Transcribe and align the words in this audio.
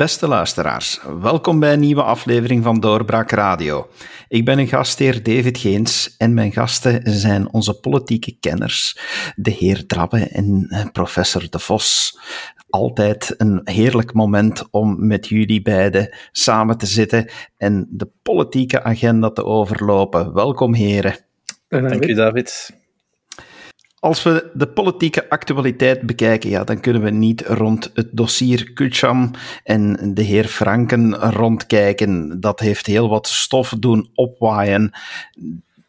Beste 0.00 0.28
luisteraars, 0.28 1.00
welkom 1.20 1.60
bij 1.60 1.72
een 1.72 1.80
nieuwe 1.80 2.02
aflevering 2.02 2.62
van 2.62 2.80
Doorbraak 2.80 3.30
Radio. 3.30 3.88
Ik 4.28 4.44
ben 4.44 4.58
een 4.58 4.66
gastheer 4.66 5.22
David 5.22 5.58
Geens 5.58 6.14
en 6.18 6.34
mijn 6.34 6.52
gasten 6.52 7.02
zijn 7.04 7.52
onze 7.52 7.80
politieke 7.80 8.36
kenners, 8.40 8.98
de 9.36 9.50
heer 9.50 9.86
Drabbe 9.86 10.28
en 10.28 10.66
eh, 10.68 10.84
professor 10.92 11.50
De 11.50 11.58
Vos. 11.58 12.18
Altijd 12.70 13.34
een 13.36 13.60
heerlijk 13.64 14.12
moment 14.12 14.68
om 14.70 15.06
met 15.06 15.28
jullie 15.28 15.62
beiden 15.62 16.16
samen 16.32 16.78
te 16.78 16.86
zitten 16.86 17.30
en 17.56 17.86
de 17.90 18.08
politieke 18.22 18.82
agenda 18.82 19.30
te 19.30 19.44
overlopen. 19.44 20.34
Welkom 20.34 20.74
heren. 20.74 21.16
Dank 21.68 22.06
u 22.06 22.14
David. 22.14 22.79
Als 24.00 24.22
we 24.22 24.50
de 24.54 24.66
politieke 24.66 25.30
actualiteit 25.30 26.00
bekijken, 26.02 26.50
ja, 26.50 26.64
dan 26.64 26.80
kunnen 26.80 27.02
we 27.02 27.10
niet 27.10 27.40
rond 27.40 27.90
het 27.94 28.08
dossier 28.12 28.72
Kucham 28.72 29.30
en 29.64 30.14
de 30.14 30.22
heer 30.22 30.44
Franken 30.44 31.14
rondkijken. 31.14 32.40
Dat 32.40 32.60
heeft 32.60 32.86
heel 32.86 33.08
wat 33.08 33.26
stof 33.26 33.74
doen 33.78 34.10
opwaaien. 34.14 34.90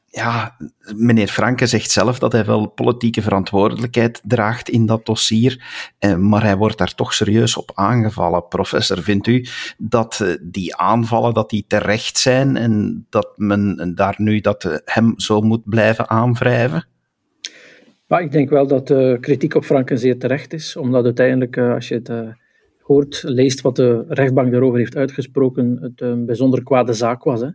Ja, 0.05 0.57
meneer 0.95 1.27
Franken 1.27 1.67
zegt 1.67 1.91
zelf 1.91 2.19
dat 2.19 2.31
hij 2.31 2.45
wel 2.45 2.67
politieke 2.67 3.21
verantwoordelijkheid 3.21 4.21
draagt 4.23 4.69
in 4.69 4.85
dat 4.85 5.05
dossier, 5.05 5.63
eh, 5.99 6.15
maar 6.15 6.43
hij 6.43 6.57
wordt 6.57 6.77
daar 6.77 6.95
toch 6.95 7.13
serieus 7.13 7.57
op 7.57 7.71
aangevallen. 7.73 8.47
Professor, 8.47 9.01
vindt 9.03 9.27
u 9.27 9.45
dat 9.77 10.19
eh, 10.19 10.27
die 10.41 10.75
aanvallen 10.75 11.33
dat 11.33 11.49
die 11.49 11.65
terecht 11.67 12.17
zijn 12.17 12.57
en 12.57 13.05
dat 13.09 13.33
men 13.35 13.91
daar 13.95 14.15
nu 14.17 14.39
dat 14.39 14.81
hem 14.85 15.13
zo 15.17 15.41
moet 15.41 15.69
blijven 15.69 16.09
aanwrijven? 16.09 16.89
Maar 18.11 18.21
ik 18.21 18.31
denk 18.31 18.49
wel 18.49 18.67
dat 18.67 18.87
de 18.87 19.17
kritiek 19.19 19.55
op 19.55 19.65
Franken 19.65 19.99
zeer 19.99 20.17
terecht 20.17 20.53
is, 20.53 20.75
omdat 20.75 21.03
uiteindelijk, 21.03 21.57
eh, 21.57 21.73
als 21.73 21.87
je 21.87 21.95
het 21.95 22.09
eh, 22.09 22.27
hoort, 22.81 23.23
leest 23.25 23.61
wat 23.61 23.75
de 23.75 24.05
rechtbank 24.07 24.51
daarover 24.51 24.77
heeft 24.79 24.95
uitgesproken, 24.95 25.77
het 25.81 26.01
een 26.01 26.25
bijzonder 26.25 26.63
kwade 26.63 26.93
zaak 26.93 27.23
was. 27.23 27.41
Hè. 27.41 27.47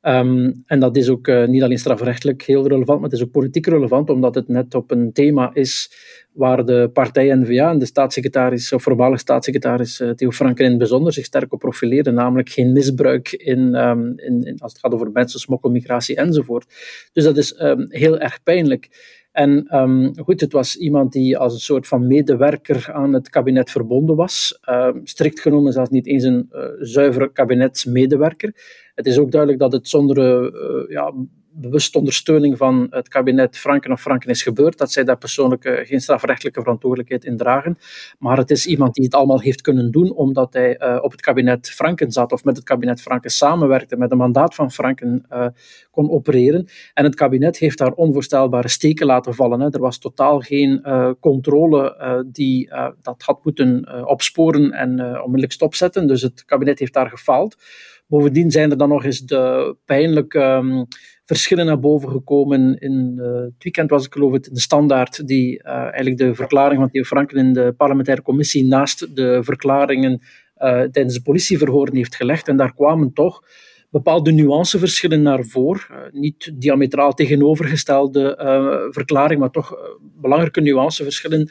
Ehm, 0.00 0.52
en 0.66 0.80
dat 0.80 0.96
is 0.96 1.08
ook 1.08 1.46
niet 1.46 1.62
alleen 1.62 1.78
strafrechtelijk 1.78 2.42
heel 2.42 2.68
relevant, 2.68 3.00
maar 3.00 3.10
het 3.10 3.18
is 3.18 3.24
ook 3.24 3.30
politiek 3.30 3.66
relevant, 3.66 4.10
omdat 4.10 4.34
het 4.34 4.48
net 4.48 4.74
op 4.74 4.90
een 4.90 5.12
thema 5.12 5.50
is 5.52 5.90
waar 6.32 6.64
de 6.64 6.90
partij 6.92 7.34
N-VA 7.34 7.70
en 7.70 7.78
de 7.78 7.86
staatssecretaris, 7.86 8.72
of 8.72 8.82
voormalig 8.82 9.20
staatssecretaris 9.20 10.02
Theo 10.14 10.30
Franken 10.30 10.64
in 10.64 10.70
het 10.70 10.78
bijzonder 10.78 11.12
zich 11.12 11.24
sterk 11.24 11.52
op 11.52 11.58
profileerden, 11.58 12.14
namelijk 12.14 12.48
geen 12.48 12.72
misbruik 12.72 13.32
in, 13.32 13.74
um, 13.74 14.12
in, 14.16 14.56
als 14.58 14.72
het 14.72 14.80
gaat 14.80 14.94
over 14.94 15.10
mensensmokkel, 15.12 15.70
migratie 15.70 16.16
enzovoort. 16.16 16.66
Dus 17.12 17.24
dat 17.24 17.36
is 17.36 17.60
um, 17.60 17.86
heel 17.88 18.18
erg 18.18 18.42
pijnlijk. 18.42 18.88
En 19.34 19.76
um, 19.76 20.18
goed, 20.18 20.40
het 20.40 20.52
was 20.52 20.76
iemand 20.76 21.12
die 21.12 21.38
als 21.38 21.52
een 21.52 21.60
soort 21.60 21.86
van 21.86 22.06
medewerker 22.06 22.92
aan 22.92 23.12
het 23.12 23.28
kabinet 23.28 23.70
verbonden 23.70 24.16
was. 24.16 24.58
Uh, 24.68 24.88
strikt 25.02 25.40
genomen 25.40 25.72
zelfs 25.72 25.90
niet 25.90 26.06
eens 26.06 26.22
een 26.22 26.48
uh, 26.52 26.64
zuivere 26.78 27.32
kabinetsmedewerker. 27.32 28.54
Het 28.94 29.06
is 29.06 29.18
ook 29.18 29.30
duidelijk 29.30 29.60
dat 29.60 29.72
het 29.72 29.88
zonder 29.88 30.18
uh, 30.18 30.90
ja, 30.90 31.12
bewuste 31.56 31.98
ondersteuning 31.98 32.56
van 32.56 32.86
het 32.90 33.08
kabinet 33.08 33.58
Franken 33.58 33.92
of 33.92 34.00
Franken 34.00 34.30
is 34.30 34.42
gebeurd, 34.42 34.78
dat 34.78 34.92
zij 34.92 35.04
daar 35.04 35.18
persoonlijk 35.18 35.64
uh, 35.64 35.86
geen 35.86 36.00
strafrechtelijke 36.00 36.60
verantwoordelijkheid 36.60 37.24
in 37.24 37.36
dragen. 37.36 37.78
Maar 38.18 38.36
het 38.36 38.50
is 38.50 38.66
iemand 38.66 38.94
die 38.94 39.04
het 39.04 39.14
allemaal 39.14 39.40
heeft 39.40 39.60
kunnen 39.60 39.90
doen 39.90 40.12
omdat 40.12 40.52
hij 40.52 40.80
uh, 40.80 40.98
op 41.00 41.10
het 41.10 41.20
kabinet 41.20 41.70
Franken 41.70 42.12
zat 42.12 42.32
of 42.32 42.44
met 42.44 42.56
het 42.56 42.64
kabinet 42.64 43.00
Franken 43.00 43.30
samenwerkte, 43.30 43.96
met 43.96 44.10
een 44.10 44.16
mandaat 44.16 44.54
van 44.54 44.70
Franken 44.70 45.26
uh, 45.32 45.46
kon 45.90 46.10
opereren. 46.10 46.68
En 46.94 47.04
het 47.04 47.14
kabinet 47.14 47.58
heeft 47.58 47.78
daar 47.78 47.92
onvoorstelbare 47.92 48.68
steken 48.68 49.06
laten 49.06 49.34
vallen. 49.34 49.60
Hè. 49.60 49.70
Er 49.70 49.80
was 49.80 49.98
totaal 49.98 50.40
geen 50.40 50.86
controle 51.20 52.24
die 52.32 52.70
dat 53.02 53.22
had 53.22 53.44
moeten 53.44 54.04
opsporen 54.06 54.72
en 54.72 54.90
onmiddellijk 55.00 55.52
stopzetten. 55.52 56.06
Dus 56.06 56.22
het 56.22 56.44
kabinet 56.44 56.78
heeft 56.78 56.92
daar 56.92 57.08
gefaald. 57.08 57.56
Bovendien 58.06 58.50
zijn 58.50 58.70
er 58.70 58.76
dan 58.76 58.88
nog 58.88 59.04
eens 59.04 59.20
de 59.20 59.76
pijnlijke 59.84 60.40
um, 60.40 60.86
verschillen 61.24 61.66
naar 61.66 61.78
boven 61.78 62.08
gekomen. 62.08 62.78
In 62.78 63.14
uh, 63.16 63.34
het 63.34 63.62
weekend 63.62 63.90
was 63.90 64.06
ik 64.06 64.12
geloof 64.12 64.32
in 64.32 64.40
de 64.52 64.60
standaard 64.60 65.26
die 65.26 65.62
uh, 65.62 65.72
eigenlijk 65.72 66.16
de 66.16 66.34
verklaring 66.34 66.80
van 66.80 66.90
Theo 66.90 67.02
Franken 67.02 67.38
in 67.38 67.52
de 67.52 67.74
parlementaire 67.76 68.22
commissie 68.22 68.64
naast 68.64 69.16
de 69.16 69.42
verklaringen 69.42 70.12
uh, 70.12 70.82
tijdens 70.82 71.14
de 71.14 71.22
politieverhoren 71.22 71.96
heeft 71.96 72.16
gelegd. 72.16 72.48
En 72.48 72.56
daar 72.56 72.74
kwamen 72.74 73.12
toch 73.12 73.42
bepaalde 73.90 74.32
nuanceverschillen 74.32 75.22
naar 75.22 75.44
voren. 75.44 76.10
niet 76.12 76.52
diametraal 76.54 77.12
tegenovergestelde 77.12 78.36
verklaring, 78.90 79.40
maar 79.40 79.50
toch 79.50 79.76
belangrijke 80.20 80.60
nuanceverschillen 80.60 81.50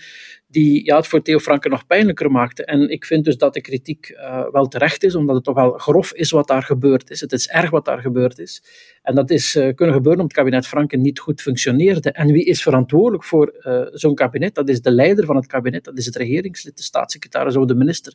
die 0.53 0.85
ja, 0.85 0.95
het 0.95 1.07
voor 1.07 1.21
Theo 1.21 1.39
Franken 1.39 1.71
nog 1.71 1.85
pijnlijker 1.85 2.31
maakte. 2.31 2.65
En 2.65 2.89
ik 2.89 3.05
vind 3.05 3.25
dus 3.25 3.37
dat 3.37 3.53
de 3.53 3.61
kritiek 3.61 4.09
uh, 4.09 4.51
wel 4.51 4.67
terecht 4.67 5.03
is, 5.03 5.15
omdat 5.15 5.35
het 5.35 5.43
toch 5.43 5.55
wel 5.55 5.71
grof 5.71 6.13
is 6.13 6.31
wat 6.31 6.47
daar 6.47 6.63
gebeurd 6.63 7.09
is. 7.09 7.21
Het 7.21 7.31
is 7.31 7.47
erg 7.47 7.69
wat 7.69 7.85
daar 7.85 7.99
gebeurd 7.99 8.39
is. 8.39 8.63
En 9.01 9.15
dat 9.15 9.29
is 9.29 9.55
uh, 9.55 9.73
kunnen 9.73 9.95
gebeuren 9.95 10.21
omdat 10.21 10.37
het 10.37 10.45
kabinet 10.45 10.67
Franken 10.67 11.01
niet 11.01 11.19
goed 11.19 11.41
functioneerde. 11.41 12.11
En 12.11 12.31
wie 12.31 12.45
is 12.45 12.61
verantwoordelijk 12.61 13.23
voor 13.23 13.53
uh, 13.59 13.81
zo'n 13.91 14.15
kabinet? 14.15 14.55
Dat 14.55 14.69
is 14.69 14.81
de 14.81 14.91
leider 14.91 15.25
van 15.25 15.35
het 15.35 15.45
kabinet, 15.45 15.83
dat 15.83 15.97
is 15.97 16.05
het 16.05 16.15
regeringslid, 16.15 16.77
de 16.77 16.83
staatssecretaris 16.83 17.55
of 17.55 17.65
de 17.65 17.75
minister. 17.75 18.13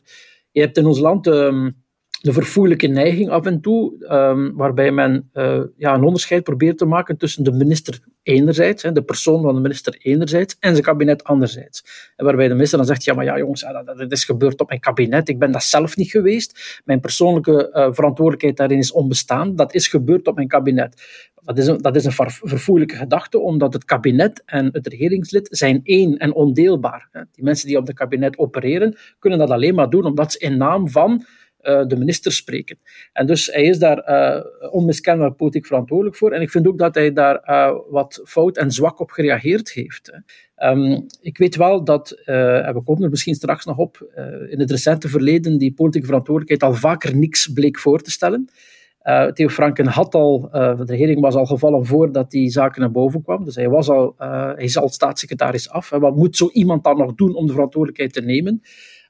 Je 0.51 0.61
hebt 0.61 0.77
in 0.77 0.85
ons 0.85 0.99
land... 0.99 1.27
De 2.21 2.33
verfoeilijke 2.33 2.87
neiging 2.87 3.29
af 3.29 3.45
en 3.45 3.61
toe, 3.61 4.05
um, 4.11 4.55
waarbij 4.55 4.91
men 4.91 5.29
uh, 5.33 5.61
ja, 5.77 5.93
een 5.93 6.03
onderscheid 6.03 6.43
probeert 6.43 6.77
te 6.77 6.85
maken 6.85 7.17
tussen 7.17 7.43
de 7.43 7.51
minister 7.51 7.99
enerzijds, 8.23 8.83
hè, 8.83 8.91
de 8.91 9.03
persoon 9.03 9.41
van 9.41 9.55
de 9.55 9.61
minister 9.61 9.97
enerzijds, 10.01 10.55
en 10.59 10.71
zijn 10.71 10.83
kabinet 10.83 11.23
anderzijds. 11.23 11.83
En 12.15 12.25
waarbij 12.25 12.47
de 12.47 12.53
minister 12.53 12.77
dan 12.77 12.87
zegt, 12.87 13.03
ja 13.03 13.13
maar 13.13 13.25
ja 13.25 13.37
jongens, 13.37 13.65
dat, 13.85 14.11
is 14.11 14.23
gebeurd 14.23 14.61
op 14.61 14.67
mijn 14.67 14.79
kabinet, 14.79 15.29
ik 15.29 15.39
ben 15.39 15.51
dat 15.51 15.63
zelf 15.63 15.95
niet 15.95 16.11
geweest, 16.11 16.81
mijn 16.85 16.99
persoonlijke 16.99 17.71
uh, 17.73 17.87
verantwoordelijkheid 17.91 18.57
daarin 18.57 18.77
is 18.77 18.91
onbestaan, 18.91 19.55
dat 19.55 19.73
is 19.73 19.87
gebeurd 19.87 20.27
op 20.27 20.35
mijn 20.35 20.47
kabinet. 20.47 21.27
Dat 21.43 21.57
is, 21.57 21.67
een, 21.67 21.77
dat 21.77 21.95
is 21.95 22.05
een 22.05 22.29
verfoeilijke 22.29 22.95
gedachte, 22.95 23.39
omdat 23.39 23.73
het 23.73 23.85
kabinet 23.85 24.43
en 24.45 24.69
het 24.71 24.87
regeringslid 24.87 25.47
zijn 25.51 25.79
één 25.83 26.17
en 26.17 26.33
ondeelbaar. 26.33 27.09
Die 27.31 27.43
mensen 27.43 27.67
die 27.67 27.77
op 27.77 27.87
het 27.87 27.95
kabinet 27.95 28.37
opereren, 28.37 28.97
kunnen 29.19 29.39
dat 29.39 29.49
alleen 29.49 29.75
maar 29.75 29.89
doen 29.89 30.05
omdat 30.05 30.31
ze 30.31 30.39
in 30.39 30.57
naam 30.57 30.89
van 30.89 31.25
de 31.61 31.95
minister 31.97 32.31
spreken. 32.31 32.77
En 33.13 33.25
dus 33.25 33.45
hij 33.45 33.63
is 33.63 33.79
daar 33.79 34.09
uh, 34.09 34.45
onmiskenbaar 34.71 35.31
politiek 35.31 35.65
verantwoordelijk 35.65 36.15
voor. 36.15 36.31
En 36.31 36.41
ik 36.41 36.49
vind 36.49 36.67
ook 36.67 36.77
dat 36.77 36.95
hij 36.95 37.13
daar 37.13 37.41
uh, 37.45 37.77
wat 37.89 38.21
fout 38.25 38.57
en 38.57 38.71
zwak 38.71 38.99
op 38.99 39.11
gereageerd 39.11 39.71
heeft. 39.71 40.11
Um, 40.57 41.05
ik 41.21 41.37
weet 41.37 41.55
wel 41.55 41.83
dat, 41.83 42.11
en 42.11 42.73
we 42.73 42.81
komen 42.83 43.03
er 43.03 43.09
misschien 43.09 43.35
straks 43.35 43.65
nog 43.65 43.77
op, 43.77 44.11
in 44.49 44.59
het 44.59 44.71
recente 44.71 45.07
verleden 45.07 45.57
die 45.57 45.73
politieke 45.73 46.07
verantwoordelijkheid 46.07 46.73
al 46.73 46.79
vaker 46.79 47.15
niks 47.15 47.47
bleek 47.47 47.79
voor 47.79 48.01
te 48.01 48.11
stellen. 48.11 48.49
Theo 49.33 49.47
Franken 49.47 49.85
had 49.87 50.15
al, 50.15 50.49
de 50.51 50.83
regering 50.85 51.21
was 51.21 51.35
al 51.35 51.45
gevallen 51.45 51.85
voordat 51.85 52.31
die 52.31 52.49
zaken 52.49 52.81
naar 52.81 52.91
boven 52.91 53.21
kwamen. 53.21 53.45
Dus 53.45 53.55
hij, 53.55 53.69
was 53.69 53.89
al, 53.89 54.15
hij 54.17 54.63
is 54.63 54.79
staatssecretaris 54.85 55.69
af. 55.69 55.89
Wat 55.89 56.15
moet 56.15 56.37
zo 56.37 56.49
iemand 56.53 56.83
dan 56.83 56.97
nog 56.97 57.15
doen 57.15 57.35
om 57.35 57.45
de 57.45 57.53
verantwoordelijkheid 57.53 58.13
te 58.13 58.21
nemen? 58.21 58.61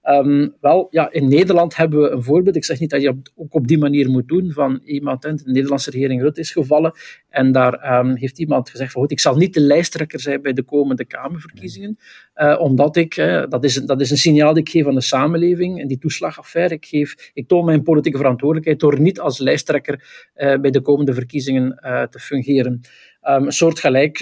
Um, 0.03 0.55
wel, 0.61 0.87
ja, 0.89 1.11
in 1.11 1.27
Nederland 1.27 1.75
hebben 1.75 2.01
we 2.01 2.09
een 2.09 2.23
voorbeeld. 2.23 2.55
Ik 2.55 2.65
zeg 2.65 2.79
niet 2.79 2.89
dat 2.89 3.01
je 3.01 3.07
het 3.07 3.31
ook 3.35 3.53
op 3.53 3.67
die 3.67 3.77
manier 3.77 4.09
moet 4.09 4.27
doen. 4.27 4.51
Van 4.51 4.81
iemand, 4.83 5.21
de 5.21 5.41
Nederlandse 5.43 5.91
regering 5.91 6.21
Rutte 6.21 6.39
is 6.39 6.51
gevallen. 6.51 6.91
En 7.29 7.51
daar 7.51 7.99
um, 7.99 8.15
heeft 8.15 8.39
iemand 8.39 8.69
gezegd: 8.69 8.91
van, 8.91 9.01
goed, 9.01 9.11
ik 9.11 9.19
zal 9.19 9.35
niet 9.35 9.53
de 9.53 9.59
lijsttrekker 9.59 10.19
zijn 10.19 10.41
bij 10.41 10.53
de 10.53 10.63
komende 10.63 11.05
Kamerverkiezingen. 11.05 11.97
Uh, 12.35 12.59
omdat 12.59 12.95
ik, 12.95 13.17
uh, 13.17 13.43
dat, 13.49 13.63
is, 13.63 13.75
dat 13.75 14.01
is 14.01 14.11
een 14.11 14.17
signaal 14.17 14.47
dat 14.47 14.57
ik 14.57 14.69
geef 14.69 14.87
aan 14.87 14.95
de 14.95 15.01
samenleving. 15.01 15.81
En 15.81 15.87
die 15.87 15.99
toeslagaffaire, 15.99 16.73
ik, 16.73 16.85
geef, 16.85 17.31
ik 17.33 17.47
toon 17.47 17.65
mijn 17.65 17.83
politieke 17.83 18.17
verantwoordelijkheid 18.17 18.79
door 18.79 18.99
niet 18.99 19.19
als 19.19 19.39
lijsttrekker 19.39 20.29
uh, 20.35 20.59
bij 20.59 20.71
de 20.71 20.81
komende 20.81 21.13
verkiezingen 21.13 21.77
te 22.09 22.19
fungeren. 22.19 22.81
Um, 23.29 23.45
een 23.45 23.51
soortgelijk 23.51 24.19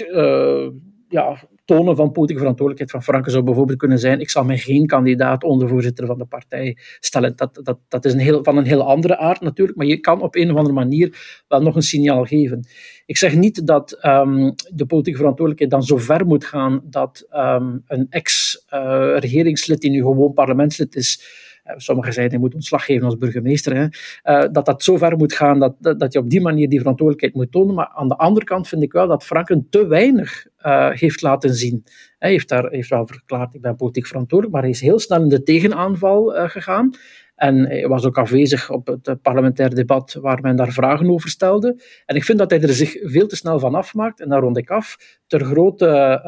ja, 1.08 1.48
tonen 1.64 1.96
van 1.96 2.12
politieke 2.12 2.40
verantwoordelijkheid 2.40 2.90
van 2.90 3.02
Franken 3.02 3.32
zou 3.32 3.44
bijvoorbeeld 3.44 3.78
kunnen 3.78 3.98
zijn: 3.98 4.20
ik 4.20 4.30
zal 4.30 4.44
mij 4.44 4.58
geen 4.58 4.86
kandidaat 4.86 5.44
ondervoorzitter 5.44 6.06
van 6.06 6.18
de 6.18 6.24
partij 6.24 6.76
stellen. 7.00 7.36
Dat, 7.36 7.60
dat, 7.62 7.78
dat 7.88 8.04
is 8.04 8.12
een 8.12 8.18
heel, 8.18 8.44
van 8.44 8.56
een 8.56 8.66
heel 8.66 8.82
andere 8.82 9.16
aard 9.16 9.40
natuurlijk, 9.40 9.78
maar 9.78 9.86
je 9.86 9.98
kan 10.00 10.22
op 10.22 10.36
een 10.36 10.50
of 10.50 10.56
andere 10.56 10.74
manier 10.74 11.42
wel 11.48 11.62
nog 11.62 11.76
een 11.76 11.82
signaal 11.82 12.24
geven. 12.24 12.66
Ik 13.06 13.16
zeg 13.16 13.34
niet 13.34 13.66
dat 13.66 13.98
um, 14.04 14.54
de 14.74 14.86
politieke 14.86 15.18
verantwoordelijkheid 15.18 15.70
dan 15.70 15.82
zo 15.82 15.96
ver 15.96 16.26
moet 16.26 16.44
gaan 16.44 16.80
dat 16.84 17.26
um, 17.30 17.82
een 17.86 18.06
ex-regeringslid, 18.10 19.76
uh, 19.76 19.90
die 19.90 19.90
nu 19.90 20.06
gewoon 20.06 20.32
parlementslid 20.32 20.96
is, 20.96 21.22
Sommigen 21.76 22.12
zeiden 22.12 22.34
hij 22.34 22.44
moet 22.44 22.54
ontslag 22.54 22.84
geven 22.84 23.04
als 23.04 23.16
burgemeester. 23.16 23.76
Hè. 23.76 23.82
Uh, 23.84 24.52
dat 24.52 24.66
dat 24.66 24.82
zo 24.82 24.96
ver 24.96 25.16
moet 25.16 25.32
gaan 25.32 25.58
dat, 25.58 25.74
dat, 25.98 26.12
je 26.12 26.18
op 26.18 26.30
die 26.30 26.40
manier 26.40 26.68
die 26.68 26.78
verantwoordelijkheid 26.78 27.34
moet 27.34 27.52
tonen. 27.52 27.74
Maar 27.74 27.88
aan 27.94 28.08
de 28.08 28.16
andere 28.16 28.46
kant 28.46 28.68
vind 28.68 28.82
ik 28.82 28.92
wel 28.92 29.06
dat 29.06 29.24
Franken 29.24 29.66
te 29.70 29.86
weinig 29.86 30.46
uh, 30.66 30.90
heeft 30.90 31.22
laten 31.22 31.54
zien. 31.54 31.84
Hij 32.18 32.30
heeft, 32.30 32.48
daar, 32.48 32.70
heeft 32.70 32.88
wel 32.88 33.06
verklaard, 33.06 33.54
ik 33.54 33.60
ben 33.60 33.76
politiek 33.76 34.06
verantwoordelijk, 34.06 34.54
maar 34.54 34.64
hij 34.64 34.74
is 34.74 34.80
heel 34.80 34.98
snel 34.98 35.22
in 35.22 35.28
de 35.28 35.42
tegenaanval 35.42 36.48
gegaan. 36.48 36.90
En 37.38 37.66
hij 37.66 37.88
was 37.88 38.04
ook 38.04 38.18
afwezig 38.18 38.70
op 38.70 38.86
het 38.86 39.22
parlementair 39.22 39.74
debat 39.74 40.18
waar 40.20 40.40
men 40.40 40.56
daar 40.56 40.72
vragen 40.72 41.10
over 41.10 41.28
stelde. 41.28 41.82
En 42.06 42.16
ik 42.16 42.24
vind 42.24 42.38
dat 42.38 42.50
hij 42.50 42.62
er 42.62 42.72
zich 42.72 42.96
veel 43.02 43.26
te 43.26 43.36
snel 43.36 43.58
van 43.58 43.74
afmaakt. 43.74 44.20
En 44.20 44.28
daar 44.28 44.40
rond 44.40 44.56
ik 44.56 44.70
af, 44.70 45.18
ter 45.26 45.44
grote 45.44 46.20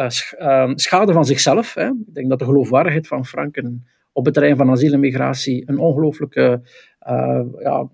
schade 0.75 1.13
van 1.13 1.25
zichzelf. 1.25 1.75
Hè. 1.75 1.87
Ik 1.87 2.15
denk 2.15 2.29
dat 2.29 2.39
de 2.39 2.45
geloofwaardigheid 2.45 3.07
van 3.07 3.27
Franken 3.27 3.87
op 4.13 4.25
het 4.25 4.35
terrein 4.35 4.57
van 4.57 4.71
asiel 4.71 4.93
en 4.93 5.01
migratie 5.01 5.63
een 5.67 5.79
ongelooflijke 5.79 6.61
uh, 7.09 7.41
ja, 7.63 7.89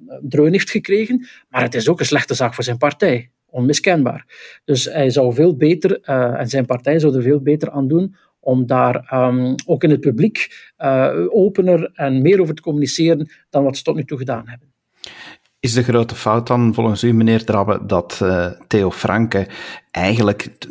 gekregen. 0.49 1.27
Maar 1.49 1.63
het 1.63 1.75
is 1.75 1.89
ook 1.89 2.01
een 2.01 2.07
slechte 2.07 2.35
zaak 2.35 2.55
voor 2.55 2.65
zijn 2.65 2.79
partij. 2.79 3.31
Onmiskenbaar. 3.47 4.27
Dus 4.65 4.85
hij 4.85 5.11
zou 5.11 5.35
veel 5.35 5.57
beter, 5.57 5.99
uh, 6.03 6.41
en 6.41 6.49
zijn 6.49 6.67
partij 6.67 6.99
zou 6.99 7.17
er 7.17 7.23
veel 7.23 7.41
beter 7.41 7.71
aan 7.71 7.89
doen 7.89 8.17
om 8.41 8.67
daar 8.67 9.13
um, 9.13 9.55
ook 9.67 9.85
in 9.85 9.91
het 9.91 10.01
publiek 10.01 10.71
uh, 10.79 11.13
opener 11.29 11.91
en 11.95 12.23
meer 12.23 12.41
over 12.41 12.55
te 12.55 12.63
communiceren 12.63 13.31
dan 13.51 13.65
wat 13.65 13.77
ze 13.77 13.83
tot 13.83 13.95
nu 13.95 14.05
toe 14.05 14.19
gedaan 14.19 14.49
hebben. 14.49 14.69
Is 15.61 15.73
de 15.73 15.83
grote 15.83 16.15
fout 16.15 16.47
dan 16.47 16.75
volgens 16.75 17.03
u, 17.03 17.13
meneer 17.13 17.45
Drabbe, 17.45 17.87
dat 17.87 18.25
Theo 18.67 18.91
Franke 18.91 19.47
eigenlijk 19.97 20.43
het 20.43 20.69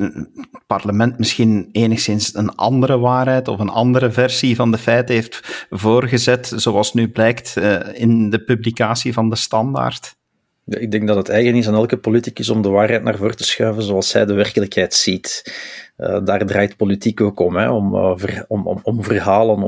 parlement 0.68 1.18
misschien 1.18 1.70
enigszins 1.72 2.36
een 2.36 2.56
andere 2.56 3.00
waarheid 3.00 3.48
of 3.48 3.60
een 3.60 3.70
andere 3.70 4.12
versie 4.12 4.56
van 4.56 4.72
de 4.72 4.78
feiten 4.78 5.16
heeft 5.16 5.66
voorgezet, 5.70 6.52
zoals 6.56 6.94
nu 6.94 7.10
blijkt 7.10 7.56
uh, 7.58 7.80
in 7.94 8.30
de 8.30 8.44
publicatie 8.44 9.14
van 9.14 9.30
de 9.30 9.36
standaard? 9.36 10.16
Ik 10.66 10.92
denk 10.92 11.08
dat 11.08 11.16
het 11.16 11.30
eigen 11.30 11.56
is 11.56 11.68
aan 11.68 11.74
elke 11.74 11.98
politicus 11.98 12.50
om 12.50 12.62
de 12.62 12.70
waarheid 12.70 13.04
naar 13.04 13.18
voren 13.18 13.38
te 13.38 13.44
schuiven 13.44 13.84
zoals 13.84 14.14
hij 14.14 14.26
de 14.26 14.34
werkelijkheid 14.34 14.94
ziet. 14.94 15.54
Uh, 15.98 16.20
daar 16.24 16.46
draait 16.46 16.78
politiek 16.78 17.22
ook 17.22 17.40
om, 17.40 17.56
hè, 17.56 17.70
om, 17.70 18.18
ver, 18.20 18.46
om, 18.48 18.68
om, 18.68 18.80
om, 18.84 19.04
verhalen, 19.04 19.56
om, 19.56 19.64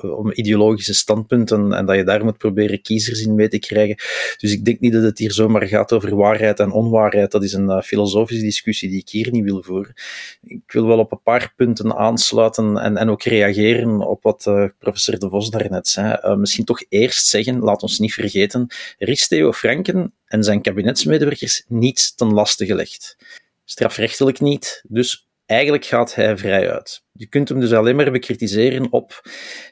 om, 0.00 0.32
ideologische 0.32 0.94
standpunten 0.94 1.72
en 1.72 1.86
dat 1.86 1.96
je 1.96 2.04
daar 2.04 2.24
moet 2.24 2.38
proberen 2.38 2.82
kiezers 2.82 3.22
in 3.22 3.34
mee 3.34 3.48
te 3.48 3.58
krijgen. 3.58 3.96
Dus 4.36 4.52
ik 4.52 4.64
denk 4.64 4.80
niet 4.80 4.92
dat 4.92 5.02
het 5.02 5.18
hier 5.18 5.32
zomaar 5.32 5.66
gaat 5.66 5.92
over 5.92 6.16
waarheid 6.16 6.60
en 6.60 6.70
onwaarheid. 6.70 7.30
Dat 7.30 7.42
is 7.42 7.52
een 7.52 7.68
uh, 7.68 7.80
filosofische 7.80 8.42
discussie 8.42 8.88
die 8.88 8.98
ik 9.00 9.08
hier 9.08 9.30
niet 9.30 9.44
wil 9.44 9.62
voeren. 9.62 9.94
Ik 10.42 10.72
wil 10.72 10.86
wel 10.86 10.98
op 10.98 11.12
een 11.12 11.22
paar 11.22 11.52
punten 11.56 11.94
aansluiten 11.94 12.78
en, 12.78 12.96
en 12.96 13.08
ook 13.08 13.22
reageren 13.22 14.00
op 14.00 14.22
wat 14.22 14.50
professor 14.78 15.18
De 15.18 15.28
Vos 15.28 15.50
daarnet 15.50 15.88
zei. 15.88 16.36
misschien 16.36 16.64
toch 16.64 16.84
eerst 16.88 17.26
zeggen, 17.26 17.58
laat 17.58 17.82
ons 17.82 17.98
niet 17.98 18.14
vergeten, 18.14 18.66
er 18.98 19.08
is 19.08 19.28
Theo 19.28 19.52
Franken 19.52 20.14
en 20.26 20.44
zijn 20.44 20.62
kabinetsmedewerkers 20.62 21.64
niets 21.68 22.14
ten 22.14 22.32
laste 22.32 22.66
gelegd. 22.66 23.16
Strafrechtelijk 23.64 24.40
niet, 24.40 24.84
dus 24.88 25.30
eigenlijk 25.52 25.84
gaat 25.84 26.14
hij 26.14 26.36
vrij 26.36 26.70
uit. 26.70 27.04
Je 27.12 27.26
kunt 27.26 27.48
hem 27.48 27.60
dus 27.60 27.72
alleen 27.72 27.96
maar 27.96 28.10
bekritiseren 28.10 28.92
op 28.92 29.20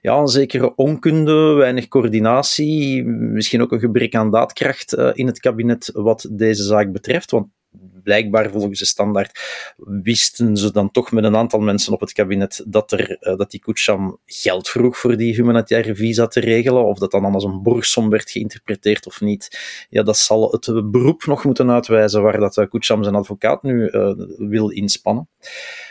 ja, 0.01 0.17
een 0.17 0.29
zekere 0.29 0.75
onkunde, 0.75 1.53
weinig 1.53 1.89
coördinatie, 1.89 3.05
misschien 3.05 3.63
ook 3.63 3.73
een 3.73 3.81
gebrek 3.81 4.15
aan 4.15 4.31
daadkracht 4.31 4.97
uh, 4.99 5.11
in 5.13 5.27
het 5.27 5.41
kabinet 5.41 5.91
wat 5.93 6.29
deze 6.33 6.63
zaak 6.63 6.93
betreft. 6.93 7.31
Want 7.31 7.47
blijkbaar 8.03 8.51
volgens 8.51 8.79
de 8.79 8.85
standaard 8.85 9.41
wisten 9.77 10.57
ze 10.57 10.73
dan 10.73 10.91
toch 10.91 11.13
met 11.13 11.25
een 11.25 11.37
aantal 11.37 11.61
mensen 11.61 11.93
op 11.93 12.01
het 12.01 12.13
kabinet 12.13 12.65
dat, 12.67 12.93
er, 12.93 13.11
uh, 13.21 13.37
dat 13.37 13.51
die 13.51 13.61
Kucham 13.61 14.19
geld 14.25 14.69
vroeg 14.69 14.99
voor 14.99 15.17
die 15.17 15.35
humanitaire 15.35 15.95
visa 15.95 16.27
te 16.27 16.41
regelen, 16.41 16.85
of 16.85 16.99
dat 16.99 17.11
dan 17.11 17.25
als 17.25 17.45
een 17.45 17.63
borgsom 17.63 18.11
werd 18.11 18.31
geïnterpreteerd 18.31 19.07
of 19.07 19.21
niet. 19.21 19.59
Ja, 19.89 20.03
dat 20.03 20.19
zal 20.19 20.51
het 20.51 20.91
beroep 20.91 21.25
nog 21.27 21.45
moeten 21.45 21.71
uitwijzen 21.71 22.23
waar 22.23 22.39
dat 22.39 22.69
Kucham 22.69 23.03
zijn 23.03 23.15
advocaat 23.15 23.63
nu 23.63 23.91
uh, 23.91 24.13
wil 24.37 24.71
inspannen. 24.71 25.29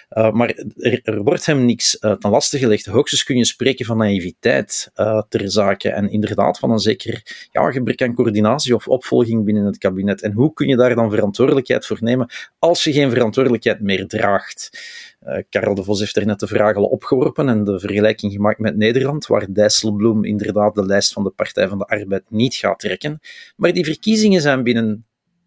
Uh, 0.10 0.32
maar 0.32 0.64
er, 0.78 1.24
wordt 1.24 1.46
hem 1.46 1.66
niks 1.66 1.98
uh, 2.02 2.12
ten 2.12 2.30
laste 2.30 2.58
gelegd. 2.58 2.86
Hoogstens 2.86 3.24
kun 3.24 3.38
je 3.38 3.46
spreken 3.46 3.86
van 3.86 3.98
naïviteit 3.98 4.92
uh, 4.96 5.22
ter 5.30 5.52
zake 5.52 5.90
en 5.90 6.10
inderdaad 6.10 6.60
van 6.60 6.72
een 6.72 6.80
zeker 6.80 7.48
ja, 7.52 7.72
gebrek 7.72 8.02
aan 8.02 8.14
coördinatie 8.14 8.76
of 8.76 8.88
opvolging 8.88 9.46
binnen 9.46 9.66
het 9.66 9.78
kabinet. 9.78 10.22
En 10.22 10.32
hoe 10.32 10.54
kun 10.54 10.68
je 10.68 10.76
daar 10.76 10.96
dan 10.96 11.10
verantwoordelijkheid 11.10 11.86
voor 11.86 11.98
nemen 12.02 12.30
als 12.60 12.84
je 12.84 12.94
geen 12.94 13.10
verantwoordelijkheid 13.10 13.82
meer 13.82 14.08
draagt? 14.08 14.70
Karel 15.50 15.76
de 15.76 15.84
Vos 15.84 16.00
heeft 16.00 16.16
er 16.16 16.26
net 16.26 16.40
de 16.40 16.48
vraag 16.48 16.76
al 16.76 16.84
opgeworpen 16.84 17.50
en 17.50 17.64
de 17.64 17.80
vergelijking 17.80 18.32
gemaakt 18.32 18.60
met 18.60 18.76
Nederland, 18.76 19.28
waar 19.28 19.54
Dijsselbloem 19.54 20.26
inderdaad 20.26 20.76
de 20.76 20.86
lijst 20.86 21.14
van 21.14 21.24
de 21.24 21.30
Partij 21.30 21.68
van 21.68 21.78
de 21.78 21.86
Arbeid 21.86 22.24
niet 22.30 22.56
gaat 22.56 22.80
trekken. 22.80 23.20
Maar 23.56 23.74
die 23.74 23.86
verkiezingen 23.86 24.42
zijn 24.42 24.64
binnen 24.64 25.06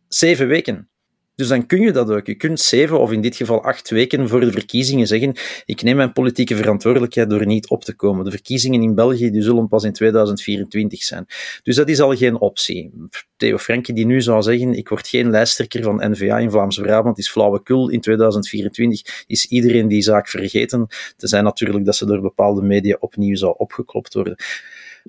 zeven 0.08 0.48
weken. 0.48 0.90
Dus 1.34 1.49
dan 1.49 1.67
kun 1.67 1.81
je 1.81 1.93
dat 1.93 2.11
ook. 2.11 2.26
Je 2.26 2.34
kunt 2.34 2.61
zeven 2.61 3.00
of 3.00 3.12
in 3.12 3.20
dit 3.20 3.37
geval 3.37 3.62
acht 3.64 3.90
weken 3.90 4.29
voor 4.29 4.40
de 4.40 4.52
verkiezingen 4.52 5.06
zeggen: 5.06 5.34
ik 5.64 5.82
neem 5.82 5.96
mijn 5.96 6.12
politieke 6.12 6.56
verantwoordelijkheid 6.56 7.31
door 7.31 7.46
niet 7.46 7.69
op 7.69 7.84
te 7.84 7.94
komen. 7.94 8.25
De 8.25 8.31
verkiezingen 8.31 8.82
in 8.82 8.94
België 8.94 9.31
die 9.31 9.43
zullen 9.43 9.69
pas 9.69 9.84
in 9.84 9.93
2024 9.93 11.02
zijn. 11.02 11.26
Dus 11.62 11.76
dat 11.76 11.88
is 11.88 12.00
al 12.00 12.17
geen 12.17 12.40
optie. 12.40 12.90
Theo 13.37 13.58
Franke 13.58 13.93
die 13.93 14.06
nu 14.06 14.20
zou 14.20 14.43
zeggen: 14.43 14.75
ik 14.75 14.88
word 14.88 15.08
geen 15.08 15.31
lijsttrekker 15.31 15.82
van 15.82 16.11
NVA 16.11 16.38
in 16.38 16.50
Vlaams-Brabant, 16.50 17.19
is 17.19 17.31
flauwekul. 17.31 17.88
In 17.88 18.00
2024 18.00 19.25
is 19.26 19.46
iedereen 19.46 19.88
die 19.88 20.02
zaak 20.02 20.29
vergeten. 20.29 20.87
Tenzij 21.17 21.40
natuurlijk 21.40 21.84
dat 21.84 21.96
ze 21.96 22.06
door 22.06 22.20
bepaalde 22.20 22.62
media 22.62 22.96
opnieuw 23.00 23.37
zou 23.37 23.55
opgeklopt 23.56 24.14
worden. 24.14 24.37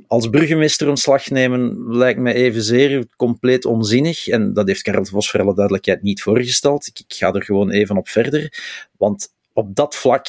Als 0.08 0.30
burgemeester 0.30 0.90
ontslag 0.90 1.30
nemen 1.30 1.96
lijkt 1.96 2.20
mij 2.20 2.34
evenzeer 2.34 3.06
compleet 3.16 3.66
onzinnig. 3.66 4.28
En 4.28 4.54
dat 4.54 4.68
heeft 4.68 4.82
Karel 4.82 5.06
Vos 5.06 5.30
voor 5.30 5.42
alle 5.42 5.54
duidelijkheid 5.54 6.02
niet 6.02 6.22
voorgesteld. 6.22 6.88
Ik, 6.88 7.00
ik 7.00 7.14
ga 7.14 7.34
er 7.34 7.44
gewoon 7.44 7.70
even 7.70 7.98
op 7.98 8.10
verder. 8.10 8.62
Want 8.98 9.34
op 9.54 9.76
dat 9.76 9.96
vlak 9.96 10.28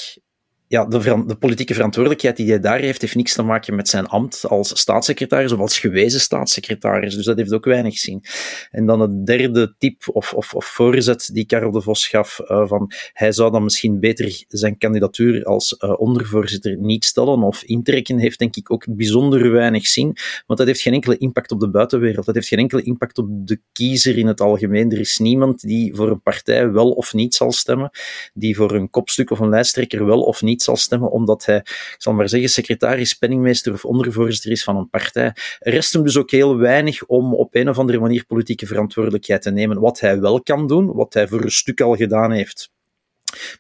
ja, 0.75 0.85
de, 0.85 1.25
de, 1.27 1.37
politieke 1.37 1.75
verantwoordelijkheid 1.75 2.37
die 2.37 2.49
hij 2.49 2.61
daar 2.61 2.79
heeft, 2.79 3.01
heeft 3.01 3.15
niks 3.15 3.35
te 3.35 3.43
maken 3.43 3.75
met 3.75 3.89
zijn 3.89 4.07
ambt 4.07 4.47
als 4.49 4.79
staatssecretaris 4.79 5.53
of 5.53 5.59
als 5.59 5.79
gewezen 5.79 6.21
staatssecretaris. 6.21 7.15
Dus 7.15 7.25
dat 7.25 7.37
heeft 7.37 7.53
ook 7.53 7.65
weinig 7.65 7.99
zin. 7.99 8.25
En 8.71 8.87
dan 8.87 9.01
het 9.01 9.27
derde 9.27 9.75
tip 9.79 10.03
of, 10.13 10.33
of, 10.33 10.55
of 10.55 10.65
voorzet 10.67 11.31
die 11.33 11.47
Karel 11.47 11.71
de 11.71 11.81
Vos 11.81 12.09
gaf, 12.09 12.41
uh, 12.41 12.67
van 12.67 12.91
hij 13.13 13.33
zou 13.33 13.53
dan 13.53 13.63
misschien 13.63 14.01
beter 14.01 14.45
zijn 14.49 14.79
kandidatuur 14.79 15.45
als 15.45 15.77
uh, 15.79 16.01
ondervoorzitter 16.01 16.77
niet 16.77 17.05
stellen 17.05 17.43
of 17.43 17.63
intrekken, 17.63 18.19
heeft 18.19 18.39
denk 18.39 18.57
ik 18.57 18.73
ook 18.73 18.97
bijzonder 18.97 19.53
weinig 19.53 19.87
zin, 19.87 20.17
want 20.47 20.59
dat 20.59 20.69
heeft 20.69 20.81
geen 20.81 20.93
enkele 20.93 21.17
impact 21.17 21.53
op 21.53 21.61
de 21.61 21.71
buitenwereld. 21.71 22.27
Dat 22.27 22.35
heeft 22.35 22.49
geen 22.49 22.59
enkele 22.59 22.83
impact 22.83 23.19
op 23.19 23.27
de 23.31 23.61
kiezer 23.73 24.19
in 24.19 24.27
het 24.27 24.41
algemeen. 24.41 24.91
Er 24.91 25.01
is 25.01 25.19
niemand 25.19 25.61
die 25.61 25.95
voor 25.95 26.11
een 26.11 26.23
partij 26.23 26.71
wel 26.71 26.91
of 26.91 27.13
niet 27.13 27.35
zal 27.35 27.53
stemmen, 27.53 27.91
die 28.33 28.57
voor 28.57 28.73
een 28.73 28.91
kopstuk 28.91 29.31
of 29.31 29.39
een 29.39 29.49
lijsttrekker 29.49 30.07
wel 30.07 30.23
of 30.23 30.43
niet 30.43 30.63
zal 30.65 30.77
stemmen, 30.77 31.11
omdat 31.11 31.45
hij, 31.45 31.57
ik 31.57 31.95
zal 31.99 32.13
maar 32.13 32.29
zeggen, 32.29 32.49
secretaris, 32.49 33.15
penningmeester 33.15 33.73
of 33.73 33.85
ondervoorzitter 33.85 34.51
is 34.51 34.65
van 34.65 34.77
een 34.77 34.91
partij. 34.91 35.33
Er 35.59 35.73
rest 35.73 35.93
hem 35.93 36.05
dus 36.05 36.17
ook 36.17 36.31
heel 36.31 36.57
weinig 36.57 37.05
om 37.05 37.35
op 37.35 37.55
een 37.55 37.69
of 37.69 37.79
andere 37.79 37.99
manier 37.99 38.25
politieke 38.27 38.67
verantwoordelijkheid 38.67 39.43
te 39.43 39.51
nemen. 39.51 39.81
Wat 39.81 40.01
hij 40.01 40.21
wel 40.21 40.43
kan 40.43 40.67
doen, 40.67 40.93
wat 40.93 41.15
hij 41.15 41.29
voor 41.29 41.43
een 41.43 41.51
stuk 41.51 41.81
al 41.81 41.97
gedaan 41.97 42.33
heeft 42.33 42.73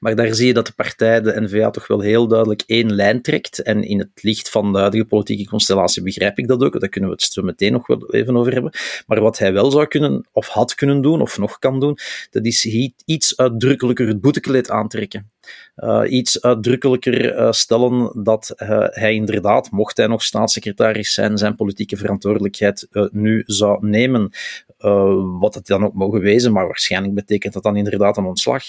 maar 0.00 0.16
daar 0.16 0.34
zie 0.34 0.46
je 0.46 0.54
dat 0.54 0.66
de 0.66 0.72
partij, 0.72 1.20
de 1.20 1.40
NVA, 1.40 1.70
toch 1.70 1.86
wel 1.86 2.00
heel 2.00 2.28
duidelijk 2.28 2.62
één 2.66 2.94
lijn 2.94 3.22
trekt. 3.22 3.62
En 3.62 3.82
in 3.82 3.98
het 3.98 4.22
licht 4.22 4.50
van 4.50 4.72
de 4.72 4.78
huidige 4.78 5.04
politieke 5.04 5.48
constellatie 5.48 6.02
begrijp 6.02 6.38
ik 6.38 6.48
dat 6.48 6.62
ook. 6.62 6.80
Daar 6.80 6.88
kunnen 6.88 7.10
we 7.10 7.16
het 7.16 7.32
zo 7.32 7.42
meteen 7.42 7.72
nog 7.72 7.86
wel 7.86 8.10
even 8.10 8.36
over 8.36 8.52
hebben. 8.52 8.72
Maar 9.06 9.20
wat 9.20 9.38
hij 9.38 9.52
wel 9.52 9.70
zou 9.70 9.86
kunnen, 9.86 10.28
of 10.32 10.48
had 10.48 10.74
kunnen 10.74 11.00
doen, 11.00 11.20
of 11.20 11.38
nog 11.38 11.58
kan 11.58 11.80
doen, 11.80 11.98
dat 12.30 12.44
is 12.44 12.64
iets 13.04 13.36
uitdrukkelijker 13.36 14.06
het 14.06 14.20
boetekleed 14.20 14.70
aantrekken. 14.70 15.32
Uh, 15.76 16.02
iets 16.06 16.42
uitdrukkelijker 16.42 17.38
uh, 17.38 17.52
stellen 17.52 18.22
dat 18.22 18.54
uh, 18.56 18.86
hij 18.90 19.14
inderdaad, 19.14 19.70
mocht 19.70 19.96
hij 19.96 20.06
nog 20.06 20.22
staatssecretaris 20.22 21.14
zijn, 21.14 21.38
zijn 21.38 21.54
politieke 21.54 21.96
verantwoordelijkheid 21.96 22.88
nu 23.10 23.42
zou 23.46 23.86
nemen. 23.86 24.30
wat 25.40 25.54
het 25.54 25.66
dan 25.66 25.84
ook 25.84 25.94
mogen 25.94 26.20
wezen, 26.20 26.52
maar 26.52 26.66
waarschijnlijk 26.66 27.14
betekent 27.14 27.52
dat 27.52 27.62
dan 27.62 27.76
inderdaad 27.76 28.16
een 28.16 28.24
ontslag. 28.24 28.64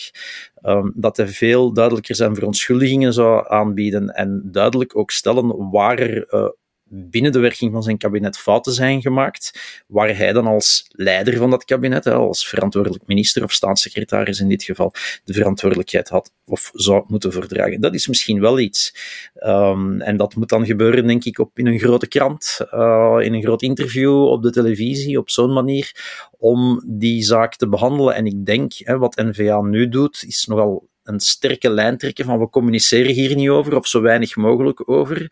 Ehm, 0.62 0.90
dat 0.94 1.18
hij 1.18 1.28
veel 1.28 1.74
duidelijker 1.74 2.16
zijn 2.16 2.36
verontschuldigingen 2.36 3.14
zou 3.14 3.46
aanbieden 3.48 4.10
en 4.10 4.42
duidelijk 4.52 4.98
ook 4.98 5.12
stellen 5.12 5.70
waar 5.70 6.00
er 6.00 6.54
binnen 6.90 7.32
de 7.32 7.40
werking 7.40 7.72
van 7.72 7.84
zijn 7.84 7.98
kabinet 7.98 8.38
fouten 8.38 8.74
zijn 8.74 9.02
gemaakt, 9.02 9.60
waar 9.88 10.18
hij 10.18 10.34
dan 10.34 10.48
als 10.48 10.86
leider 10.90 11.38
van 11.38 11.50
dat 11.50 11.66
kabinet, 11.66 12.08
als 12.08 12.48
verantwoordelijk 12.48 13.08
minister 13.08 13.44
of 13.44 13.52
staatssecretaris 13.52 14.40
in 14.40 14.50
dit 14.50 14.64
geval, 14.64 14.94
de 15.24 15.34
verantwoordelijkheid 15.34 16.10
had 16.10 16.32
of 16.46 16.72
zou 16.74 17.04
moeten 17.08 17.32
verdragen. 17.32 17.82
Dat 17.82 17.94
is 17.94 18.08
misschien 18.08 18.40
wel 18.40 18.60
iets. 18.60 18.94
Um, 19.36 20.02
en 20.02 20.18
dat 20.18 20.36
moet 20.36 20.50
dan 20.50 20.66
gebeuren, 20.66 21.08
denk 21.08 21.24
ik, 21.24 21.40
op, 21.40 21.60
in 21.60 21.68
een 21.68 21.80
grote 21.80 22.08
krant, 22.08 22.60
uh, 22.74 23.18
in 23.22 23.34
een 23.34 23.42
groot 23.42 23.62
interview, 23.62 24.24
op 24.24 24.44
de 24.44 24.52
televisie, 24.52 25.20
op 25.20 25.30
zo'n 25.30 25.54
manier, 25.54 25.92
om 26.38 26.84
die 26.88 27.24
zaak 27.24 27.56
te 27.56 27.68
behandelen. 27.68 28.16
En 28.16 28.26
ik 28.26 28.46
denk, 28.46 28.74
hè, 28.74 28.98
wat 28.98 29.16
NVA 29.16 29.62
nu 29.62 29.90
doet, 29.90 30.24
is 30.28 30.46
nogal 30.46 30.88
een 31.04 31.20
sterke 31.20 31.70
lijn 31.70 31.98
trekken 31.98 32.26
van 32.26 32.40
we 32.40 32.50
communiceren 32.50 33.14
hier 33.14 33.36
niet 33.36 33.50
over, 33.50 33.76
of 33.76 33.88
zo 33.88 34.02
weinig 34.02 34.36
mogelijk 34.36 34.90
over. 34.90 35.32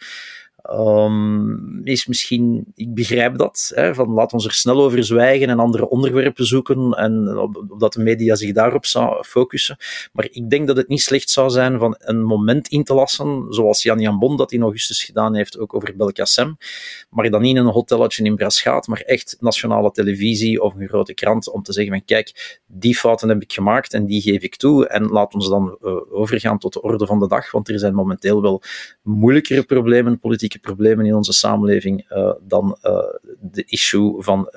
Um, 0.71 1.81
is 1.83 2.07
misschien, 2.07 2.65
ik 2.75 2.93
begrijp 2.93 3.37
dat, 3.37 3.71
hè, 3.75 3.95
van 3.95 4.09
laat 4.09 4.33
ons 4.33 4.45
er 4.45 4.51
snel 4.51 4.81
over 4.81 5.03
zwijgen 5.03 5.49
en 5.49 5.59
andere 5.59 5.89
onderwerpen 5.89 6.45
zoeken 6.45 6.91
en 6.91 7.37
op, 7.37 7.65
dat 7.77 7.93
de 7.93 8.01
media 8.01 8.35
zich 8.35 8.51
daarop 8.51 8.85
zou 8.85 9.23
focussen. 9.23 9.77
Maar 10.13 10.27
ik 10.31 10.49
denk 10.49 10.67
dat 10.67 10.77
het 10.77 10.87
niet 10.87 11.01
slecht 11.01 11.29
zou 11.29 11.49
zijn 11.49 11.79
van 11.79 11.95
een 11.99 12.23
moment 12.23 12.67
in 12.67 12.83
te 12.83 12.93
lassen, 12.93 13.45
zoals 13.49 13.83
Jan 13.83 13.99
Jan 13.99 14.19
Bon 14.19 14.37
dat 14.37 14.51
in 14.51 14.61
augustus 14.61 15.03
gedaan 15.03 15.35
heeft, 15.35 15.59
ook 15.59 15.75
over 15.75 15.93
Belkacem. 15.97 16.57
Maar 17.09 17.29
dan 17.29 17.41
niet 17.41 17.55
in 17.55 17.65
een 17.65 17.71
hotelletje 17.71 18.23
in 18.23 18.35
Braschaat, 18.35 18.87
maar 18.87 19.01
echt 19.01 19.37
nationale 19.39 19.91
televisie 19.91 20.61
of 20.61 20.75
een 20.75 20.87
grote 20.87 21.13
krant 21.13 21.51
om 21.51 21.63
te 21.63 21.73
zeggen 21.73 21.93
van 21.93 22.05
kijk, 22.05 22.61
die 22.67 22.97
fouten 22.97 23.29
heb 23.29 23.41
ik 23.41 23.53
gemaakt 23.53 23.93
en 23.93 24.05
die 24.05 24.21
geef 24.21 24.41
ik 24.41 24.55
toe 24.55 24.87
en 24.87 25.05
laat 25.05 25.33
ons 25.33 25.49
dan 25.49 25.77
uh, 25.81 25.95
overgaan 26.11 26.57
tot 26.57 26.73
de 26.73 26.81
orde 26.81 27.05
van 27.05 27.19
de 27.19 27.27
dag, 27.27 27.51
want 27.51 27.69
er 27.69 27.79
zijn 27.79 27.95
momenteel 27.95 28.41
wel 28.41 28.61
moeilijkere 29.01 29.63
problemen, 29.63 30.19
politiek 30.19 30.51
problemen 30.59 31.05
in 31.05 31.15
onze 31.15 31.33
samenleving 31.33 32.07
dan 32.41 32.77
de 33.39 33.63
issue 33.65 34.21
van 34.21 34.49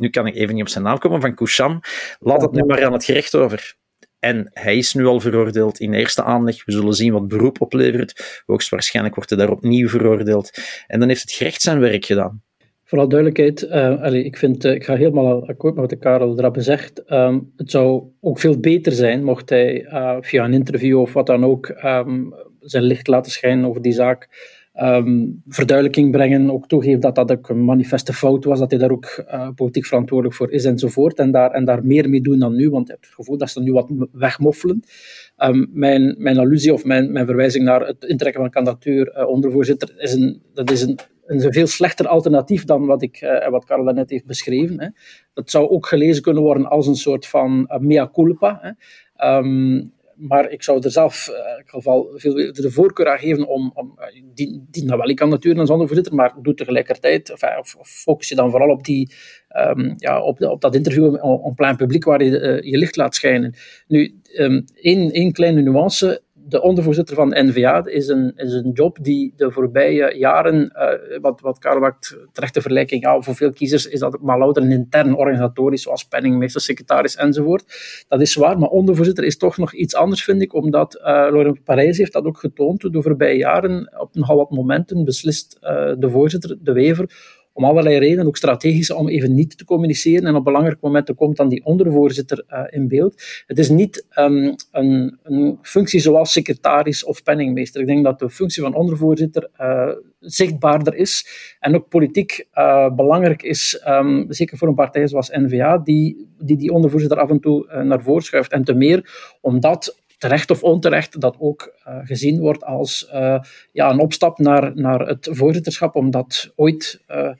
nu 0.00 0.10
kan 0.10 0.26
ik 0.26 0.34
even 0.34 0.54
niet 0.54 0.62
op 0.62 0.68
zijn 0.68 0.84
naam 0.84 0.98
komen, 0.98 1.20
van 1.20 1.34
Koucham. 1.34 1.80
Laat 2.20 2.42
het 2.42 2.52
nu 2.52 2.64
maar 2.64 2.84
aan 2.84 2.92
het 2.92 3.04
gerecht 3.04 3.34
over. 3.34 3.74
En 4.18 4.50
hij 4.52 4.76
is 4.76 4.94
nu 4.94 5.06
al 5.06 5.20
veroordeeld 5.20 5.80
in 5.80 5.94
eerste 5.94 6.22
aanleg. 6.22 6.64
We 6.64 6.72
zullen 6.72 6.94
zien 6.94 7.12
wat 7.12 7.28
beroep 7.28 7.60
oplevert. 7.60 8.42
Hoogstwaarschijnlijk 8.46 9.14
wordt 9.14 9.30
hij 9.30 9.38
daar 9.38 9.50
opnieuw 9.50 9.88
veroordeeld. 9.88 10.50
En 10.86 10.98
dan 10.98 11.08
heeft 11.08 11.20
het 11.20 11.32
gerecht 11.32 11.62
zijn 11.62 11.80
werk 11.80 12.04
gedaan. 12.04 12.42
Vooral 12.84 13.08
duidelijkheid, 13.08 13.62
uh, 13.62 14.24
ik, 14.24 14.36
vind, 14.36 14.64
ik 14.64 14.84
ga 14.84 14.96
helemaal 14.96 15.46
akkoord 15.46 15.74
met 15.74 15.90
wat 15.90 15.98
Karel 15.98 16.34
Drabbe 16.34 16.60
zegt. 16.60 17.12
Um, 17.12 17.52
het 17.56 17.70
zou 17.70 18.02
ook 18.20 18.38
veel 18.38 18.58
beter 18.58 18.92
zijn 18.92 19.24
mocht 19.24 19.48
hij 19.50 19.86
via 20.20 20.44
een 20.44 20.54
interview 20.54 21.00
of 21.00 21.12
wat 21.12 21.26
dan 21.26 21.44
ook 21.44 21.68
um, 21.84 22.34
zijn 22.70 22.84
licht 22.84 23.06
laten 23.06 23.32
schijnen 23.32 23.64
over 23.64 23.82
die 23.82 23.92
zaak 23.92 24.28
um, 24.80 25.42
verduidelijking 25.48 26.10
brengen, 26.10 26.50
ook 26.50 26.68
toegeven 26.68 27.00
dat 27.00 27.14
dat 27.14 27.32
ook 27.32 27.48
een 27.48 27.64
manifeste 27.64 28.12
fout 28.12 28.44
was, 28.44 28.58
dat 28.58 28.70
hij 28.70 28.80
daar 28.80 28.90
ook 28.90 29.24
uh, 29.28 29.48
politiek 29.54 29.86
verantwoordelijk 29.86 30.36
voor 30.36 30.50
is 30.50 30.64
enzovoort. 30.64 31.18
En 31.18 31.30
daar, 31.30 31.50
en 31.50 31.64
daar 31.64 31.84
meer 31.84 32.08
mee 32.08 32.20
doen 32.20 32.38
dan 32.38 32.56
nu, 32.56 32.70
want 32.70 32.84
ik 32.84 32.90
heb 32.90 33.00
het 33.00 33.14
gevoel 33.14 33.38
dat 33.38 33.50
ze 33.50 33.60
nu 33.60 33.72
wat 33.72 33.88
wegmoffelen. 34.12 34.82
Um, 35.38 35.68
mijn, 35.72 36.14
mijn 36.18 36.38
allusie 36.38 36.72
of 36.72 36.84
mijn, 36.84 37.12
mijn 37.12 37.26
verwijzing 37.26 37.64
naar 37.64 37.86
het 37.86 38.04
intrekken 38.04 38.40
van 38.40 38.44
een 38.44 38.50
kandidatuur 38.50 39.16
uh, 39.16 39.28
ondervoorzitter 39.28 39.94
is 39.96 40.12
een, 40.12 40.42
dat 40.54 40.70
is 40.70 40.82
een, 40.82 40.98
een 41.26 41.52
veel 41.52 41.66
slechter 41.66 42.06
alternatief 42.06 42.64
dan 42.64 42.86
wat, 42.86 43.02
ik, 43.02 43.20
uh, 43.20 43.48
wat 43.48 43.64
Karel 43.64 43.92
net 43.92 44.10
heeft 44.10 44.26
beschreven. 44.26 44.80
Hè. 44.80 44.88
Dat 45.34 45.50
zou 45.50 45.68
ook 45.68 45.86
gelezen 45.86 46.22
kunnen 46.22 46.42
worden 46.42 46.66
als 46.66 46.86
een 46.86 46.96
soort 46.96 47.26
van 47.26 47.70
mea 47.80 48.10
culpa. 48.12 48.58
Hè. 48.62 49.38
Um, 49.38 49.92
maar 50.20 50.50
ik 50.50 50.62
zou 50.62 50.82
er 50.82 50.90
zelf 50.90 51.28
uh, 51.28 51.36
in 51.36 51.62
geval 51.66 52.10
veel 52.14 52.34
de 52.52 52.70
voorkeur 52.70 53.08
aan 53.08 53.18
geven 53.18 53.48
om, 53.48 53.70
om 53.74 53.98
uh, 53.98 54.22
die, 54.34 54.66
die 54.70 54.84
nou 54.84 54.98
wel, 54.98 55.08
ik 55.08 55.16
kan 55.16 55.28
natuurlijk 55.28 55.68
als 55.68 55.78
voorzitter, 55.86 56.14
maar 56.14 56.34
doe 56.42 56.54
tegelijkertijd, 56.54 57.32
of, 57.32 57.42
of, 57.42 57.76
of, 57.76 57.88
focus 57.88 58.28
je 58.28 58.34
dan 58.34 58.50
vooral 58.50 58.70
op, 58.70 58.84
die, 58.84 59.12
um, 59.68 59.94
ja, 59.96 60.22
op, 60.22 60.42
op 60.42 60.60
dat 60.60 60.74
interview 60.74 61.24
op 61.24 61.56
plein 61.56 61.76
publiek 61.76 62.04
waar 62.04 62.22
je 62.22 62.60
je 62.64 62.78
licht 62.78 62.96
laat 62.96 63.14
schijnen. 63.14 63.54
Nu, 63.86 64.20
um, 64.38 64.64
één, 64.74 65.10
één 65.10 65.32
kleine 65.32 65.62
nuance, 65.62 66.22
de 66.50 66.62
ondervoorzitter 66.62 67.14
van 67.14 67.28
NVA 67.28 67.84
is 67.84 68.08
een, 68.08 68.32
is 68.36 68.52
een 68.52 68.70
job 68.72 68.98
die 69.02 69.32
de 69.36 69.50
voorbije 69.50 70.18
jaren, 70.18 70.72
uh, 70.74 71.18
wat, 71.20 71.40
wat 71.40 71.58
Karel 71.58 71.92
terecht 72.32 72.54
de 72.54 72.60
vergelijking, 72.60 73.02
ja, 73.02 73.20
voor 73.20 73.34
veel 73.34 73.52
kiezers 73.52 73.86
is 73.86 74.00
dat 74.00 74.20
maar 74.20 74.38
louter 74.38 74.62
een 74.62 74.70
intern 74.70 75.14
organisatorisch, 75.14 75.82
zoals 75.82 76.04
penningmeester, 76.04 76.60
secretaris 76.60 77.16
enzovoort. 77.16 77.64
Dat 78.08 78.20
is 78.20 78.34
waar, 78.34 78.58
maar 78.58 78.68
ondervoorzitter 78.68 79.24
is 79.24 79.36
toch 79.36 79.56
nog 79.56 79.74
iets 79.74 79.94
anders, 79.94 80.24
vind 80.24 80.42
ik, 80.42 80.54
omdat 80.54 80.94
uh, 80.94 81.02
Laurent 81.04 81.64
Parijs 81.64 81.98
heeft 81.98 82.12
dat 82.12 82.24
ook 82.24 82.38
getoond 82.38 82.80
de 82.80 83.02
voorbije 83.02 83.36
jaren, 83.36 83.92
op 84.00 84.14
nogal 84.14 84.36
wat 84.36 84.50
momenten 84.50 85.04
beslist 85.04 85.58
uh, 85.62 85.92
de 85.98 86.10
voorzitter, 86.10 86.56
de 86.60 86.72
Wever, 86.72 87.10
om 87.52 87.64
allerlei 87.64 87.98
redenen, 87.98 88.26
ook 88.26 88.36
strategisch, 88.36 88.90
om 88.90 89.08
even 89.08 89.34
niet 89.34 89.58
te 89.58 89.64
communiceren. 89.64 90.26
En 90.26 90.34
op 90.34 90.44
belangrijke 90.44 90.80
momenten 90.82 91.14
komt 91.14 91.36
dan 91.36 91.48
die 91.48 91.64
ondervoorzitter 91.64 92.44
uh, 92.50 92.62
in 92.70 92.88
beeld. 92.88 93.22
Het 93.46 93.58
is 93.58 93.68
niet 93.68 94.06
um, 94.18 94.54
een, 94.72 95.18
een, 95.22 95.58
functie 95.62 96.00
zoals 96.00 96.32
secretaris 96.32 97.04
of 97.04 97.22
penningmeester. 97.22 97.80
Ik 97.80 97.86
denk 97.86 98.04
dat 98.04 98.18
de 98.18 98.30
functie 98.30 98.62
van 98.62 98.74
ondervoorzitter 98.74 99.50
uh, 99.60 99.88
zichtbaarder 100.20 100.94
is 100.94 101.26
en 101.60 101.74
ook 101.74 101.88
politiek 101.88 102.46
uh, 102.54 102.94
belangrijk 102.94 103.42
is, 103.42 103.82
um, 103.88 104.26
zeker 104.28 104.58
voor 104.58 104.68
een 104.68 104.74
partij 104.74 105.08
zoals 105.08 105.28
N-VA, 105.28 105.78
die 105.78 106.28
die, 106.38 106.56
die 106.56 106.72
ondervoorzitter 106.72 107.18
af 107.18 107.30
en 107.30 107.40
toe 107.40 107.82
naar 107.82 108.02
voren 108.02 108.22
schuift. 108.22 108.52
En 108.52 108.64
te 108.64 108.74
meer 108.74 109.36
omdat 109.40 109.99
terecht 110.20 110.50
of 110.50 110.62
onterecht, 110.62 111.20
dat 111.20 111.36
ook 111.38 111.74
uh, 111.88 111.98
gezien 112.02 112.40
wordt 112.40 112.64
als 112.64 113.10
uh, 113.12 113.38
ja, 113.72 113.90
een 113.90 113.98
opstap 113.98 114.38
naar, 114.38 114.72
naar 114.74 115.00
het 115.00 115.28
voorzitterschap, 115.30 115.94
omdat 115.94 116.52
ooit 116.56 117.02
uh, 117.08 117.30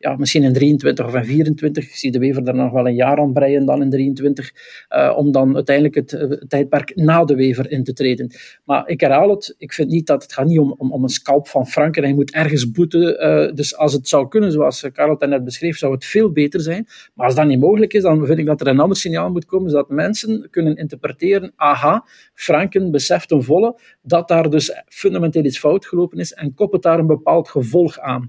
ja, 0.00 0.16
misschien 0.16 0.42
in 0.42 0.52
23 0.52 1.06
of 1.06 1.14
in 1.14 1.24
24, 1.24 1.84
ik 1.84 1.94
zie 1.94 2.10
de 2.10 2.18
Wever 2.18 2.44
daar 2.44 2.54
nog 2.54 2.72
wel 2.72 2.86
een 2.86 2.94
jaar 2.94 3.18
aan 3.18 3.32
breien 3.32 3.64
dan 3.64 3.82
in 3.82 3.90
23, 3.90 4.52
uh, 4.90 5.14
om 5.16 5.32
dan 5.32 5.54
uiteindelijk 5.54 5.94
het, 5.94 6.10
het, 6.10 6.44
tijdperk 6.48 6.96
na 6.96 7.24
de 7.24 7.34
Wever 7.34 7.70
in 7.70 7.84
te 7.84 7.92
treden. 7.92 8.30
Maar 8.64 8.88
ik 8.88 9.00
herhaal 9.00 9.30
het, 9.30 9.54
ik 9.58 9.72
vind 9.72 9.90
niet 9.90 10.06
dat 10.06 10.22
het 10.22 10.32
gaat 10.32 10.46
niet 10.46 10.58
om, 10.58 10.74
om, 10.78 10.92
om 10.92 11.02
een 11.02 11.08
scalp 11.08 11.48
van 11.48 11.66
Frank 11.66 11.96
en 11.96 12.02
hij 12.02 12.14
moet 12.14 12.32
ergens 12.32 12.70
boeten. 12.70 13.26
Uh, 13.26 13.54
dus 13.54 13.76
als 13.76 13.92
het 13.92 14.08
zou 14.08 14.28
kunnen, 14.28 14.52
zoals 14.52 14.88
Karel 14.92 15.16
het 15.18 15.28
net 15.28 15.44
beschreef, 15.44 15.78
zou 15.78 15.92
het 15.92 16.04
veel 16.04 16.32
beter 16.32 16.60
zijn. 16.60 16.86
Maar 17.14 17.26
als 17.26 17.34
dat 17.34 17.46
niet 17.46 17.60
mogelijk 17.60 17.92
is, 17.92 18.02
dan 18.02 18.26
vind 18.26 18.38
ik 18.38 18.46
dat 18.46 18.60
er 18.60 18.66
een 18.66 18.80
ander 18.80 18.96
signaal 18.96 19.30
moet 19.30 19.46
komen, 19.46 19.70
zodat 19.70 19.88
mensen 19.88 20.48
kunnen 20.50 20.76
interpreteren, 20.76 21.52
aha, 21.56 22.04
Franken 22.34 22.90
beseft 22.90 23.30
een 23.30 23.42
volle 23.42 23.80
dat 24.02 24.28
daar 24.28 24.50
dus 24.50 24.82
fundamenteel 24.88 25.44
iets 25.44 25.58
fout 25.58 25.86
gelopen 25.86 26.18
is 26.18 26.32
en 26.32 26.54
koppelt 26.54 26.82
daar 26.82 26.98
een 26.98 27.06
bepaald 27.06 27.48
gevolg 27.48 27.98
aan 27.98 28.28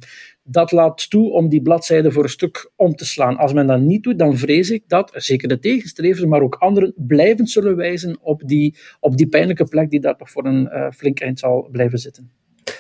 dat 0.52 0.72
laat 0.72 1.10
toe 1.10 1.32
om 1.32 1.50
die 1.50 1.62
bladzijde 1.62 2.12
voor 2.12 2.24
een 2.24 2.30
stuk 2.30 2.72
om 2.76 2.96
te 2.96 3.06
slaan. 3.06 3.38
Als 3.38 3.54
men 3.54 3.68
dat 3.68 3.80
niet 3.80 4.04
doet, 4.04 4.20
dan 4.20 4.38
vrees 4.38 4.70
ik 4.70 4.84
dat 4.88 5.12
zeker 5.16 5.48
de 5.48 5.60
tegenstrevers, 5.60 6.26
maar 6.26 6.42
ook 6.42 6.56
anderen 6.56 6.94
blijvend 6.96 7.50
zullen 7.50 7.76
wijzen 7.76 8.18
op 8.22 8.42
die, 8.46 8.76
op 9.00 9.18
die 9.18 9.28
pijnlijke 9.28 9.66
plek 9.66 9.90
die 9.90 10.00
daar 10.00 10.18
toch 10.18 10.30
voor 10.30 10.46
een 10.46 10.70
uh, 10.74 10.92
flink 10.92 11.20
eind 11.20 11.40
zal 11.40 11.68
blijven 11.72 12.00
zitten. 12.00 12.32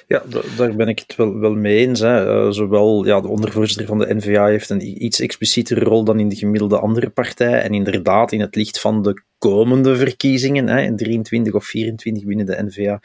Ja, 0.08 0.24
daar 0.58 0.76
ben 0.76 0.88
ik 0.88 1.00
het 1.00 1.16
wel, 1.16 1.40
wel 1.40 1.56
mee 1.56 1.78
eens. 1.78 2.00
Hè. 2.00 2.46
Uh, 2.46 2.52
zowel 2.52 3.06
ja, 3.06 3.22
de 3.22 3.28
ondervoorzitter 3.28 3.86
van 3.86 3.98
de 3.98 4.14
NVA 4.16 4.46
heeft 4.46 4.70
een 4.70 5.04
iets 5.04 5.20
explicietere 5.20 5.80
rol 5.80 6.04
dan 6.04 6.20
in 6.20 6.30
de 6.30 6.36
gemiddelde 6.36 6.80
andere 6.80 7.10
partij. 7.10 7.62
En 7.62 7.74
inderdaad, 7.74 8.32
in 8.32 8.40
het 8.40 8.56
licht 8.56 8.80
van 8.80 9.02
de 9.02 9.24
komende 9.38 9.96
verkiezingen, 9.96 10.68
hè, 10.68 10.82
in 10.82 10.96
23 10.96 11.54
of 11.54 11.66
24 11.66 12.26
binnen 12.26 12.46
de 12.46 12.64
NVA, 12.64 13.02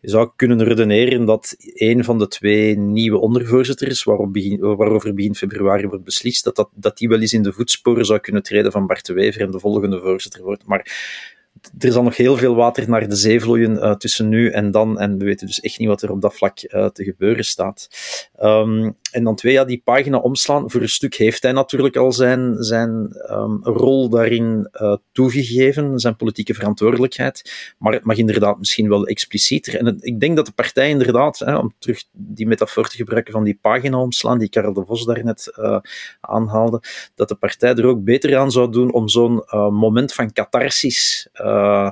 je 0.00 0.10
zou 0.10 0.30
kunnen 0.36 0.64
redeneren 0.64 1.24
dat 1.24 1.56
een 1.58 2.04
van 2.04 2.18
de 2.18 2.28
twee 2.28 2.78
nieuwe 2.78 3.18
ondervoorzitters, 3.18 4.04
begin, 4.28 4.60
waarover 4.60 5.14
begin 5.14 5.34
februari 5.34 5.86
wordt 5.86 6.04
beslist, 6.04 6.44
dat, 6.44 6.56
dat, 6.56 6.68
dat 6.74 6.98
die 6.98 7.08
wel 7.08 7.20
eens 7.20 7.32
in 7.32 7.42
de 7.42 7.52
voetsporen 7.52 8.04
zou 8.04 8.20
kunnen 8.20 8.42
treden 8.42 8.72
van 8.72 8.86
Bart 8.86 9.06
de 9.06 9.12
Wever 9.12 9.40
en 9.40 9.50
de 9.50 9.60
volgende 9.60 10.00
voorzitter 10.00 10.42
wordt. 10.42 10.66
Maar 10.66 11.35
er 11.78 11.92
zal 11.92 12.02
nog 12.02 12.16
heel 12.16 12.36
veel 12.36 12.54
water 12.54 12.88
naar 12.88 13.08
de 13.08 13.16
zee 13.16 13.40
vloeien 13.40 13.72
uh, 13.72 13.94
tussen 13.94 14.28
nu 14.28 14.50
en 14.50 14.70
dan. 14.70 14.98
En 14.98 15.18
we 15.18 15.24
weten 15.24 15.46
dus 15.46 15.60
echt 15.60 15.78
niet 15.78 15.88
wat 15.88 16.02
er 16.02 16.10
op 16.10 16.20
dat 16.20 16.34
vlak 16.34 16.62
uh, 16.62 16.86
te 16.86 17.04
gebeuren 17.04 17.44
staat. 17.44 17.88
Um, 18.42 18.96
en 19.10 19.24
dan 19.24 19.36
twee, 19.36 19.52
ja, 19.52 19.64
die 19.64 19.82
pagina 19.84 20.18
omslaan. 20.18 20.70
Voor 20.70 20.80
een 20.80 20.88
stuk 20.88 21.14
heeft 21.14 21.42
hij 21.42 21.52
natuurlijk 21.52 21.96
al 21.96 22.12
zijn, 22.12 22.56
zijn 22.58 23.16
um, 23.30 23.60
rol 23.62 24.08
daarin 24.08 24.68
uh, 24.72 24.96
toegegeven, 25.12 25.98
zijn 25.98 26.16
politieke 26.16 26.54
verantwoordelijkheid. 26.54 27.74
Maar 27.78 27.92
het 27.92 28.04
mag 28.04 28.16
inderdaad 28.16 28.58
misschien 28.58 28.88
wel 28.88 29.06
explicieter. 29.06 29.76
En 29.76 29.96
ik 30.00 30.20
denk 30.20 30.36
dat 30.36 30.46
de 30.46 30.52
partij 30.52 30.88
inderdaad, 30.88 31.38
hè, 31.38 31.56
om 31.56 31.74
terug 31.78 32.04
die 32.12 32.46
metafoor 32.46 32.88
te 32.88 32.96
gebruiken 32.96 33.32
van 33.32 33.44
die 33.44 33.58
pagina 33.60 34.00
omslaan, 34.00 34.38
die 34.38 34.48
Karel 34.48 34.72
de 34.72 34.84
Vos 34.84 35.04
daarnet 35.04 35.52
aanhaalde, 36.20 36.82
dat 37.14 37.28
de 37.28 37.34
partij 37.34 37.74
er 37.74 37.86
ook 37.86 38.04
beter 38.04 38.36
aan 38.36 38.50
zou 38.50 38.72
doen 38.72 38.92
om 38.92 39.08
zo'n 39.08 39.44
moment 39.70 40.12
van 40.12 40.32
catharsis 40.32 41.28
uh, 41.46 41.90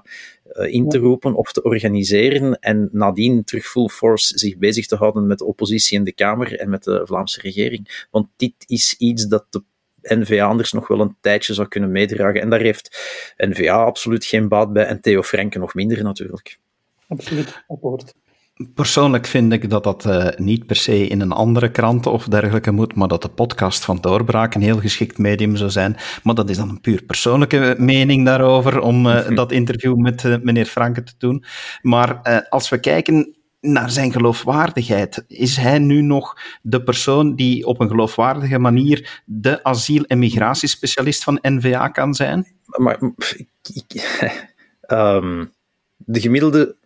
in 0.72 0.88
te 0.88 0.98
roepen 0.98 1.34
of 1.34 1.52
te 1.52 1.62
organiseren 1.62 2.58
en 2.58 2.88
nadien 2.92 3.44
terug 3.44 3.66
full 3.66 3.88
force 3.88 4.38
zich 4.38 4.56
bezig 4.56 4.86
te 4.86 4.96
houden 4.96 5.26
met 5.26 5.38
de 5.38 5.44
oppositie 5.44 5.98
in 5.98 6.04
de 6.04 6.12
Kamer 6.12 6.58
en 6.58 6.70
met 6.70 6.84
de 6.84 7.02
Vlaamse 7.04 7.40
regering. 7.40 8.06
Want 8.10 8.28
dit 8.36 8.54
is 8.66 8.94
iets 8.98 9.26
dat 9.26 9.46
de 9.50 9.62
NVA 10.02 10.44
anders 10.44 10.72
nog 10.72 10.88
wel 10.88 11.00
een 11.00 11.16
tijdje 11.20 11.54
zou 11.54 11.68
kunnen 11.68 11.90
meedragen. 11.90 12.40
En 12.40 12.50
daar 12.50 12.60
heeft 12.60 12.98
NVA 13.36 13.84
absoluut 13.84 14.24
geen 14.24 14.48
baat 14.48 14.72
bij 14.72 14.84
en 14.84 15.00
Theo 15.00 15.22
Franken 15.22 15.60
nog 15.60 15.74
minder 15.74 16.02
natuurlijk. 16.02 16.58
Absoluut, 17.08 17.64
akkoord. 17.66 18.14
Persoonlijk 18.74 19.26
vind 19.26 19.52
ik 19.52 19.70
dat 19.70 19.84
dat 19.84 20.04
uh, 20.04 20.28
niet 20.36 20.66
per 20.66 20.76
se 20.76 21.06
in 21.06 21.20
een 21.20 21.32
andere 21.32 21.70
krant 21.70 22.06
of 22.06 22.24
dergelijke 22.24 22.70
moet, 22.70 22.94
maar 22.94 23.08
dat 23.08 23.22
de 23.22 23.28
podcast 23.28 23.84
van 23.84 24.00
Doorbraak 24.00 24.54
een 24.54 24.62
heel 24.62 24.78
geschikt 24.78 25.18
medium 25.18 25.56
zou 25.56 25.70
zijn. 25.70 25.96
Maar 26.22 26.34
dat 26.34 26.50
is 26.50 26.56
dan 26.56 26.68
een 26.68 26.80
puur 26.80 27.02
persoonlijke 27.02 27.74
mening 27.78 28.24
daarover, 28.24 28.80
om 28.80 29.06
uh, 29.06 29.28
dat 29.36 29.52
interview 29.52 29.96
met 29.96 30.24
uh, 30.24 30.36
meneer 30.42 30.66
Franke 30.66 31.02
te 31.02 31.14
doen. 31.18 31.44
Maar 31.82 32.22
als 32.48 32.68
we 32.68 32.80
kijken 32.80 33.36
naar 33.60 33.90
zijn 33.90 34.12
geloofwaardigheid, 34.12 35.24
is 35.28 35.56
hij 35.56 35.78
nu 35.78 36.00
nog 36.00 36.36
de 36.62 36.82
persoon 36.82 37.34
die 37.34 37.66
op 37.66 37.80
een 37.80 37.88
geloofwaardige 37.88 38.58
manier 38.58 39.22
de 39.24 39.64
asiel- 39.64 40.04
en 40.04 40.18
migratiespecialist 40.18 41.24
van 41.24 41.38
NVA 41.42 41.88
kan 41.88 42.14
zijn? 42.14 42.46
Maar, 42.64 42.98
um, 44.86 45.52
de 45.96 46.20
gemiddelde 46.20 46.76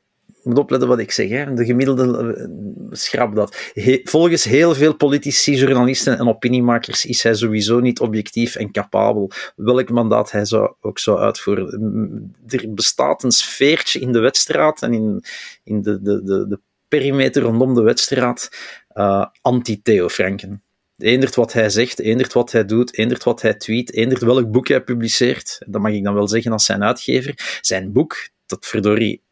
moet 0.49 0.59
opletten 0.59 0.88
wat 0.88 0.99
ik 0.99 1.11
zeg. 1.11 1.28
Hè. 1.28 1.55
De 1.55 1.64
gemiddelde 1.64 2.07
uh, 2.07 2.47
schrap 2.90 3.35
dat. 3.35 3.57
volgens 4.05 4.45
heel 4.45 4.75
veel 4.75 4.95
politici, 4.95 5.55
journalisten 5.55 6.19
en 6.19 6.28
opiniemakers 6.28 7.05
is 7.05 7.23
hij 7.23 7.35
sowieso 7.35 7.81
niet 7.81 8.00
objectief 8.00 8.57
en 8.57 8.71
capabel. 8.71 9.31
Welk 9.57 9.90
mandaat 9.90 10.31
hij 10.31 10.45
zou, 10.45 10.75
ook 10.81 10.99
zou 10.99 11.19
uitvoeren. 11.19 12.35
Er 12.47 12.75
bestaat 12.75 13.23
een 13.23 13.31
sfeertje 13.31 14.00
in 14.00 14.12
de 14.12 14.21
wedstrijd 14.21 14.83
en 14.83 14.93
in, 14.93 15.25
in 15.64 15.83
de, 15.83 16.02
de, 16.02 16.23
de, 16.23 16.49
de 16.49 16.61
perimeter 16.88 17.43
rondom 17.43 17.75
de 17.75 17.83
wedstrijd 17.83 18.50
uh, 18.95 19.26
anti-Theo 19.40 20.09
Franken. 20.09 20.62
Eendert 20.97 21.35
wat 21.35 21.52
hij 21.52 21.71
zegt, 21.71 21.99
eendert 21.99 22.33
wat 22.33 22.52
hij 22.52 22.64
doet, 22.64 22.99
eendert 22.99 23.25
wat 23.25 23.43
hij 23.43 23.55
tweet, 23.55 23.95
eendert 23.95 24.23
welk 24.23 24.50
boek 24.50 24.69
hij 24.69 24.83
publiceert. 24.83 25.61
Dat 25.67 25.81
mag 25.81 25.93
ik 25.93 26.05
dan 26.05 26.14
wel 26.14 26.28
zeggen 26.28 26.52
als 26.52 26.64
zijn 26.64 26.83
uitgever. 26.85 27.59
Zijn 27.61 27.93
boek, 27.93 28.28
dat 28.47 28.67
verdorie 28.67 29.23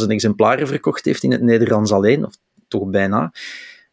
12.000 0.00 0.06
exemplaren 0.06 0.66
verkocht 0.66 1.04
heeft 1.04 1.22
in 1.22 1.32
het 1.32 1.42
Nederlands 1.42 1.92
alleen, 1.92 2.24
of 2.24 2.34
toch 2.68 2.84
bijna, 2.84 3.32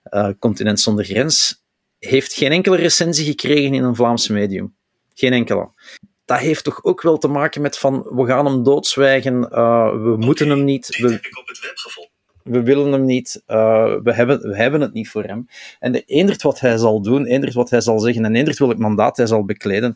uh, 0.09 0.29
Continent 0.39 0.79
zonder 0.79 1.05
grens, 1.05 1.63
heeft 1.99 2.33
geen 2.33 2.51
enkele 2.51 2.77
recensie 2.77 3.25
gekregen 3.25 3.73
in 3.73 3.83
een 3.83 3.95
Vlaams 3.95 4.27
medium. 4.27 4.75
Geen 5.13 5.33
enkele. 5.33 5.69
Dat 6.25 6.39
heeft 6.39 6.63
toch 6.63 6.83
ook 6.83 7.01
wel 7.01 7.17
te 7.17 7.27
maken 7.27 7.61
met 7.61 7.77
van, 7.77 8.01
we 8.01 8.25
gaan 8.25 8.45
hem 8.45 8.63
doodzwijgen, 8.63 9.33
uh, 9.51 9.91
we 9.91 10.15
moeten 10.17 10.49
hem 10.49 10.63
niet... 10.63 10.97
We... 10.97 11.11
heb 11.11 11.25
ik 11.25 11.37
op 11.37 11.47
het 11.47 11.59
web 11.59 11.77
gevonden 11.77 12.06
we 12.49 12.63
willen 12.63 12.91
hem 12.91 13.05
niet, 13.05 13.43
uh, 13.47 13.95
we, 14.03 14.13
hebben, 14.13 14.41
we 14.41 14.55
hebben 14.55 14.81
het 14.81 14.93
niet 14.93 15.09
voor 15.09 15.23
hem. 15.23 15.47
En 15.79 15.91
de 15.91 16.03
eendert 16.05 16.41
wat 16.41 16.59
hij 16.59 16.77
zal 16.77 17.01
doen, 17.01 17.25
eendert 17.25 17.53
wat 17.53 17.69
hij 17.69 17.81
zal 17.81 17.99
zeggen 17.99 18.25
en 18.25 18.35
eendert 18.35 18.59
welk 18.59 18.77
mandaat 18.77 19.17
hij 19.17 19.25
zal 19.25 19.45
bekleden, 19.45 19.93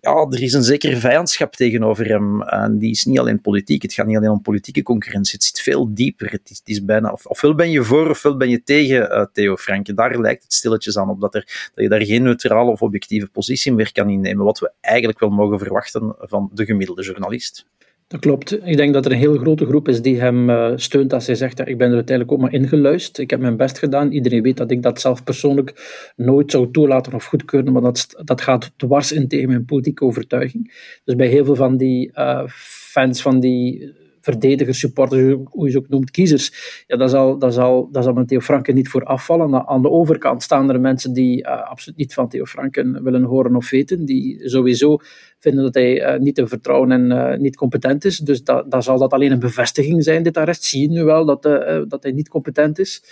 ja, 0.00 0.26
er 0.30 0.42
is 0.42 0.52
een 0.52 0.62
zekere 0.62 0.96
vijandschap 0.96 1.56
tegenover 1.56 2.06
hem. 2.06 2.42
En 2.42 2.78
die 2.78 2.90
is 2.90 3.04
niet 3.04 3.18
alleen 3.18 3.40
politiek, 3.40 3.82
het 3.82 3.92
gaat 3.92 4.06
niet 4.06 4.16
alleen 4.16 4.30
om 4.30 4.42
politieke 4.42 4.82
concurrentie, 4.82 5.34
het 5.34 5.44
zit 5.44 5.60
veel 5.60 5.94
dieper. 5.94 6.30
Het 6.30 6.50
is, 6.50 6.58
het 6.58 6.68
is 6.68 6.84
bijna, 6.84 7.10
of, 7.12 7.26
ofwel 7.26 7.54
ben 7.54 7.70
je 7.70 7.82
voor 7.82 8.10
ofwel 8.10 8.36
ben 8.36 8.48
je 8.48 8.62
tegen 8.62 9.10
uh, 9.10 9.24
Theo 9.32 9.56
Franke. 9.56 9.94
Daar 9.94 10.20
lijkt 10.20 10.42
het 10.42 10.52
stilletjes 10.52 10.98
aan 10.98 11.10
op 11.10 11.20
dat, 11.20 11.34
er, 11.34 11.70
dat 11.74 11.84
je 11.84 11.88
daar 11.88 12.04
geen 12.04 12.22
neutrale 12.22 12.70
of 12.70 12.82
objectieve 12.82 13.28
positie 13.28 13.72
meer 13.72 13.92
kan 13.92 14.10
innemen, 14.10 14.44
wat 14.44 14.58
we 14.58 14.72
eigenlijk 14.80 15.20
wel 15.20 15.30
mogen 15.30 15.58
verwachten 15.58 16.14
van 16.18 16.50
de 16.54 16.64
gemiddelde 16.64 17.02
journalist. 17.02 17.66
Dat 18.10 18.20
klopt. 18.20 18.66
Ik 18.66 18.76
denk 18.76 18.94
dat 18.94 19.04
er 19.04 19.12
een 19.12 19.18
heel 19.18 19.36
grote 19.36 19.66
groep 19.66 19.88
is 19.88 20.02
die 20.02 20.20
hem 20.20 20.50
uh, 20.50 20.72
steunt 20.74 21.12
als 21.12 21.26
hij 21.26 21.34
zegt, 21.34 21.58
ja, 21.58 21.64
ik 21.64 21.78
ben 21.78 21.88
er 21.88 21.94
uiteindelijk 21.94 22.36
ook 22.36 22.42
maar 22.42 22.60
ingeluisterd. 22.60 23.18
Ik 23.18 23.30
heb 23.30 23.40
mijn 23.40 23.56
best 23.56 23.78
gedaan. 23.78 24.12
Iedereen 24.12 24.42
weet 24.42 24.56
dat 24.56 24.70
ik 24.70 24.82
dat 24.82 25.00
zelf 25.00 25.24
persoonlijk 25.24 25.72
nooit 26.16 26.50
zou 26.50 26.70
toelaten 26.70 27.14
of 27.14 27.24
goedkeuren, 27.24 27.72
maar 27.72 27.82
dat, 27.82 28.22
dat 28.24 28.40
gaat 28.40 28.72
dwars 28.76 29.12
in 29.12 29.28
tegen 29.28 29.48
mijn 29.48 29.64
politieke 29.64 30.04
overtuiging. 30.04 30.72
Dus 31.04 31.14
bij 31.14 31.26
heel 31.26 31.44
veel 31.44 31.54
van 31.54 31.76
die 31.76 32.10
uh, 32.14 32.42
fans 32.90 33.22
van 33.22 33.40
die 33.40 33.94
verdedigers, 34.20 34.78
supporters, 34.78 35.36
hoe 35.44 35.66
je 35.66 35.70
ze 35.70 35.78
ook 35.78 35.88
noemt, 35.88 36.10
kiezers, 36.10 36.84
ja, 36.86 36.96
dat, 36.96 37.10
zal, 37.10 37.38
dat, 37.38 37.54
zal, 37.54 37.88
dat 37.90 38.04
zal 38.04 38.12
met 38.12 38.28
Theo 38.28 38.40
Franken 38.40 38.74
niet 38.74 38.88
voor 38.88 39.04
afvallen. 39.04 39.68
Aan 39.68 39.82
de 39.82 39.90
overkant 39.90 40.42
staan 40.42 40.70
er 40.70 40.80
mensen 40.80 41.12
die 41.12 41.46
uh, 41.46 41.70
absoluut 41.70 41.98
niet 41.98 42.14
van 42.14 42.28
Theo 42.28 42.44
Franken 42.44 43.02
willen 43.02 43.22
horen 43.22 43.56
of 43.56 43.70
weten, 43.70 44.04
die 44.04 44.48
sowieso 44.48 44.98
vinden 45.38 45.64
dat 45.64 45.74
hij 45.74 46.14
uh, 46.14 46.20
niet 46.20 46.34
te 46.34 46.46
vertrouwen 46.46 46.92
en 46.92 47.10
uh, 47.10 47.38
niet 47.38 47.56
competent 47.56 48.04
is. 48.04 48.18
Dus 48.18 48.42
dat, 48.44 48.70
dat 48.70 48.84
zal 48.84 48.98
dat 48.98 49.12
alleen 49.12 49.32
een 49.32 49.38
bevestiging 49.38 50.04
zijn, 50.04 50.22
dit 50.22 50.36
arrest. 50.36 50.64
Zie 50.64 50.80
je 50.80 50.88
nu 50.88 51.04
wel 51.04 51.24
dat, 51.24 51.42
dat 51.88 52.02
hij 52.02 52.12
niet 52.12 52.28
competent 52.28 52.78
is. 52.78 53.04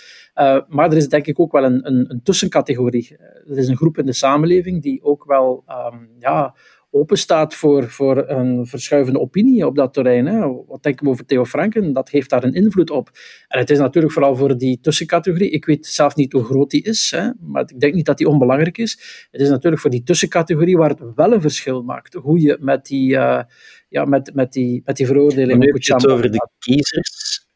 maar 0.67 0.91
er 0.91 0.97
is 0.97 1.09
denk 1.09 1.27
ik 1.27 1.39
ook 1.39 1.51
wel 1.51 1.63
een, 1.63 1.87
een, 1.87 2.05
een 2.11 2.21
tussencategorie. 2.23 3.17
Er 3.49 3.57
is 3.57 3.67
een 3.67 3.77
groep 3.77 3.97
in 3.97 4.05
de 4.05 4.13
samenleving 4.13 4.81
die 4.81 5.03
ook 5.03 5.25
wel 5.25 5.63
um, 5.67 6.09
ja, 6.19 6.55
openstaat 6.91 7.55
voor, 7.55 7.89
voor 7.89 8.29
een 8.29 8.65
verschuivende 8.65 9.19
opinie 9.19 9.65
op 9.65 9.75
dat 9.75 9.93
terrein. 9.93 10.25
Hè. 10.25 10.39
Wat 10.67 10.83
denken 10.83 11.05
we 11.05 11.11
over 11.11 11.25
Theo 11.25 11.45
Franken? 11.45 11.93
Dat 11.93 12.09
heeft 12.09 12.29
daar 12.29 12.43
een 12.43 12.53
invloed 12.53 12.89
op. 12.89 13.09
En 13.47 13.59
het 13.59 13.69
is 13.69 13.77
natuurlijk 13.77 14.13
vooral 14.13 14.35
voor 14.35 14.57
die 14.57 14.79
tussencategorie. 14.81 15.49
Ik 15.49 15.65
weet 15.65 15.85
zelf 15.85 16.15
niet 16.15 16.33
hoe 16.33 16.43
groot 16.43 16.69
die 16.69 16.83
is, 16.83 17.11
hè, 17.15 17.29
maar 17.39 17.61
ik 17.61 17.79
denk 17.79 17.93
niet 17.93 18.05
dat 18.05 18.17
die 18.17 18.27
onbelangrijk 18.27 18.77
is. 18.77 19.27
Het 19.31 19.41
is 19.41 19.49
natuurlijk 19.49 19.81
voor 19.81 19.91
die 19.91 20.03
tussencategorie 20.03 20.77
waar 20.77 20.89
het 20.89 21.01
wel 21.15 21.33
een 21.33 21.41
verschil 21.41 21.83
maakt. 21.83 22.13
Hoe 22.13 22.41
je 22.41 22.57
met 22.59 22.85
die, 22.85 23.11
uh, 23.11 23.41
ja, 23.89 24.05
met, 24.05 24.31
met 24.33 24.53
die, 24.53 24.81
met 24.85 24.97
die 24.97 25.05
veroordeling... 25.05 25.59
Nu 25.59 25.65
heb 25.65 25.81
je 25.81 25.93
het 25.93 26.07
over 26.07 26.31
de 26.31 26.49
kiezers. 26.59 27.47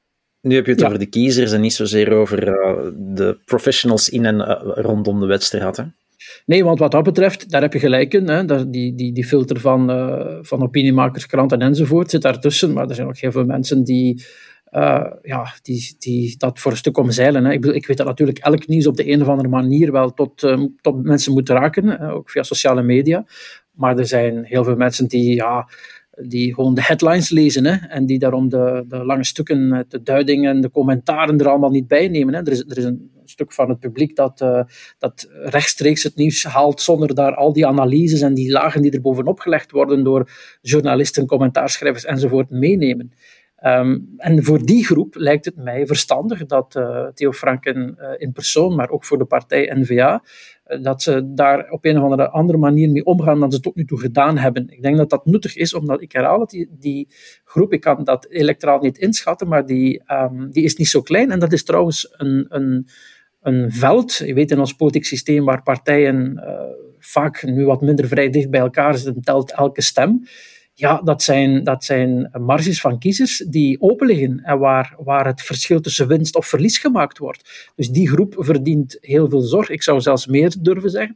Nu 0.42 0.56
heb 0.56 0.66
je 0.66 0.72
het 0.72 0.80
ja. 0.80 0.86
over 0.86 1.00
de 1.00 1.06
kiezers 1.06 1.52
en 1.52 1.62
niet 1.62 1.74
zozeer 1.74 2.12
over 2.12 2.48
uh, 2.48 2.92
de 2.96 3.40
professionals 3.46 4.10
in 4.10 4.26
en 4.26 4.36
uh, 4.36 4.62
rondom 4.62 5.20
de 5.20 5.26
wedstrijd. 5.26 5.78
Hè? 5.78 5.84
Nee, 6.46 6.64
want 6.64 6.80
wat 6.80 6.92
dat 6.92 7.04
betreft, 7.04 7.50
daar 7.50 7.62
heb 7.62 7.74
je 7.74 7.80
gelijk 7.80 8.14
in. 8.14 8.30
Hè, 8.30 8.70
die, 8.70 8.96
die, 8.96 9.14
die 9.14 9.26
filter 9.26 9.60
van, 9.60 9.92
uh, 9.92 10.38
van 10.42 10.62
opiniemakers, 10.62 11.26
kranten 11.26 11.62
enzovoort 11.62 12.10
zit 12.10 12.22
daartussen. 12.22 12.74
Maar 12.74 12.90
er 12.90 12.96
zijn 12.96 13.08
ook 13.08 13.18
heel 13.18 13.32
veel 13.32 13.46
mensen 13.46 13.84
die, 13.84 14.26
uh, 14.72 15.06
ja, 15.22 15.54
die, 15.62 15.96
die 16.00 16.38
dat 16.38 16.60
voor 16.60 16.72
een 16.72 16.78
stuk 16.78 16.98
omzeilen. 16.98 17.46
Hè. 17.46 17.52
Ik, 17.52 17.62
bedoel, 17.62 17.76
ik 17.76 17.88
weet 17.88 17.98
dat 17.98 18.06
natuurlijk 18.06 18.38
elk 18.38 18.68
nieuws 18.68 18.88
op 18.88 18.98
de 18.98 19.12
een 19.12 19.22
of 19.22 19.28
andere 19.28 19.50
manier 19.50 19.92
wel 19.92 20.14
tot, 20.14 20.44
uh, 20.44 20.64
tot 20.82 21.04
mensen 21.04 21.34
moet 21.34 21.50
raken, 21.50 22.00
ook 22.00 22.30
via 22.30 22.44
sociale 22.44 22.84
media. 22.84 23.26
Maar 23.72 23.98
er 23.98 24.08
zijn 24.08 24.44
heel 24.44 24.64
veel 24.64 24.76
mensen 24.76 25.08
die, 25.08 25.36
ja, 25.36 25.68
die 26.22 26.54
gewoon 26.54 26.74
de 26.74 26.84
headlines 26.84 27.30
lezen 27.30 27.66
hè, 27.66 27.88
en 27.88 28.06
die 28.06 28.20
daarom 28.20 28.50
de, 28.50 28.86
de 28.88 29.06
lange 29.06 29.26
stukken, 29.26 29.86
de 29.88 30.04
duidingen 30.04 30.56
en 30.56 30.62
de 30.62 30.72
commentaren 30.72 31.38
er 31.38 31.48
allemaal 31.48 31.70
niet 31.70 31.88
bij 31.88 32.08
nemen. 32.08 32.34
Hè. 32.34 32.40
Er, 32.40 32.52
is, 32.52 32.60
er 32.60 32.78
is 32.78 32.84
een 32.84 33.12
stuk 33.26 33.54
van 33.54 33.70
het 33.70 33.80
publiek 33.80 34.16
dat, 34.16 34.42
uh, 34.42 34.64
dat 34.98 35.30
rechtstreeks 35.44 36.04
het 36.04 36.16
nieuws 36.16 36.44
haalt 36.44 36.82
zonder 36.82 37.16
daar 37.16 37.36
al 37.36 37.54
die 37.54 37.68
analyses 37.68 38.22
en 38.22 38.34
die 38.34 38.52
lagen 38.52 38.82
die 38.82 38.92
er 38.92 39.02
bovenop 39.02 39.40
gelegd 39.40 39.72
worden 39.72 40.04
door 40.04 40.30
journalisten, 40.62 41.26
commentaarschrijvers 41.26 42.06
enzovoort 42.06 42.50
meenemen. 42.50 43.12
Um, 43.66 44.14
en 44.18 44.44
voor 44.44 44.66
die 44.66 44.86
groep 44.86 45.16
lijkt 45.16 45.46
het 45.46 45.56
mij 45.56 45.86
verstandig 45.86 46.46
dat 46.46 46.76
uh, 46.76 47.08
Theo 47.08 47.32
Franken 47.32 47.98
uh, 48.00 48.08
in 48.18 48.32
persoon, 48.32 48.76
maar 48.76 48.90
ook 48.90 49.06
voor 49.06 49.18
de 49.18 49.26
partij 49.26 49.76
N-VA, 49.76 50.24
uh, 50.68 50.84
dat 50.84 51.02
ze 51.02 51.34
daar 51.34 51.70
op 51.70 51.86
een 51.86 52.00
of 52.00 52.32
andere, 52.32 52.58
manier 52.58 52.92
mee 52.92 53.06
omgaan 53.06 53.40
dan 53.40 53.52
ze 53.52 53.60
tot 53.60 53.76
nu 53.76 53.86
toe 53.86 54.00
gedaan 54.00 54.38
hebben. 54.38 54.70
Ik 54.70 54.82
denk 54.82 54.98
dat 54.98 55.10
dat 55.10 55.26
nuttig 55.26 55.56
is, 55.56 55.74
omdat 55.74 56.02
ik 56.02 56.12
herhaal 56.12 56.40
het, 56.40 56.50
die, 56.50 56.70
die 56.80 57.08
groep, 57.46 57.74
ik 57.74 57.82
kan 57.82 58.04
dat 58.04 58.30
electoraal 58.30 58.80
niet 58.80 58.98
inschatten, 58.98 59.48
maar 59.48 59.66
die, 59.66 60.02
um, 60.08 60.52
die 60.52 60.64
is 60.64 60.76
niet 60.76 60.88
zo 60.88 61.02
klein. 61.02 61.32
En 61.32 61.40
dat 61.40 61.54
is 61.54 61.64
trouwens 61.64 62.14
een, 62.18 62.46
een, 62.50 62.88
een 63.42 63.72
veld, 63.72 64.16
je 64.16 64.34
weet 64.34 64.52
in 64.52 64.60
ons 64.60 64.74
politiek 64.74 65.06
systeem 65.06 65.46
waar 65.46 65.64
partijen 65.64 66.44
vaak 67.00 67.44
nu 67.44 67.66
wat 67.66 67.82
minder 67.82 68.08
vrij 68.08 68.30
dicht 68.30 68.50
bij 68.50 68.60
elkaar 68.60 68.98
zitten, 68.98 69.22
telt 69.22 69.52
elke 69.52 69.82
stem 69.82 70.24
ja, 70.76 71.02
dat 71.04 71.24
zijn, 71.24 71.64
dat 71.64 71.84
zijn 71.84 72.30
marges 72.40 72.82
van 72.82 73.00
kiezers 73.00 73.38
die 73.38 73.82
open 73.82 74.08
liggen 74.08 74.40
en 74.44 74.60
waar, 74.60 74.96
waar 74.98 75.26
het 75.26 75.42
verschil 75.42 75.80
tussen 75.80 76.08
winst 76.08 76.36
of 76.36 76.48
verlies 76.48 76.78
gemaakt 76.78 77.18
wordt. 77.18 77.72
Dus 77.76 77.90
die 77.90 78.10
groep 78.10 78.36
verdient 78.38 78.98
heel 79.02 79.30
veel 79.30 79.42
zorg. 79.42 79.70
Ik 79.70 79.84
zou 79.84 80.02
zelfs 80.02 80.28
meer 80.28 80.56
durven 80.60 80.90
zeggen. 80.90 81.16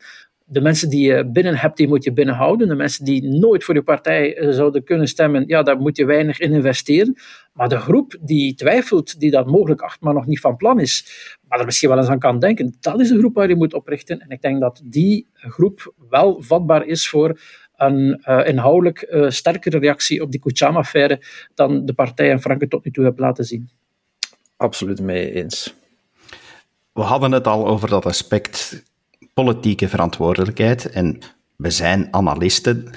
De 0.50 0.62
mensen 0.62 0.90
die 0.90 1.12
je 1.12 1.26
binnen 1.26 1.56
hebt, 1.56 1.78
die 1.78 1.88
moet 1.88 2.04
je 2.04 2.14
binnenhouden. 2.14 2.68
De 2.68 2.76
mensen 2.76 3.06
die 3.06 3.24
nooit 3.24 3.64
voor 3.64 3.76
je 3.76 3.82
partij 3.82 4.38
eh, 4.38 4.52
zouden 4.52 4.84
kunnen 4.84 5.08
stemmen, 5.08 5.44
ja, 5.48 5.64
daar 5.64 5.78
moet 5.78 5.98
je 5.98 6.06
weinig 6.06 6.40
in 6.40 6.54
investeren. 6.54 7.16
Maar 7.54 7.70
de 7.70 7.80
groep 7.80 8.18
die 8.22 8.56
twijfelt, 8.56 9.20
die 9.20 9.32
dat 9.32 9.46
mogelijk 9.46 9.82
acht, 9.82 10.02
maar 10.02 10.14
nog 10.14 10.26
niet 10.26 10.40
van 10.40 10.56
plan 10.56 10.80
is, 10.80 11.06
maar 11.48 11.60
er 11.60 11.66
misschien 11.66 11.90
wel 11.90 11.98
eens 11.98 12.08
aan 12.08 12.20
kan 12.20 12.40
denken, 12.40 12.76
dat 12.80 13.00
is 13.00 13.10
de 13.10 13.18
groep 13.18 13.36
waar 13.36 13.50
je 13.50 13.56
moet 13.56 13.74
oprichten. 13.74 14.20
En 14.20 14.30
ik 14.30 14.42
denk 14.42 14.60
dat 14.60 14.82
die 14.84 15.28
groep 15.34 15.94
wel 16.10 16.42
vatbaar 16.42 16.86
is 16.86 17.10
voor 17.10 17.40
een 17.78 18.24
uh, 18.26 18.48
inhoudelijk 18.48 19.08
uh, 19.10 19.30
sterkere 19.30 19.80
reactie 19.80 20.22
op 20.22 20.32
die 20.32 20.40
Kuchama-affaire 20.40 21.22
dan 21.54 21.86
de 21.86 21.94
partij 21.94 22.32
en 22.32 22.42
Franken 22.42 22.70
tot 22.70 22.86
nu 22.86 22.92
toe 22.92 23.04
hebben 23.04 23.24
laten 23.24 23.46
zien. 23.46 23.70
Absoluut 24.58 25.02
mee 25.02 25.34
eens. 25.34 25.74
We 26.94 27.02
hadden 27.02 27.32
het 27.32 27.48
al 27.48 27.68
over 27.68 27.90
dat 27.90 28.06
aspect 28.06 28.84
politieke 29.34 29.88
verantwoordelijkheid 29.88 30.90
en 30.90 31.20
we 31.56 31.70
zijn 31.70 32.08
analisten. 32.12 32.90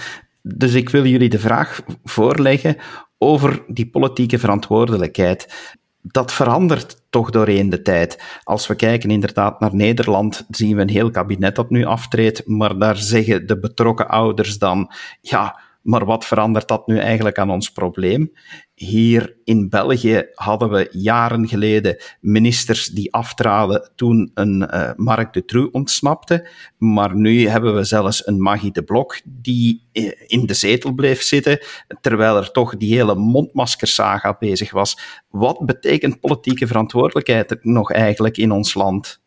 Dus 0.43 0.75
ik 0.75 0.89
wil 0.89 1.07
jullie 1.07 1.29
de 1.29 1.39
vraag 1.39 1.83
voorleggen 2.05 2.77
over 3.19 3.63
die 3.67 3.91
politieke 3.91 4.39
verantwoordelijkheid 4.39 5.77
dat 6.03 6.33
verandert 6.33 7.03
toch 7.11 7.31
doorheen 7.31 7.71
de 7.71 7.83
tijd. 7.83 8.23
Als 8.43 8.67
we 8.67 8.75
kijken 8.75 9.11
inderdaad 9.11 9.61
naar 9.61 9.75
Nederland, 9.75 10.47
zien 10.49 10.77
we 10.77 10.83
een 10.83 10.89
heel 10.89 11.11
kabinet 11.11 11.55
dat 11.55 11.71
nu 11.71 11.85
aftreedt, 11.85 12.47
maar 12.47 12.79
daar 12.79 12.97
zeggen 12.97 13.47
de 13.47 13.59
betrokken 13.59 14.09
ouders 14.09 14.59
dan, 14.59 14.93
ja, 15.21 15.61
maar 15.83 16.05
wat 16.05 16.27
verandert 16.27 16.69
dat 16.69 16.87
nu 16.87 16.99
eigenlijk 16.99 17.39
aan 17.39 17.51
ons 17.51 17.71
probleem? 17.73 18.33
Hier 18.75 19.37
in 19.45 19.69
België 19.69 20.27
hadden 20.35 20.71
we 20.71 20.89
jaren 20.91 21.49
geleden 21.49 21.97
ministers 22.21 22.87
die 22.87 23.13
aftraden 23.13 23.91
toen 23.95 24.31
een 24.35 24.69
uh, 24.75 24.91
Mark 24.97 25.33
de 25.33 25.45
Tru 25.45 25.69
ontsnapte. 25.73 26.49
Maar 26.79 27.17
nu 27.17 27.49
hebben 27.49 27.75
we 27.75 27.85
zelfs 27.85 28.27
een 28.27 28.41
Maggie 28.41 28.73
de 28.73 28.83
Blok 28.83 29.21
die 29.25 29.89
eh, 29.93 30.13
in 30.27 30.47
de 30.47 30.55
zetel 30.55 30.93
bleef 30.93 31.23
zitten, 31.23 31.59
terwijl 32.01 32.37
er 32.37 32.51
toch 32.51 32.77
die 32.77 32.95
hele 32.95 33.15
mondmaskersaga 33.15 34.37
bezig 34.39 34.71
was. 34.71 35.23
Wat 35.29 35.67
betekent 35.67 36.21
politieke 36.21 36.67
verantwoordelijkheid 36.67 37.59
nog 37.63 37.93
eigenlijk 37.93 38.37
in 38.37 38.51
ons 38.51 38.75
land? 38.75 39.21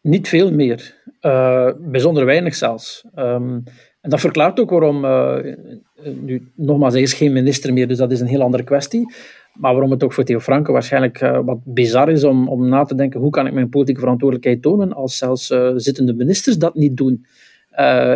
Niet 0.00 0.28
veel 0.28 0.52
meer. 0.52 0.98
Uh, 1.20 1.70
bijzonder 1.78 2.24
weinig 2.24 2.54
zelfs. 2.54 3.04
Um, 3.16 3.64
en 4.00 4.10
dat 4.10 4.20
verklaart 4.20 4.60
ook 4.60 4.70
waarom, 4.70 5.04
uh, 5.04 5.36
nu 6.20 6.52
nogmaals, 6.54 6.92
hij 6.92 7.02
is 7.02 7.12
geen 7.12 7.32
minister 7.32 7.72
meer, 7.72 7.88
dus 7.88 7.98
dat 7.98 8.12
is 8.12 8.20
een 8.20 8.26
heel 8.26 8.42
andere 8.42 8.64
kwestie. 8.64 9.14
Maar 9.54 9.72
waarom 9.72 9.90
het 9.90 10.04
ook 10.04 10.12
voor 10.12 10.24
Theo 10.24 10.38
Franke 10.38 10.72
waarschijnlijk 10.72 11.20
uh, 11.20 11.40
wat 11.44 11.58
bizar 11.64 12.10
is 12.10 12.24
om, 12.24 12.48
om 12.48 12.68
na 12.68 12.84
te 12.84 12.94
denken 12.94 13.20
hoe 13.20 13.30
kan 13.30 13.46
ik 13.46 13.52
mijn 13.52 13.68
politieke 13.68 14.00
verantwoordelijkheid 14.00 14.62
tonen 14.62 14.92
als 14.92 15.18
zelfs 15.18 15.50
uh, 15.50 15.72
zittende 15.76 16.14
ministers 16.14 16.58
dat 16.58 16.74
niet 16.74 16.96
doen. 16.96 17.26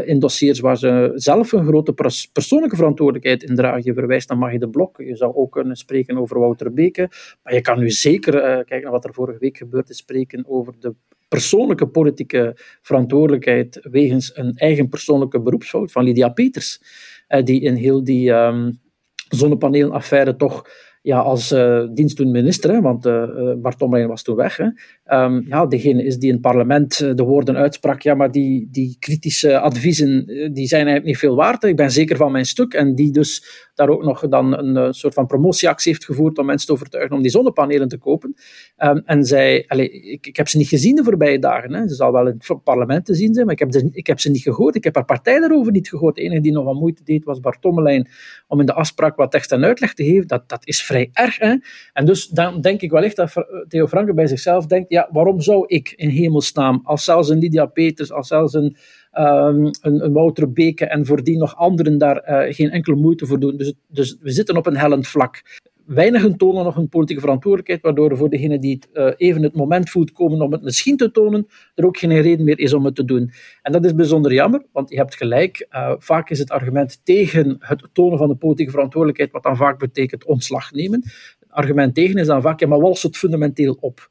in 0.05 0.19
dossiers 0.19 0.61
waar 0.61 0.77
ze 0.77 1.13
zelf 1.15 1.53
een 1.53 1.67
grote 1.67 1.93
pers 1.93 2.27
persoonlijke 2.27 2.77
verantwoordelijkheid 2.77 3.43
in 3.43 3.55
dragen. 3.55 3.81
Je 3.85 3.95
verwijst 3.95 4.29
naar 4.29 4.39
Maggie 4.39 4.59
de 4.59 4.69
Blok, 4.69 4.97
je 4.99 5.17
zou 5.17 5.35
ook 5.35 5.53
kunnen 5.53 5.77
spreken 5.77 6.19
over 6.19 6.39
Wouter 6.39 6.73
Beke, 6.73 7.09
maar 7.43 7.55
je 7.55 7.61
kan 7.61 7.79
nu 7.79 7.91
zeker, 7.91 8.33
kijken 8.41 8.83
naar 8.83 8.91
wat 8.91 9.05
er 9.05 9.15
vorige 9.15 9.39
week 9.39 9.57
gebeurd 9.57 9.91
is, 9.91 9.97
spreken 9.97 10.45
over 10.47 10.75
de 10.81 10.95
persoonlijke 11.29 11.87
politieke 11.87 12.57
verantwoordelijkheid 12.83 13.79
wegens 13.91 14.37
een 14.37 14.55
eigen 14.55 14.89
persoonlijke 14.89 15.41
beroepsfout 15.41 15.93
van 15.93 16.05
Lydia 16.05 16.29
Peters, 16.29 16.81
eh, 17.27 17.45
die 17.45 17.61
in 17.61 17.75
heel 17.75 18.05
die 18.05 18.31
um, 18.31 18.81
zonnepaneelaffaire 19.29 20.37
toch 20.37 20.69
ja, 21.03 21.19
als 21.19 21.53
uh, 21.53 21.89
minister, 22.17 22.71
hè, 22.71 22.81
want 22.81 23.07
uh, 23.07 23.53
Bart 23.57 23.79
Tomlijn 23.79 24.09
was 24.09 24.23
toen 24.23 24.37
weg, 24.37 24.57
hè, 24.57 24.69
um, 25.13 25.45
ja, 25.49 25.67
degene 25.67 26.05
is 26.05 26.19
die 26.19 26.29
in 26.29 26.35
het 26.35 26.43
parlement 26.43 26.99
de 26.99 27.23
woorden 27.23 27.57
uitsprak, 27.57 28.03
ja, 28.03 28.15
maar 28.15 28.31
die, 28.31 28.69
die 28.71 28.97
kritische 28.99 29.59
adviezen, 29.59 30.27
die 30.53 30.67
zijn 30.67 30.87
eigenlijk 30.87 31.05
niet 31.05 31.19
veel 31.19 31.37
waard. 31.37 31.63
Ik 31.63 31.77
ben 31.77 31.91
zeker 31.91 32.17
van 32.17 32.33
mijn 32.33 32.45
stuk. 32.45 32.75
En 32.75 32.95
die 32.95 33.11
dus 33.11 33.63
daar 33.75 33.89
ook 33.89 34.05
nog 34.05 34.29
dan 34.29 34.59
een 34.59 34.95
soort 34.95 35.15
van 35.15 35.27
promotieactie 35.27 35.93
heeft 35.93 36.05
gevoerd 36.05 36.39
om 36.39 36.47
mensen 36.47 36.67
te 36.67 36.73
overtuigen 36.73 37.17
om 37.17 37.23
die 37.23 37.31
zonnepanelen 37.31 37.89
te 37.89 37.99
kopen. 37.99 38.35
Um, 38.79 39.03
en 39.05 39.25
zij, 39.25 39.65
ik, 39.69 40.27
ik 40.27 40.37
heb 40.37 40.49
ze 40.49 40.57
niet 40.57 40.69
gezien 40.69 40.95
de 40.95 41.05
voorbije 41.05 41.39
dagen. 41.39 41.73
Hè. 41.73 41.89
Ze 41.89 41.95
zal 41.95 42.13
wel 42.13 42.27
in 42.27 42.41
het 42.47 42.63
parlement 42.65 43.05
te 43.05 43.15
zien 43.15 43.35
zijn, 43.35 43.47
maar 43.47 43.55
ik 43.55 43.61
heb, 43.61 43.71
de, 43.71 43.89
ik 43.93 44.07
heb 44.07 44.21
ze 44.21 44.31
niet 44.31 44.43
gehoord. 44.43 44.75
Ik 44.75 44.85
heb 44.85 44.95
haar 44.95 45.05
partij 45.05 45.41
daarover 45.41 45.73
niet 45.73 45.89
gehoord. 45.89 46.15
De 46.15 46.23
enige 46.23 46.41
die 46.41 46.53
nog 46.53 46.65
wat 46.65 46.75
moeite 46.75 47.05
deed 47.05 47.25
was 47.25 47.41
Bart 47.41 47.61
Tommelijn 47.61 48.09
om 48.47 48.61
in 48.61 48.67
de 48.67 48.75
afspraak 48.75 49.17
wat 49.17 49.31
tekst 49.31 49.53
en 49.53 49.65
uitleg 49.65 49.95
te 49.95 50.05
geven. 50.05 50.27
Dat, 50.27 50.49
dat 50.49 50.67
is 50.67 50.83
vrij 50.83 51.11
erg. 51.13 51.39
Hè? 51.39 51.55
En 51.93 52.05
dus 52.05 52.27
dan 52.29 52.61
denk 52.61 52.81
ik 52.81 52.91
wellicht 52.91 53.17
dat 53.17 53.33
Theo 53.69 53.87
Franke 53.87 54.15
bij 54.15 54.27
zichzelf 54.27 54.67
denkt, 54.67 54.93
ja, 54.95 55.09
waarom 55.13 55.41
zou 55.41 55.65
ik 55.67 55.93
in 55.97 56.09
hemelsnaam, 56.09 56.81
als 56.85 57.05
zelfs 57.05 57.29
een 57.29 57.39
Lydia 57.39 57.67
Peters, 57.67 58.13
als 58.13 58.29
zelfs 58.29 58.55
een, 58.55 58.77
um, 59.19 59.71
een, 59.81 60.13
Wouter 60.13 60.53
Beke 60.53 60.87
en 60.87 61.07
voordien 61.07 61.39
nog 61.39 61.57
anderen 61.57 61.99
daar 61.99 62.47
uh, 62.47 62.55
geen 62.55 62.71
enkele 62.71 62.97
moeite 62.97 63.27
voor 63.27 63.41
doen. 63.41 63.57
Dus, 63.57 63.73
dus 63.89 64.17
we 64.21 64.31
zitten 64.31 64.57
op 64.57 64.67
een 64.67 64.77
hellend 64.77 65.07
vlak. 65.07 65.63
Weinigen 65.87 66.37
tonen 66.37 66.65
nog 66.65 66.77
een 66.77 66.89
politieke 66.89 67.21
verantwoordelijkheid, 67.21 67.83
waardoor 67.83 68.17
voor 68.17 68.31
degene 68.31 68.59
die 68.59 68.79
uh, 68.93 69.13
even 69.17 69.43
het 69.43 69.55
moment 69.55 69.91
voelt 69.91 70.13
komen 70.13 70.41
om 70.41 70.53
het 70.53 70.63
misschien 70.63 70.97
te 70.97 71.11
tonen, 71.11 71.47
er 71.75 71.87
ook 71.87 71.99
geen 71.99 72.21
reden 72.21 72.45
meer 72.45 72.59
is 72.59 72.73
om 72.73 72.85
het 72.85 72.95
te 72.95 73.05
doen. 73.05 73.31
En 73.63 73.73
dat 73.73 73.85
is 73.85 73.95
bijzonder 73.95 74.33
jammer, 74.33 74.65
want 74.73 74.91
je 74.91 74.97
hebt 74.97 75.17
gelijk. 75.17 75.67
Uh, 75.71 75.93
vaak 75.99 76.31
is 76.31 76.39
het 76.39 76.51
argument 76.51 77.01
tegen 77.05 77.57
het 77.59 77.89
tonen 77.93 78.19
van 78.19 78.29
de 78.29 78.37
politieke 78.37 78.73
verantwoordelijkheid, 78.73 79.33
wat 79.33 79.43
dan 79.43 79.57
vaak 79.57 79.79
betekent 79.79 80.25
ontslag 80.25 80.73
nemen. 80.73 81.01
Het 81.39 81.51
argument 81.51 81.95
tegen 81.95 82.19
is 82.19 82.27
dan 82.27 82.43
vaak, 82.43 82.61
ja, 82.61 82.67
maar 82.67 82.81
wat 82.81 83.03
het 83.03 83.17
fundamenteel 83.17 83.77
op? 83.81 84.09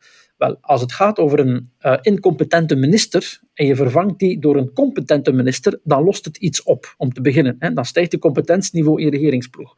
Als 0.61 0.81
het 0.81 0.91
gaat 0.91 1.19
over 1.19 1.39
een 1.39 1.71
uh, 1.81 1.97
incompetente 2.01 2.75
minister 2.75 3.39
en 3.53 3.65
je 3.65 3.75
vervangt 3.75 4.19
die 4.19 4.39
door 4.39 4.55
een 4.55 4.73
competente 4.73 5.31
minister, 5.31 5.79
dan 5.83 6.03
lost 6.03 6.25
het 6.25 6.37
iets 6.37 6.63
op, 6.63 6.93
om 6.97 7.13
te 7.13 7.21
beginnen. 7.21 7.55
Hè. 7.59 7.73
Dan 7.73 7.85
stijgt 7.85 8.11
de 8.11 8.19
competentieniveau 8.19 8.99
in 8.99 9.05
je 9.05 9.11
regeringsploeg. 9.11 9.75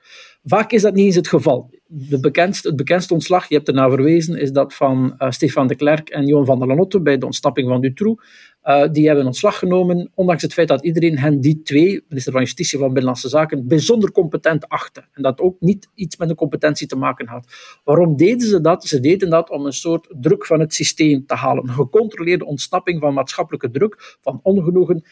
Vaak 0.47 0.71
is 0.71 0.81
dat 0.81 0.93
niet 0.93 1.05
eens 1.05 1.15
het 1.15 1.27
geval. 1.27 1.69
De 1.87 2.19
bekendste, 2.19 2.67
het 2.67 2.77
bekendste 2.77 3.13
ontslag, 3.13 3.49
je 3.49 3.55
hebt 3.55 3.67
ernaar 3.67 3.89
verwezen, 3.89 4.37
is 4.37 4.51
dat 4.51 4.73
van 4.73 5.15
uh, 5.17 5.31
Stefan 5.31 5.67
de 5.67 5.75
Klerk 5.75 6.09
en 6.09 6.25
Johan 6.25 6.45
van 6.45 6.59
der 6.59 6.67
Lanotte 6.67 7.01
bij 7.01 7.17
de 7.17 7.25
ontsnapping 7.25 7.67
van 7.67 7.81
Dutroux. 7.81 8.23
Uh, 8.63 8.87
die 8.91 9.07
hebben 9.07 9.25
ontslag 9.25 9.59
genomen, 9.59 10.11
ondanks 10.13 10.41
het 10.41 10.53
feit 10.53 10.67
dat 10.67 10.83
iedereen 10.83 11.17
hen 11.17 11.41
die 11.41 11.61
twee, 11.61 12.03
minister 12.07 12.31
van 12.31 12.41
Justitie 12.41 12.77
van 12.77 12.87
Binnenlandse 12.87 13.29
Zaken, 13.29 13.67
bijzonder 13.67 14.11
competent 14.11 14.67
achtte. 14.67 15.05
En 15.11 15.21
dat 15.21 15.39
ook 15.39 15.55
niet 15.59 15.89
iets 15.93 16.17
met 16.17 16.27
de 16.27 16.35
competentie 16.35 16.87
te 16.87 16.95
maken 16.95 17.27
had. 17.27 17.53
Waarom 17.83 18.15
deden 18.15 18.47
ze 18.47 18.61
dat? 18.61 18.85
Ze 18.85 18.99
deden 18.99 19.29
dat 19.29 19.49
om 19.49 19.65
een 19.65 19.73
soort 19.73 20.07
druk 20.19 20.45
van 20.45 20.59
het 20.59 20.73
systeem 20.73 21.25
te 21.25 21.35
halen. 21.35 21.63
Een 21.63 21.73
gecontroleerde 21.73 22.45
ontsnapping 22.45 22.99
van 22.99 23.13
maatschappelijke 23.13 23.71
druk, 23.71 24.17
van 24.21 24.39
ongenoegen. 24.43 25.03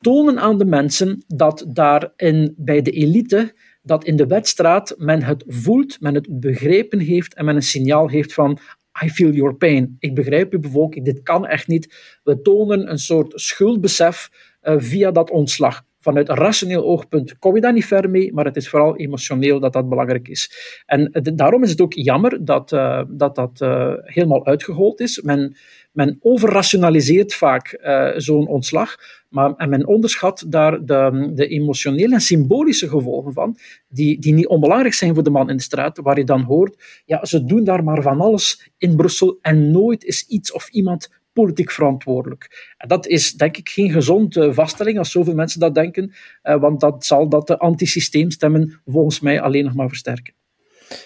Tonen 0.00 0.38
aan 0.38 0.58
de 0.58 0.64
mensen 0.64 1.24
dat 1.26 1.66
daarin 1.68 2.54
bij 2.56 2.82
de 2.82 2.90
elite 2.90 3.54
dat 3.86 4.04
in 4.04 4.16
de 4.16 4.26
wedstraat 4.26 4.94
men 4.98 5.22
het 5.22 5.44
voelt, 5.46 6.00
men 6.00 6.14
het 6.14 6.40
begrepen 6.40 6.98
heeft 6.98 7.34
en 7.34 7.44
men 7.44 7.56
een 7.56 7.62
signaal 7.62 8.08
heeft 8.08 8.34
van 8.34 8.58
I 9.04 9.10
feel 9.10 9.32
your 9.32 9.54
pain. 9.54 9.96
Ik 9.98 10.14
begrijp 10.14 10.52
uw 10.52 10.60
bevolking, 10.60 11.04
dit 11.04 11.22
kan 11.22 11.46
echt 11.46 11.66
niet. 11.66 12.18
We 12.22 12.40
tonen 12.42 12.90
een 12.90 12.98
soort 12.98 13.32
schuldbesef 13.40 14.30
uh, 14.62 14.74
via 14.78 15.10
dat 15.10 15.30
ontslag. 15.30 15.84
Vanuit 16.00 16.28
een 16.28 16.36
rationeel 16.36 16.84
oogpunt 16.84 17.38
kom 17.38 17.54
je 17.54 17.60
daar 17.60 17.72
niet 17.72 17.86
ver 17.86 18.10
mee, 18.10 18.32
maar 18.32 18.44
het 18.44 18.56
is 18.56 18.68
vooral 18.68 18.96
emotioneel 18.96 19.60
dat 19.60 19.72
dat 19.72 19.88
belangrijk 19.88 20.28
is. 20.28 20.50
En 20.86 21.10
daarom 21.34 21.62
is 21.62 21.70
het 21.70 21.80
ook 21.80 21.92
jammer 21.92 22.44
dat 22.44 22.72
uh, 22.72 23.02
dat, 23.08 23.34
dat 23.34 23.60
uh, 23.60 23.92
helemaal 23.96 24.46
uitgehold 24.46 25.00
is. 25.00 25.20
Men, 25.22 25.56
men 25.96 26.18
overrationaliseert 26.20 27.34
vaak 27.34 27.78
uh, 27.82 28.12
zo'n 28.16 28.48
ontslag, 28.48 28.96
maar, 29.28 29.54
en 29.56 29.68
men 29.68 29.86
onderschat 29.86 30.44
daar 30.48 30.84
de, 30.84 31.30
de, 31.34 31.46
emotionele 31.46 32.14
en 32.14 32.20
symbolische 32.20 32.88
gevolgen 32.88 33.32
van, 33.32 33.56
die, 33.88 34.18
die 34.18 34.32
niet 34.32 34.46
onbelangrijk 34.46 34.94
zijn 34.94 35.14
voor 35.14 35.22
de 35.22 35.30
man 35.30 35.50
in 35.50 35.56
de 35.56 35.62
straat, 35.62 35.98
waar 35.98 36.18
je 36.18 36.24
dan 36.24 36.42
hoort, 36.42 37.02
ja, 37.04 37.24
ze 37.24 37.44
doen 37.44 37.64
daar 37.64 37.84
maar 37.84 38.02
van 38.02 38.20
alles 38.20 38.70
in 38.78 38.96
Brussel 38.96 39.38
en 39.40 39.70
nooit 39.70 40.04
is 40.04 40.26
iets 40.26 40.52
of 40.52 40.68
iemand 40.68 41.08
politiek 41.32 41.70
verantwoordelijk. 41.70 42.74
En 42.78 42.88
dat 42.88 43.06
is 43.06 43.32
denk 43.32 43.56
ik 43.56 43.68
geen 43.68 43.90
gezonde 43.90 44.54
vaststelling 44.54 44.98
als 44.98 45.10
zoveel 45.10 45.34
mensen 45.34 45.60
dat 45.60 45.74
denken, 45.74 46.12
uh, 46.42 46.60
want 46.60 46.80
dat 46.80 47.04
zal 47.04 47.28
dat 47.28 47.46
de 47.46 47.58
antisysteemstemmen 47.58 48.80
volgens 48.84 49.20
mij 49.20 49.40
alleen 49.40 49.64
nog 49.64 49.74
maar 49.74 49.88
versterken. 49.88 50.34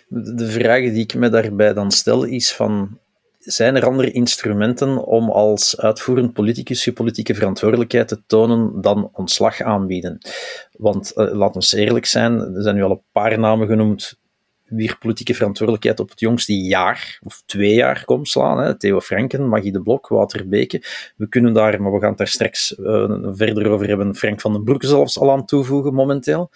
De 0.09 0.51
vraag 0.51 0.81
die 0.81 1.03
ik 1.03 1.15
me 1.15 1.29
daarbij 1.29 1.73
dan 1.73 1.91
stel 1.91 2.25
is 2.25 2.53
van 2.53 2.99
zijn 3.41 3.77
er 3.77 3.85
andere 3.85 4.11
instrumenten 4.11 5.05
om 5.05 5.31
als 5.31 5.81
uitvoerend 5.81 6.33
politicus 6.33 6.85
je 6.85 6.93
politieke 6.93 7.35
verantwoordelijkheid 7.35 8.09
te 8.09 8.23
tonen 8.27 8.81
dan 8.81 9.11
ontslag 9.13 9.61
aanbieden? 9.61 10.19
Want 10.77 11.13
uh, 11.17 11.33
laat 11.33 11.55
ons 11.55 11.73
eerlijk 11.73 12.07
zijn, 12.07 12.41
er 12.41 12.63
zijn 12.63 12.75
nu 12.75 12.83
al 12.83 12.91
een 12.91 13.03
paar 13.13 13.39
namen 13.39 13.67
genoemd 13.67 14.19
wie 14.71 14.97
politieke 14.99 15.35
verantwoordelijkheid 15.35 16.01
op 16.01 16.11
het 16.11 16.21
jongste 16.21 16.61
jaar 16.61 17.19
of 17.23 17.43
twee 17.47 17.75
jaar 17.75 18.05
komt 18.05 18.29
slaan. 18.29 18.59
Hè. 18.59 18.79
Theo 18.79 19.01
Franken, 19.01 19.49
Magie 19.49 19.73
de 19.73 19.83
Blok, 19.83 20.09
Wouter 20.09 20.49
Beke. 20.49 20.83
We 21.17 21.29
kunnen 21.29 21.53
daar, 21.53 21.83
maar 21.83 21.93
we 21.93 22.01
gaan 22.01 22.09
het 22.09 22.19
daar 22.19 22.27
straks 22.27 22.79
uh, 22.79 23.17
verder 23.23 23.69
over 23.71 23.89
hebben, 23.89 24.15
Frank 24.15 24.41
van 24.41 24.53
den 24.53 24.65
Broek 24.65 24.85
zelfs 24.85 25.19
al 25.19 25.31
aan 25.31 25.45
toevoegen 25.45 25.95
momenteel. 25.95 26.51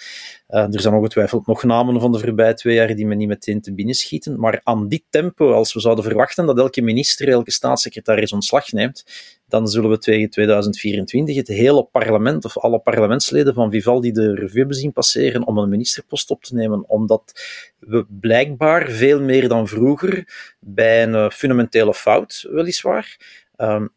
Uh, 0.49 0.75
er 0.75 0.81
zijn 0.81 0.95
ongetwijfeld 0.95 1.47
nog 1.47 1.63
namen 1.63 2.01
van 2.01 2.13
de 2.13 2.19
voorbije 2.19 2.55
twee 2.55 2.75
jaar 2.75 2.95
die 2.95 3.07
me 3.07 3.15
niet 3.15 3.29
meteen 3.29 3.61
te 3.61 3.75
binnen 3.75 3.95
schieten. 3.95 4.41
Maar 4.41 4.61
aan 4.63 4.89
dit 4.89 5.03
tempo, 5.11 5.53
als 5.53 5.73
we 5.73 5.81
zouden 5.81 6.05
verwachten 6.05 6.47
dat 6.47 6.59
elke 6.59 6.83
minister, 6.83 7.29
elke 7.29 7.51
staatssecretaris 7.51 8.33
ontslag 8.33 8.73
neemt, 8.73 9.05
dan 9.49 9.69
zullen 9.69 9.91
we 9.91 9.99
tegen 9.99 10.31
2024 10.31 11.37
het 11.37 11.49
hele 11.49 11.85
parlement 11.85 12.45
of 12.45 12.59
alle 12.59 12.79
parlementsleden 12.79 13.55
van 13.55 13.71
Vivaldi 13.71 14.13
de 14.13 14.35
revue 14.35 14.59
hebben 14.59 14.77
zien 14.77 14.93
passeren 14.93 15.47
om 15.47 15.59
een 15.59 15.69
ministerpost 15.69 16.31
op 16.31 16.43
te 16.43 16.55
nemen, 16.55 16.89
omdat 16.89 17.41
we 17.79 18.07
blijkbaar 18.09 18.91
veel 18.91 19.21
meer 19.21 19.49
dan 19.49 19.69
vroeger 19.69 20.29
bij 20.61 21.03
een 21.03 21.15
eh, 21.15 21.31
fundamentele 21.31 21.95
fout, 21.95 22.47
weliswaar, 22.51 23.17
um, 23.57 23.93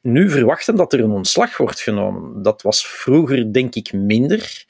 nu 0.00 0.30
verwachten 0.30 0.76
dat 0.76 0.92
er 0.92 1.00
een 1.00 1.10
ontslag 1.10 1.56
wordt 1.56 1.80
genomen. 1.80 2.42
Dat 2.42 2.62
was 2.62 2.86
vroeger, 2.86 3.52
denk 3.52 3.74
ik, 3.74 3.92
minder 3.92 4.66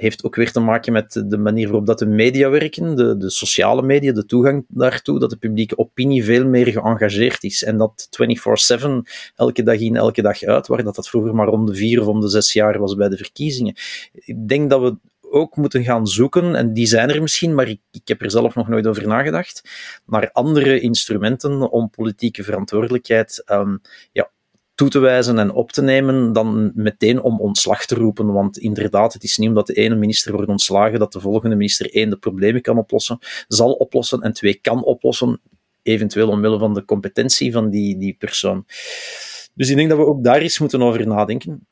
heeft 0.00 0.24
ook 0.24 0.34
weer 0.34 0.52
te 0.52 0.60
maken 0.60 0.92
met 0.92 1.22
de 1.26 1.38
manier 1.38 1.66
waarop 1.66 1.86
dat 1.86 1.98
de 1.98 2.06
media 2.06 2.50
werken, 2.50 2.96
de, 2.96 3.16
de 3.16 3.30
sociale 3.30 3.82
media, 3.82 4.12
de 4.12 4.26
toegang 4.26 4.64
daartoe, 4.68 5.18
dat 5.18 5.30
de 5.30 5.36
publieke 5.36 5.78
opinie 5.78 6.24
veel 6.24 6.46
meer 6.46 6.66
geëngageerd 6.66 7.44
is. 7.44 7.64
En 7.64 7.76
dat 7.76 8.08
24-7, 8.78 8.88
elke 9.36 9.62
dag 9.62 9.78
in, 9.78 9.96
elke 9.96 10.22
dag 10.22 10.42
uit, 10.42 10.66
waar 10.66 10.84
dat, 10.84 10.94
dat 10.94 11.08
vroeger 11.08 11.34
maar 11.34 11.48
om 11.48 11.66
de 11.66 11.74
vier 11.74 12.00
of 12.00 12.06
om 12.06 12.20
de 12.20 12.28
zes 12.28 12.52
jaar 12.52 12.78
was 12.78 12.94
bij 12.94 13.08
de 13.08 13.16
verkiezingen. 13.16 13.74
Ik 14.12 14.48
denk 14.48 14.70
dat 14.70 14.80
we 14.80 14.96
ook 15.30 15.56
moeten 15.56 15.84
gaan 15.84 16.06
zoeken, 16.06 16.54
en 16.54 16.72
die 16.72 16.86
zijn 16.86 17.10
er 17.10 17.22
misschien, 17.22 17.54
maar 17.54 17.68
ik, 17.68 17.80
ik 17.90 18.08
heb 18.08 18.22
er 18.22 18.30
zelf 18.30 18.54
nog 18.54 18.68
nooit 18.68 18.86
over 18.86 19.06
nagedacht, 19.06 19.62
naar 20.06 20.30
andere 20.32 20.80
instrumenten 20.80 21.70
om 21.70 21.90
politieke 21.90 22.42
verantwoordelijkheid 22.42 23.42
um, 23.46 23.80
ja, 24.12 24.30
toe 24.80 24.88
te 24.88 24.98
wijzen 24.98 25.38
en 25.38 25.52
op 25.52 25.72
te 25.72 25.82
nemen 25.82 26.32
dan 26.32 26.72
meteen 26.74 27.22
om 27.22 27.40
ontslag 27.40 27.86
te 27.86 27.94
roepen. 27.94 28.32
Want 28.32 28.58
inderdaad, 28.58 29.12
het 29.12 29.22
is 29.22 29.36
niet 29.36 29.48
omdat 29.48 29.66
de 29.66 29.74
ene 29.74 29.94
minister 29.94 30.32
wordt 30.32 30.48
ontslagen 30.48 30.98
dat 30.98 31.12
de 31.12 31.20
volgende 31.20 31.56
minister 31.56 31.94
één 31.94 32.10
de 32.10 32.16
problemen 32.16 32.60
kan 32.60 32.78
oplossen, 32.78 33.18
zal 33.48 33.72
oplossen 33.72 34.20
en 34.20 34.32
twee 34.32 34.54
kan 34.54 34.84
oplossen, 34.84 35.40
eventueel 35.82 36.28
omwille 36.28 36.58
van 36.58 36.74
de 36.74 36.84
competentie 36.84 37.52
van 37.52 37.70
die, 37.70 37.98
die 37.98 38.16
persoon. 38.18 38.64
Dus 39.54 39.70
ik 39.70 39.76
denk 39.76 39.88
dat 39.88 39.98
we 39.98 40.06
ook 40.06 40.24
daar 40.24 40.40
eens 40.40 40.58
moeten 40.58 40.82
over 40.82 41.06
nadenken. 41.06 41.66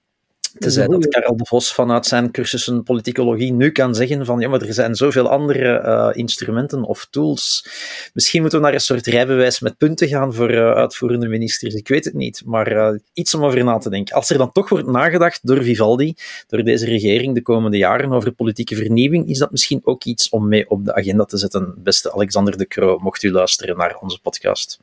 Tenzij 0.58 0.86
dat 0.86 1.08
Karel 1.08 1.36
de 1.36 1.44
Vos 1.46 1.72
vanuit 1.72 2.06
zijn 2.06 2.30
cursussen 2.30 2.82
politicologie 2.82 3.52
nu 3.52 3.70
kan 3.70 3.94
zeggen 3.94 4.24
van 4.24 4.40
ja, 4.40 4.48
maar 4.48 4.62
er 4.62 4.74
zijn 4.74 4.94
zoveel 4.94 5.28
andere 5.28 5.82
uh, 5.84 6.08
instrumenten 6.12 6.82
of 6.84 7.06
tools. 7.10 7.68
Misschien 8.14 8.40
moeten 8.40 8.58
we 8.58 8.64
naar 8.64 8.74
een 8.74 8.80
soort 8.80 9.06
rijbewijs 9.06 9.60
met 9.60 9.76
punten 9.76 10.08
gaan 10.08 10.34
voor 10.34 10.50
uh, 10.50 10.72
uitvoerende 10.72 11.28
ministers. 11.28 11.74
Ik 11.74 11.88
weet 11.88 12.04
het 12.04 12.14
niet, 12.14 12.42
maar 12.44 12.72
uh, 12.72 12.98
iets 13.12 13.34
om 13.34 13.44
over 13.44 13.64
na 13.64 13.78
te 13.78 13.90
denken. 13.90 14.14
Als 14.14 14.30
er 14.30 14.38
dan 14.38 14.52
toch 14.52 14.68
wordt 14.68 14.86
nagedacht 14.86 15.46
door 15.46 15.62
Vivaldi, 15.62 16.14
door 16.46 16.62
deze 16.62 16.84
regering 16.84 17.34
de 17.34 17.42
komende 17.42 17.76
jaren 17.76 18.12
over 18.12 18.32
politieke 18.32 18.76
vernieuwing, 18.76 19.28
is 19.28 19.38
dat 19.38 19.50
misschien 19.50 19.80
ook 19.84 20.04
iets 20.04 20.28
om 20.28 20.48
mee 20.48 20.70
op 20.70 20.84
de 20.84 20.94
agenda 20.94 21.24
te 21.24 21.38
zetten. 21.38 21.74
Beste 21.76 22.12
Alexander 22.12 22.58
de 22.58 22.66
Croo, 22.66 22.98
mocht 22.98 23.22
u 23.22 23.30
luisteren 23.30 23.76
naar 23.76 23.96
onze 24.00 24.20
podcast. 24.20 24.78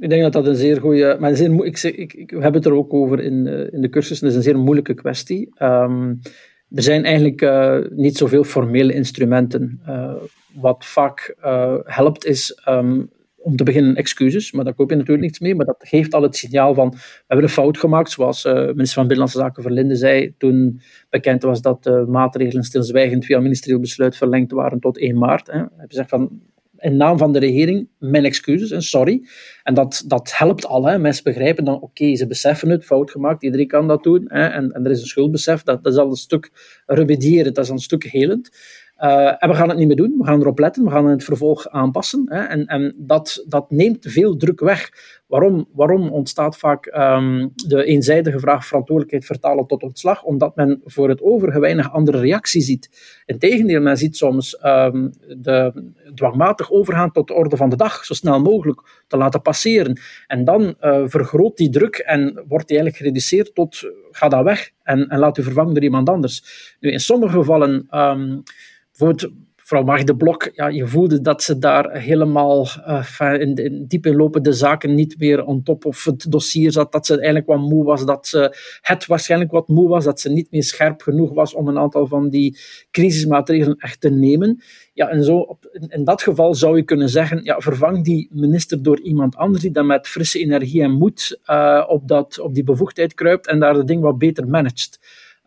Ik 0.00 0.08
denk 0.08 0.22
dat 0.22 0.32
dat 0.32 0.46
een 0.46 0.56
zeer 0.56 0.80
goede. 0.80 1.16
Maar 1.20 1.36
zeer, 1.36 1.64
ik, 1.64 1.82
ik, 1.82 2.12
ik, 2.12 2.30
we 2.30 2.42
hebben 2.42 2.60
het 2.62 2.64
er 2.64 2.76
ook 2.76 2.94
over 2.94 3.20
in, 3.20 3.46
uh, 3.46 3.72
in 3.72 3.80
de 3.80 3.88
cursus. 3.88 4.20
Het 4.20 4.30
is 4.30 4.36
een 4.36 4.42
zeer 4.42 4.58
moeilijke 4.58 4.94
kwestie. 4.94 5.52
Um, 5.62 6.20
er 6.70 6.82
zijn 6.82 7.04
eigenlijk 7.04 7.42
uh, 7.42 7.78
niet 7.90 8.16
zoveel 8.16 8.44
formele 8.44 8.92
instrumenten. 8.92 9.80
Uh, 9.88 10.12
wat 10.54 10.84
vaak 10.84 11.36
helpt 11.84 12.24
is 12.24 12.62
um, 12.68 13.10
om 13.36 13.56
te 13.56 13.64
beginnen 13.64 13.96
excuses, 13.96 14.52
maar 14.52 14.64
daar 14.64 14.74
koop 14.74 14.90
je 14.90 14.96
natuurlijk 14.96 15.24
niets 15.24 15.38
mee. 15.38 15.54
Maar 15.54 15.66
dat 15.66 15.84
geeft 15.88 16.14
al 16.14 16.22
het 16.22 16.36
signaal 16.36 16.74
van 16.74 16.90
we 16.90 17.24
hebben 17.26 17.46
een 17.46 17.52
fout 17.52 17.78
gemaakt, 17.78 18.10
zoals 18.10 18.44
minister 18.44 18.94
van 18.94 19.06
Binnenlandse 19.06 19.38
Zaken 19.38 19.62
Verlinde 19.62 19.96
zei 19.96 20.34
toen 20.38 20.80
bekend 21.10 21.42
was 21.42 21.60
dat 21.60 21.82
de 21.82 22.04
maatregelen 22.08 22.64
stilzwijgend 22.64 23.24
via 23.24 23.40
ministerieel 23.40 23.80
besluit 23.80 24.16
verlengd 24.16 24.52
waren 24.52 24.80
tot 24.80 24.98
1 24.98 25.18
maart. 25.18 25.46
Hè. 25.46 25.58
Hij 25.58 25.86
zegt 25.88 26.08
van 26.08 26.40
in 26.84 26.96
naam 26.96 27.18
van 27.18 27.32
de 27.32 27.38
regering, 27.38 27.88
mijn 27.98 28.24
excuses 28.24 28.70
en 28.70 28.82
sorry. 28.82 29.26
En 29.62 29.74
dat, 29.74 30.04
dat 30.06 30.32
helpt 30.36 30.66
al. 30.66 30.98
Mensen 30.98 31.24
begrijpen 31.24 31.64
dan, 31.64 31.80
oké, 31.80 32.16
ze 32.16 32.26
beseffen 32.26 32.68
het, 32.68 32.84
fout 32.84 33.10
gemaakt, 33.10 33.42
iedereen 33.42 33.66
kan 33.66 33.88
dat 33.88 34.02
doen. 34.02 34.24
Hè. 34.26 34.46
En, 34.46 34.72
en 34.72 34.84
er 34.84 34.90
is 34.90 35.00
een 35.00 35.06
schuldbesef, 35.06 35.62
dat, 35.62 35.84
dat 35.84 35.92
is 35.92 35.98
al 35.98 36.10
een 36.10 36.16
stuk 36.16 36.50
remediëren, 36.86 37.54
dat 37.54 37.64
is 37.64 37.70
al 37.70 37.76
een 37.76 37.82
stuk 37.82 38.04
helend. 38.04 38.50
Uh, 39.02 39.26
en 39.38 39.48
we 39.48 39.54
gaan 39.54 39.68
het 39.68 39.78
niet 39.78 39.86
meer 39.86 39.96
doen, 39.96 40.14
we 40.18 40.24
gaan 40.24 40.40
erop 40.40 40.58
letten, 40.58 40.84
we 40.84 40.90
gaan 40.90 41.06
het 41.06 41.24
vervolg 41.24 41.68
aanpassen. 41.68 42.22
Hè. 42.26 42.42
En, 42.42 42.66
en 42.66 42.94
dat, 42.98 43.44
dat 43.48 43.70
neemt 43.70 44.06
veel 44.08 44.36
druk 44.36 44.60
weg. 44.60 44.90
Waarom, 45.26 45.68
waarom 45.72 46.08
ontstaat 46.08 46.56
vaak 46.56 46.86
um, 46.86 47.52
de 47.54 47.84
eenzijdige 47.84 48.38
vraag 48.38 48.66
verantwoordelijkheid 48.66 49.26
vertalen 49.26 49.66
tot 49.66 49.82
ontslag? 49.82 50.22
Omdat 50.22 50.56
men 50.56 50.80
voor 50.84 51.08
het 51.08 51.22
overige 51.22 51.60
weinig 51.60 51.92
andere 51.92 52.18
reactie 52.18 52.62
ziet. 52.62 53.22
Integendeel, 53.26 53.80
men 53.80 53.96
ziet 53.96 54.16
soms 54.16 54.58
um, 54.64 55.10
de 55.38 55.92
dwangmatig 56.14 56.70
overgaan 56.70 57.12
tot 57.12 57.28
de 57.28 57.34
orde 57.34 57.56
van 57.56 57.68
de 57.68 57.76
dag, 57.76 58.04
zo 58.04 58.14
snel 58.14 58.40
mogelijk 58.40 59.04
te 59.06 59.16
laten 59.16 59.42
passeren. 59.42 60.00
En 60.26 60.44
dan 60.44 60.74
uh, 60.80 61.02
vergroot 61.06 61.56
die 61.56 61.70
druk 61.70 61.96
en 61.96 62.44
wordt 62.48 62.68
die 62.68 62.76
eigenlijk 62.76 62.96
gereduceerd 62.96 63.54
tot 63.54 63.82
ga 64.10 64.28
dan 64.28 64.44
weg 64.44 64.70
en, 64.82 65.08
en 65.08 65.18
laat 65.18 65.38
u 65.38 65.42
vervangen 65.42 65.74
door 65.74 65.82
iemand 65.82 66.08
anders. 66.08 66.76
Nu, 66.80 66.90
in 66.90 67.00
sommige 67.00 67.36
gevallen, 67.36 67.86
um, 67.90 68.42
bijvoorbeeld 68.96 69.32
mevrouw 69.64 69.82
Magde 69.82 70.16
Blok, 70.16 70.50
ja, 70.54 70.68
je 70.68 70.86
voelde 70.86 71.20
dat 71.20 71.42
ze 71.42 71.58
daar 71.58 71.96
helemaal 71.96 72.68
uh, 72.88 73.40
in, 73.40 73.54
in 73.54 73.84
diep 73.86 74.06
inlopende 74.06 74.52
zaken 74.52 74.94
niet 74.94 75.18
meer 75.18 75.44
on 75.44 75.62
top 75.62 75.84
of 75.84 76.04
het 76.04 76.26
dossier 76.28 76.72
zat, 76.72 76.92
dat 76.92 77.06
ze 77.06 77.14
eigenlijk 77.14 77.46
wat 77.46 77.58
moe 77.58 77.84
was, 77.84 78.04
dat 78.06 78.26
ze 78.26 78.56
het 78.80 79.06
waarschijnlijk 79.06 79.50
wat 79.50 79.68
moe 79.68 79.88
was, 79.88 80.04
dat 80.04 80.20
ze 80.20 80.30
niet 80.30 80.50
meer 80.50 80.62
scherp 80.62 81.02
genoeg 81.02 81.34
was 81.34 81.54
om 81.54 81.68
een 81.68 81.78
aantal 81.78 82.06
van 82.06 82.28
die 82.28 82.58
crisismaatregelen 82.90 83.76
echt 83.78 84.00
te 84.00 84.10
nemen. 84.10 84.62
Ja, 84.92 85.08
en 85.08 85.24
zo 85.24 85.36
op, 85.36 85.78
in, 85.88 86.04
dat 86.04 86.22
geval 86.22 86.54
zou 86.54 86.76
je 86.76 86.82
kunnen 86.82 87.08
zeggen, 87.08 87.40
ja, 87.42 87.60
vervang 87.60 88.04
die 88.04 88.28
minister 88.32 88.82
door 88.82 89.00
iemand 89.00 89.36
anders 89.36 89.62
die 89.62 89.72
dan 89.72 89.86
met 89.86 90.08
frisse 90.08 90.38
energie 90.38 90.82
en 90.82 90.92
moed 90.92 91.40
uh, 91.50 91.84
op, 91.88 92.08
dat, 92.08 92.38
op 92.38 92.54
die 92.54 92.64
bevoegdheid 92.64 93.14
kruipt 93.14 93.46
en 93.46 93.58
daar 93.58 93.74
de 93.74 93.84
ding 93.84 94.02
wat 94.02 94.18
beter 94.18 94.48
managt. 94.48 94.98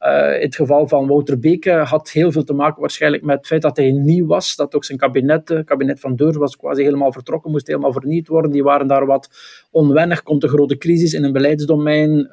Uh, 0.02 0.36
in 0.36 0.42
het 0.42 0.56
geval 0.56 0.88
van 0.88 1.08
Wouter 1.08 1.40
Beke 1.40 1.72
had 1.72 2.10
heel 2.10 2.32
veel 2.32 2.44
te 2.44 2.54
maken 2.54 2.82
waarschijnlijk 2.82 3.24
met 3.24 3.38
het 3.38 3.48
feit 3.48 3.62
dat 3.62 3.78
hij 3.78 3.92
nieuw 3.92 4.26
was, 4.26 4.56
dat 4.56 4.76
ook 4.76 4.86
zijn 4.86 4.98
kabinet, 4.98 5.50
het 5.50 5.66
kabinet 5.66 6.00
van 6.00 6.16
Deur 6.16 6.40
was 6.40 6.58
quasi 6.58 6.84
helemaal 6.84 7.12
vertrokken, 7.12 7.52
moest 7.52 7.68
helemaal 7.68 7.92
vernieuwd 7.92 8.28
worden. 8.28 8.52
Die 8.52 8.64
waren 8.64 8.88
daar 8.88 9.06
wat 9.06 9.30
onwennig, 9.72 10.24
komt 10.24 10.44
een 10.44 10.50
grote 10.50 10.78
crisis 10.78 11.14
in 11.14 11.24
een 11.24 11.32
beleidsdomein, 11.32 12.10
uh, 12.12 12.28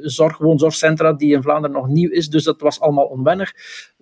zorg, 0.00 0.38
woonzorgcentra 0.38 1.12
die 1.12 1.34
in 1.34 1.42
Vlaanderen 1.42 1.76
nog 1.76 1.88
nieuw 1.88 2.10
is, 2.10 2.28
dus 2.28 2.44
dat 2.44 2.60
was 2.60 2.80
allemaal 2.80 3.06
onwennig 3.06 3.52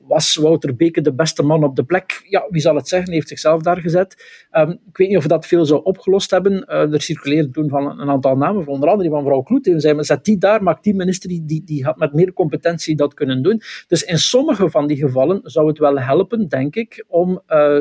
was 0.08 0.36
Wouter 0.36 0.76
Beke 0.76 1.00
de 1.00 1.14
beste 1.14 1.42
man 1.42 1.64
op 1.64 1.76
de 1.76 1.84
plek? 1.84 2.22
Ja, 2.28 2.46
wie 2.50 2.60
zal 2.60 2.74
het 2.74 2.88
zeggen? 2.88 3.08
Hij 3.08 3.16
heeft 3.16 3.28
zichzelf 3.28 3.62
daar 3.62 3.80
gezet. 3.80 4.24
Um, 4.52 4.70
ik 4.70 4.96
weet 4.96 5.08
niet 5.08 5.16
of 5.16 5.26
dat 5.26 5.46
veel 5.46 5.64
zou 5.64 5.80
opgelost 5.84 6.30
hebben. 6.30 6.52
Uh, 6.52 6.92
er 6.92 7.00
circuleerde 7.00 7.50
toen 7.50 7.68
van 7.68 8.00
een 8.00 8.10
aantal 8.10 8.36
namen, 8.36 8.66
onder 8.66 8.88
andere 8.88 9.10
van 9.10 9.22
mevrouw 9.22 9.42
Kloet. 9.42 9.66
En 9.66 9.80
zei, 9.80 9.94
maar 9.94 10.04
zet 10.04 10.24
die 10.24 10.38
daar, 10.38 10.62
maakt 10.62 10.84
die 10.84 10.94
minister, 10.94 11.28
die, 11.28 11.64
die 11.64 11.84
had 11.84 11.96
met 11.96 12.12
meer 12.12 12.32
competentie 12.32 12.96
dat 12.96 13.14
kunnen 13.14 13.42
doen. 13.42 13.62
Dus 13.86 14.02
in 14.02 14.18
sommige 14.18 14.70
van 14.70 14.86
die 14.86 14.96
gevallen 14.96 15.40
zou 15.42 15.66
het 15.66 15.78
wel 15.78 15.98
helpen, 15.98 16.48
denk 16.48 16.76
ik, 16.76 17.04
om 17.08 17.30
uh, 17.30 17.38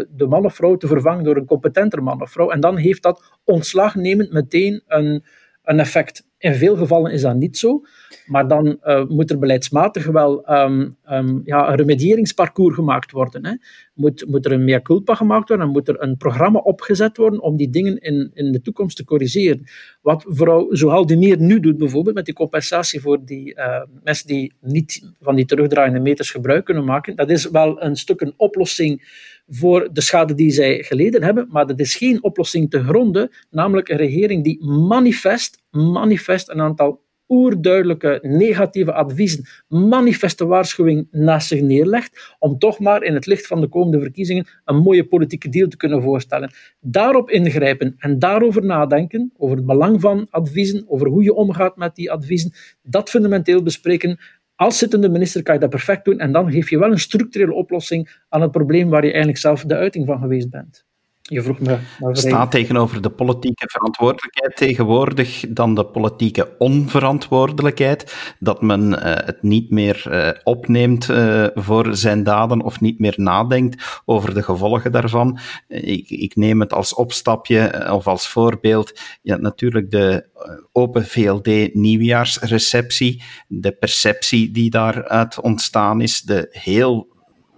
de 0.09 0.25
man 0.29 0.45
of 0.45 0.55
vrouw 0.55 0.77
te 0.77 0.87
vervangen 0.87 1.23
door 1.23 1.37
een 1.37 1.45
competenter 1.45 2.03
man 2.03 2.21
of 2.21 2.31
vrouw. 2.31 2.49
En 2.49 2.59
dan 2.59 2.77
heeft 2.77 3.03
dat 3.03 3.39
ontslagnemend 3.43 4.31
meteen 4.31 4.83
een, 4.87 5.23
een 5.63 5.79
effect. 5.79 6.27
In 6.37 6.53
veel 6.53 6.75
gevallen 6.75 7.11
is 7.11 7.21
dat 7.21 7.35
niet 7.35 7.57
zo. 7.57 7.81
Maar 8.25 8.47
dan 8.47 8.77
uh, 8.83 9.05
moet 9.07 9.31
er 9.31 9.39
beleidsmatig 9.39 10.05
wel 10.05 10.51
um, 10.51 10.95
um, 11.11 11.41
ja, 11.45 11.69
een 11.69 11.75
remedieringsparcours 11.75 12.75
gemaakt 12.75 13.11
worden. 13.11 13.45
Hè. 13.45 13.53
Moet, 13.93 14.25
moet 14.27 14.45
er 14.45 14.51
een 14.51 14.63
mea 14.63 14.81
culpa 14.81 15.15
gemaakt 15.15 15.47
worden 15.47 15.65
en 15.65 15.71
moet 15.71 15.87
er 15.87 16.01
een 16.01 16.17
programma 16.17 16.59
opgezet 16.59 17.17
worden 17.17 17.41
om 17.41 17.55
die 17.55 17.69
dingen 17.69 17.97
in, 17.97 18.31
in 18.33 18.51
de 18.51 18.61
toekomst 18.61 18.97
te 18.97 19.03
corrigeren. 19.03 19.63
Wat 20.01 20.25
mevrouw 20.25 21.05
de 21.05 21.17
Meer 21.17 21.39
nu 21.39 21.59
doet, 21.59 21.77
bijvoorbeeld 21.77 22.15
met 22.15 22.25
die 22.25 22.33
compensatie 22.33 23.01
voor 23.01 23.25
die 23.25 23.55
uh, 23.55 23.81
mensen 24.03 24.27
die 24.27 24.53
niet 24.61 25.11
van 25.21 25.35
die 25.35 25.45
terugdraaiende 25.45 25.99
meters 25.99 26.31
gebruik 26.31 26.65
kunnen 26.65 26.85
maken, 26.85 27.15
dat 27.15 27.29
is 27.29 27.49
wel 27.49 27.83
een 27.83 27.95
stuk 27.95 28.21
een 28.21 28.33
oplossing 28.37 29.23
voor 29.47 29.89
de 29.93 30.01
schade 30.01 30.33
die 30.33 30.51
zij 30.51 30.83
geleden 30.83 31.23
hebben, 31.23 31.47
maar 31.49 31.67
dat 31.67 31.79
is 31.79 31.95
geen 31.95 32.23
oplossing 32.23 32.69
te 32.69 32.83
gronden, 32.83 33.29
namelijk 33.49 33.89
een 33.89 33.97
regering 33.97 34.43
die 34.43 34.65
manifest, 34.65 35.63
manifest 35.75 36.49
een 36.49 36.61
aantal 36.61 37.03
oerduidelijke 37.27 38.19
negatieve 38.21 38.93
adviezen, 38.93 39.45
manifeste 39.67 40.45
waarschuwing 40.45 41.07
naast 41.11 41.47
zich 41.47 41.61
neerlegt, 41.61 42.35
om 42.39 42.59
toch 42.59 42.79
maar 42.79 43.03
in 43.03 43.13
het 43.13 43.25
licht 43.25 43.47
van 43.47 43.61
de 43.61 43.67
komende 43.67 43.99
verkiezingen 43.99 44.47
een 44.65 44.77
mooie 44.77 45.07
politieke 45.07 45.49
deal 45.49 45.67
te 45.67 45.77
kunnen 45.77 46.01
voorstellen. 46.01 46.51
Daarop 46.79 47.29
ingrijpen 47.29 47.95
en 47.97 48.19
daarover 48.19 48.65
nadenken, 48.65 49.31
over 49.37 49.55
het 49.55 49.65
belang 49.65 50.01
van 50.01 50.27
adviezen, 50.29 50.83
over 50.87 51.07
hoe 51.07 51.23
je 51.23 51.33
omgaat 51.33 51.77
met 51.77 51.95
die 51.95 52.11
adviezen, 52.11 52.51
dat 52.81 53.09
fundamenteel 53.09 53.63
bespreken. 53.63 54.19
Als 54.55 54.77
zittende 54.77 55.09
minister 55.09 55.43
kan 55.43 55.53
je 55.53 55.59
dat 55.59 55.69
perfect 55.69 56.05
doen 56.05 56.19
en 56.19 56.31
dan 56.31 56.51
geef 56.51 56.69
je 56.69 56.79
wel 56.79 56.91
een 56.91 56.99
structurele 56.99 57.53
oplossing 57.53 58.23
aan 58.29 58.41
het 58.41 58.51
probleem 58.51 58.89
waar 58.89 59.03
je 59.03 59.09
eigenlijk 59.09 59.39
zelf 59.39 59.63
de 59.63 59.75
uiting 59.75 60.05
van 60.05 60.19
geweest 60.19 60.49
bent. 60.49 60.85
Je 61.27 61.41
vroeg 61.41 61.59
me 61.59 61.77
Staat 62.11 62.51
tegenover 62.51 63.01
de 63.01 63.09
politieke 63.09 63.69
verantwoordelijkheid 63.69 64.55
tegenwoordig 64.55 65.45
dan 65.49 65.75
de 65.75 65.85
politieke 65.85 66.55
onverantwoordelijkheid, 66.57 68.33
dat 68.39 68.61
men 68.61 68.89
uh, 68.89 68.97
het 69.03 69.41
niet 69.41 69.69
meer 69.69 70.05
uh, 70.07 70.29
opneemt 70.43 71.09
uh, 71.09 71.47
voor 71.53 71.95
zijn 71.95 72.23
daden 72.23 72.61
of 72.61 72.81
niet 72.81 72.99
meer 72.99 73.13
nadenkt 73.17 74.01
over 74.05 74.33
de 74.33 74.43
gevolgen 74.43 74.91
daarvan. 74.91 75.39
Ik, 75.67 76.09
ik 76.09 76.35
neem 76.35 76.59
het 76.59 76.73
als 76.73 76.93
opstapje 76.93 77.91
of 77.91 78.07
als 78.07 78.27
voorbeeld. 78.27 78.99
Ja, 79.21 79.35
natuurlijk 79.35 79.91
de 79.91 80.33
Open 80.71 81.05
VLD 81.05 81.73
nieuwjaarsreceptie, 81.73 83.23
de 83.47 83.71
perceptie 83.71 84.51
die 84.51 84.69
daaruit 84.69 85.39
ontstaan 85.39 86.01
is, 86.01 86.21
de 86.21 86.47
heel 86.51 87.14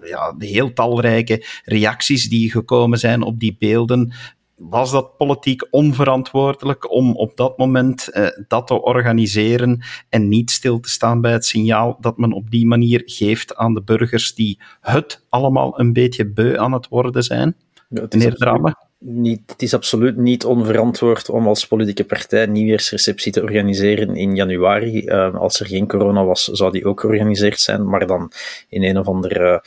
ja, 0.08 0.34
de 0.38 0.46
heel 0.46 0.74
talrijke 0.74 1.46
reacties 1.64 2.30
die 2.30 2.52
gekomen 2.52 3.00
zijn 3.00 3.22
op 3.22 3.40
die 3.40 3.56
beelden. 3.60 4.14
Was 4.56 4.92
dat 4.92 5.18
politiek 5.18 5.68
onverantwoordelijk 5.70 6.92
om 6.92 7.16
op 7.16 7.38
dat 7.38 7.58
moment 7.58 8.08
eh, 8.08 8.28
dat 8.48 8.68
te 8.68 8.82
organiseren 8.82 9.84
en 10.10 10.28
niet 10.28 10.52
stil 10.52 10.80
te 10.80 10.90
staan 10.90 11.22
bij 11.22 11.32
het 11.32 11.46
signaal 11.46 11.98
dat 12.00 12.18
men 12.18 12.32
op 12.32 12.52
die 12.52 12.66
manier 12.66 13.02
geeft 13.06 13.56
aan 13.56 13.74
de 13.74 13.82
burgers 13.82 14.36
die 14.36 14.60
het 14.82 15.26
allemaal 15.30 15.80
een 15.80 15.94
beetje 15.94 16.32
beu 16.32 16.58
aan 16.58 16.74
het 16.74 16.88
worden 16.88 17.24
zijn? 17.24 17.56
Ja, 17.90 18.06
Meneer 18.10 18.36
Drame? 18.36 18.87
Niet, 19.00 19.42
het 19.46 19.62
is 19.62 19.74
absoluut 19.74 20.18
niet 20.18 20.46
onverantwoord 20.46 21.30
om 21.30 21.48
als 21.48 21.68
politieke 21.68 22.06
partij 22.06 22.46
nieuwjaarsreceptie 22.46 23.32
te 23.32 23.42
organiseren 23.42 24.16
in 24.16 24.36
januari. 24.36 25.06
Uh, 25.06 25.36
als 25.36 25.60
er 25.60 25.66
geen 25.66 25.88
corona 25.88 26.26
was, 26.26 26.44
zou 26.44 26.72
die 26.72 26.86
ook 26.86 27.00
georganiseerd 27.00 27.60
zijn, 27.60 27.90
maar 27.90 28.08
dan 28.08 28.32
in 28.70 28.84
een 28.84 28.98
of 28.98 29.08
andere 29.08 29.64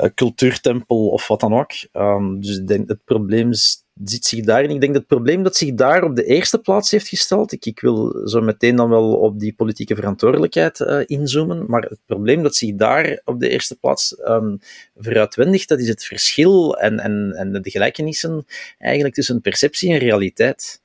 uh, 0.00 0.08
cultuurtempel 0.14 1.08
of 1.08 1.28
wat 1.28 1.40
dan 1.40 1.54
ook. 1.54 1.70
Um, 1.92 2.40
dus 2.40 2.58
ik 2.58 2.66
denk 2.66 2.88
het 2.88 3.04
probleem 3.04 3.50
is 3.50 3.84
zit 4.04 4.24
zich. 4.24 4.38
Ik 4.38 4.46
denk 4.46 4.80
dat 4.80 4.94
het 4.94 5.06
probleem 5.06 5.42
dat 5.42 5.56
zich 5.56 5.74
daar 5.74 6.04
op 6.04 6.16
de 6.16 6.24
eerste 6.24 6.58
plaats 6.58 6.90
heeft 6.90 7.08
gesteld, 7.08 7.66
ik, 7.66 7.80
wil 7.80 8.22
zo 8.24 8.40
meteen 8.40 8.76
dan 8.76 8.88
wel 8.88 9.14
op 9.14 9.40
die 9.40 9.54
politieke 9.54 9.94
verantwoordelijkheid 9.94 10.80
uh, 10.80 11.00
inzoomen, 11.06 11.64
maar 11.68 11.82
het 11.82 12.00
probleem 12.06 12.42
dat 12.42 12.54
zich 12.54 12.74
daar 12.74 13.20
op 13.24 13.40
de 13.40 13.48
eerste 13.48 13.76
plaats 13.76 14.18
um, 14.18 14.58
veruitwendigt, 14.96 15.68
dat 15.68 15.80
is 15.80 15.88
het 15.88 16.04
verschil 16.04 16.78
en, 16.78 16.98
en, 16.98 17.32
en 17.36 17.52
de 17.52 17.70
gelijkenissen 17.70 18.46
eigenlijk 18.78 19.14
tussen 19.14 19.40
perceptie 19.40 19.92
en 19.92 19.98
realiteit 19.98 20.80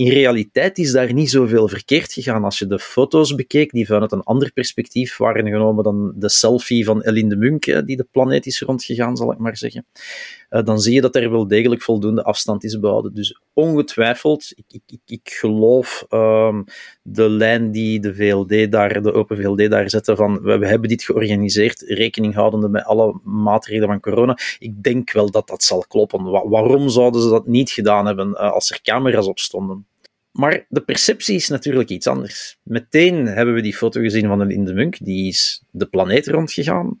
in 0.00 0.08
realiteit 0.08 0.78
is 0.78 0.92
daar 0.92 1.12
niet 1.12 1.30
zoveel 1.30 1.68
verkeerd 1.68 2.12
gegaan. 2.12 2.44
Als 2.44 2.58
je 2.58 2.66
de 2.66 2.78
foto's 2.78 3.34
bekeek, 3.34 3.70
die 3.70 3.86
vanuit 3.86 4.12
een 4.12 4.22
ander 4.22 4.52
perspectief 4.52 5.16
waren 5.16 5.46
genomen 5.46 5.84
dan 5.84 6.12
de 6.16 6.28
selfie 6.28 6.84
van 6.84 7.02
Eline 7.02 7.28
de 7.28 7.36
Munk, 7.36 7.86
die 7.86 7.96
de 7.96 8.06
planeet 8.10 8.46
is 8.46 8.60
rondgegaan, 8.60 9.16
zal 9.16 9.32
ik 9.32 9.38
maar 9.38 9.56
zeggen, 9.56 9.86
eh, 9.94 10.39
dan 10.50 10.80
zie 10.80 10.94
je 10.94 11.00
dat 11.00 11.16
er 11.16 11.30
wel 11.30 11.46
degelijk 11.46 11.82
voldoende 11.82 12.22
afstand 12.22 12.64
is 12.64 12.78
behouden. 12.78 13.14
Dus 13.14 13.40
ongetwijfeld, 13.52 14.52
ik, 14.54 14.64
ik, 14.68 14.82
ik, 14.86 15.00
ik 15.06 15.30
geloof 15.32 16.06
um, 16.10 16.64
de 17.02 17.28
lijn 17.28 17.70
die 17.70 18.00
de 18.00 18.14
VLD 18.14 18.72
daar, 18.72 19.02
de 19.02 19.12
Open 19.12 19.36
VLD 19.36 19.70
daar 19.70 19.90
zette 19.90 20.16
van 20.16 20.42
we, 20.42 20.66
hebben 20.66 20.88
dit 20.88 21.02
georganiseerd, 21.02 21.80
rekening 21.80 22.34
houdende 22.34 22.68
met 22.68 22.84
alle 22.84 23.20
maatregelen 23.24 23.88
van 23.88 24.00
corona. 24.00 24.38
Ik 24.58 24.82
denk 24.82 25.12
wel 25.12 25.30
dat 25.30 25.48
dat 25.48 25.62
zal 25.62 25.84
kloppen. 25.88 26.24
waarom 26.24 26.88
zouden 26.88 27.22
ze 27.22 27.28
dat 27.28 27.46
niet 27.46 27.70
gedaan 27.70 28.06
hebben 28.06 28.28
uh, 28.28 28.52
als 28.52 28.70
er 28.70 28.82
camera's 28.82 29.26
op 29.26 29.38
stonden? 29.38 29.86
Maar 30.30 30.66
de 30.68 30.80
perceptie 30.80 31.34
is 31.34 31.48
natuurlijk 31.48 31.90
iets 31.90 32.06
anders. 32.06 32.58
Meteen 32.62 33.26
hebben 33.26 33.54
we 33.54 33.62
die 33.62 33.76
foto 33.76 34.00
gezien 34.00 34.26
van 34.26 34.40
een 34.40 34.74
Munk, 34.74 35.04
die 35.04 35.28
is 35.28 35.62
de 35.70 35.86
planeet 35.86 36.28
rondgegaan. 36.28 37.00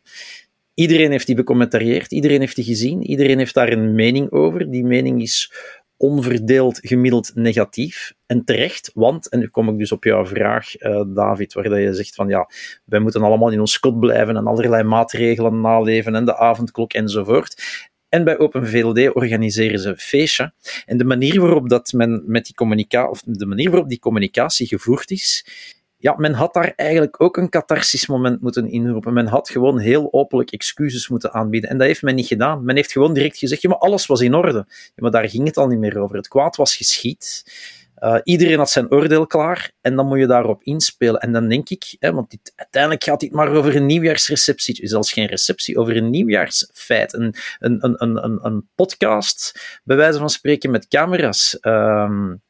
Iedereen 0.80 1.10
heeft 1.10 1.26
die 1.26 1.34
becommentarieerd, 1.34 2.12
iedereen 2.12 2.40
heeft 2.40 2.56
die 2.56 2.64
gezien, 2.64 3.02
iedereen 3.02 3.38
heeft 3.38 3.54
daar 3.54 3.72
een 3.72 3.94
mening 3.94 4.30
over. 4.32 4.70
Die 4.70 4.84
mening 4.84 5.22
is 5.22 5.52
onverdeeld 5.96 6.78
gemiddeld 6.82 7.30
negatief. 7.34 8.12
En 8.26 8.44
terecht, 8.44 8.90
want, 8.94 9.28
en 9.28 9.38
nu 9.38 9.48
kom 9.48 9.68
ik 9.68 9.78
dus 9.78 9.92
op 9.92 10.04
jouw 10.04 10.26
vraag, 10.26 10.80
uh, 10.80 11.02
David, 11.06 11.52
waar 11.52 11.68
dat 11.68 11.78
je 11.78 11.94
zegt 11.94 12.14
van 12.14 12.28
ja, 12.28 12.48
wij 12.84 13.00
moeten 13.00 13.22
allemaal 13.22 13.50
in 13.50 13.60
ons 13.60 13.78
kot 13.78 14.00
blijven 14.00 14.36
en 14.36 14.46
allerlei 14.46 14.82
maatregelen 14.82 15.60
naleven 15.60 16.14
en 16.14 16.24
de 16.24 16.36
avondklok 16.36 16.92
enzovoort. 16.92 17.62
En 18.08 18.24
bij 18.24 18.38
Open 18.38 18.66
VLD 18.66 19.14
organiseren 19.14 19.78
ze 19.78 19.88
een 19.88 19.98
feestje. 19.98 20.52
En 20.86 20.98
de 20.98 21.04
manier 21.04 21.40
waarop 21.40 21.68
dat 21.68 21.92
men 21.92 22.22
met 22.26 22.44
die 22.44 22.54
communicatie, 22.54 23.10
of 23.10 23.22
de 23.24 23.46
manier 23.46 23.70
waarop 23.70 23.88
die 23.88 23.98
communicatie 23.98 24.66
gevoerd 24.66 25.10
is, 25.10 25.44
ja, 26.00 26.14
men 26.16 26.32
had 26.32 26.54
daar 26.54 26.72
eigenlijk 26.76 27.22
ook 27.22 27.36
een 27.36 27.48
catharsis 27.48 28.06
moment 28.06 28.40
moeten 28.40 28.70
inroepen. 28.70 29.12
Men 29.12 29.26
had 29.26 29.50
gewoon 29.50 29.78
heel 29.78 30.12
openlijk 30.12 30.50
excuses 30.50 31.08
moeten 31.08 31.32
aanbieden. 31.32 31.70
En 31.70 31.78
dat 31.78 31.86
heeft 31.86 32.02
men 32.02 32.14
niet 32.14 32.26
gedaan. 32.26 32.64
Men 32.64 32.76
heeft 32.76 32.92
gewoon 32.92 33.14
direct 33.14 33.38
gezegd, 33.38 33.62
ja, 33.62 33.68
maar 33.68 33.78
alles 33.78 34.06
was 34.06 34.20
in 34.20 34.34
orde. 34.34 34.64
Ja, 34.68 34.92
maar 34.94 35.10
daar 35.10 35.28
ging 35.28 35.46
het 35.46 35.56
al 35.56 35.66
niet 35.66 35.78
meer 35.78 35.98
over. 35.98 36.16
Het 36.16 36.28
kwaad 36.28 36.56
was 36.56 36.76
geschied. 36.76 37.44
Uh, 37.98 38.18
iedereen 38.24 38.58
had 38.58 38.70
zijn 38.70 38.90
oordeel 38.90 39.26
klaar 39.26 39.72
en 39.80 39.96
dan 39.96 40.06
moet 40.06 40.18
je 40.18 40.26
daarop 40.26 40.62
inspelen. 40.62 41.20
En 41.20 41.32
dan 41.32 41.48
denk 41.48 41.68
ik, 41.68 41.96
hè, 41.98 42.12
want 42.12 42.30
dit, 42.30 42.52
uiteindelijk 42.56 43.04
gaat 43.04 43.20
dit 43.20 43.32
maar 43.32 43.48
over 43.48 43.76
een 43.76 43.86
nieuwjaarsreceptie, 43.86 44.80
dus 44.80 44.90
zelfs 44.90 45.12
geen 45.12 45.26
receptie, 45.26 45.78
over 45.78 45.96
een 45.96 46.10
nieuwjaarsfeit. 46.10 47.12
Een, 47.12 47.34
een, 47.58 47.78
een, 47.84 48.24
een, 48.24 48.38
een 48.42 48.68
podcast, 48.74 49.60
bij 49.84 49.96
wijze 49.96 50.18
van 50.18 50.30
spreken, 50.30 50.70
met 50.70 50.88
camera's. 50.88 51.58
Um, 51.60 52.42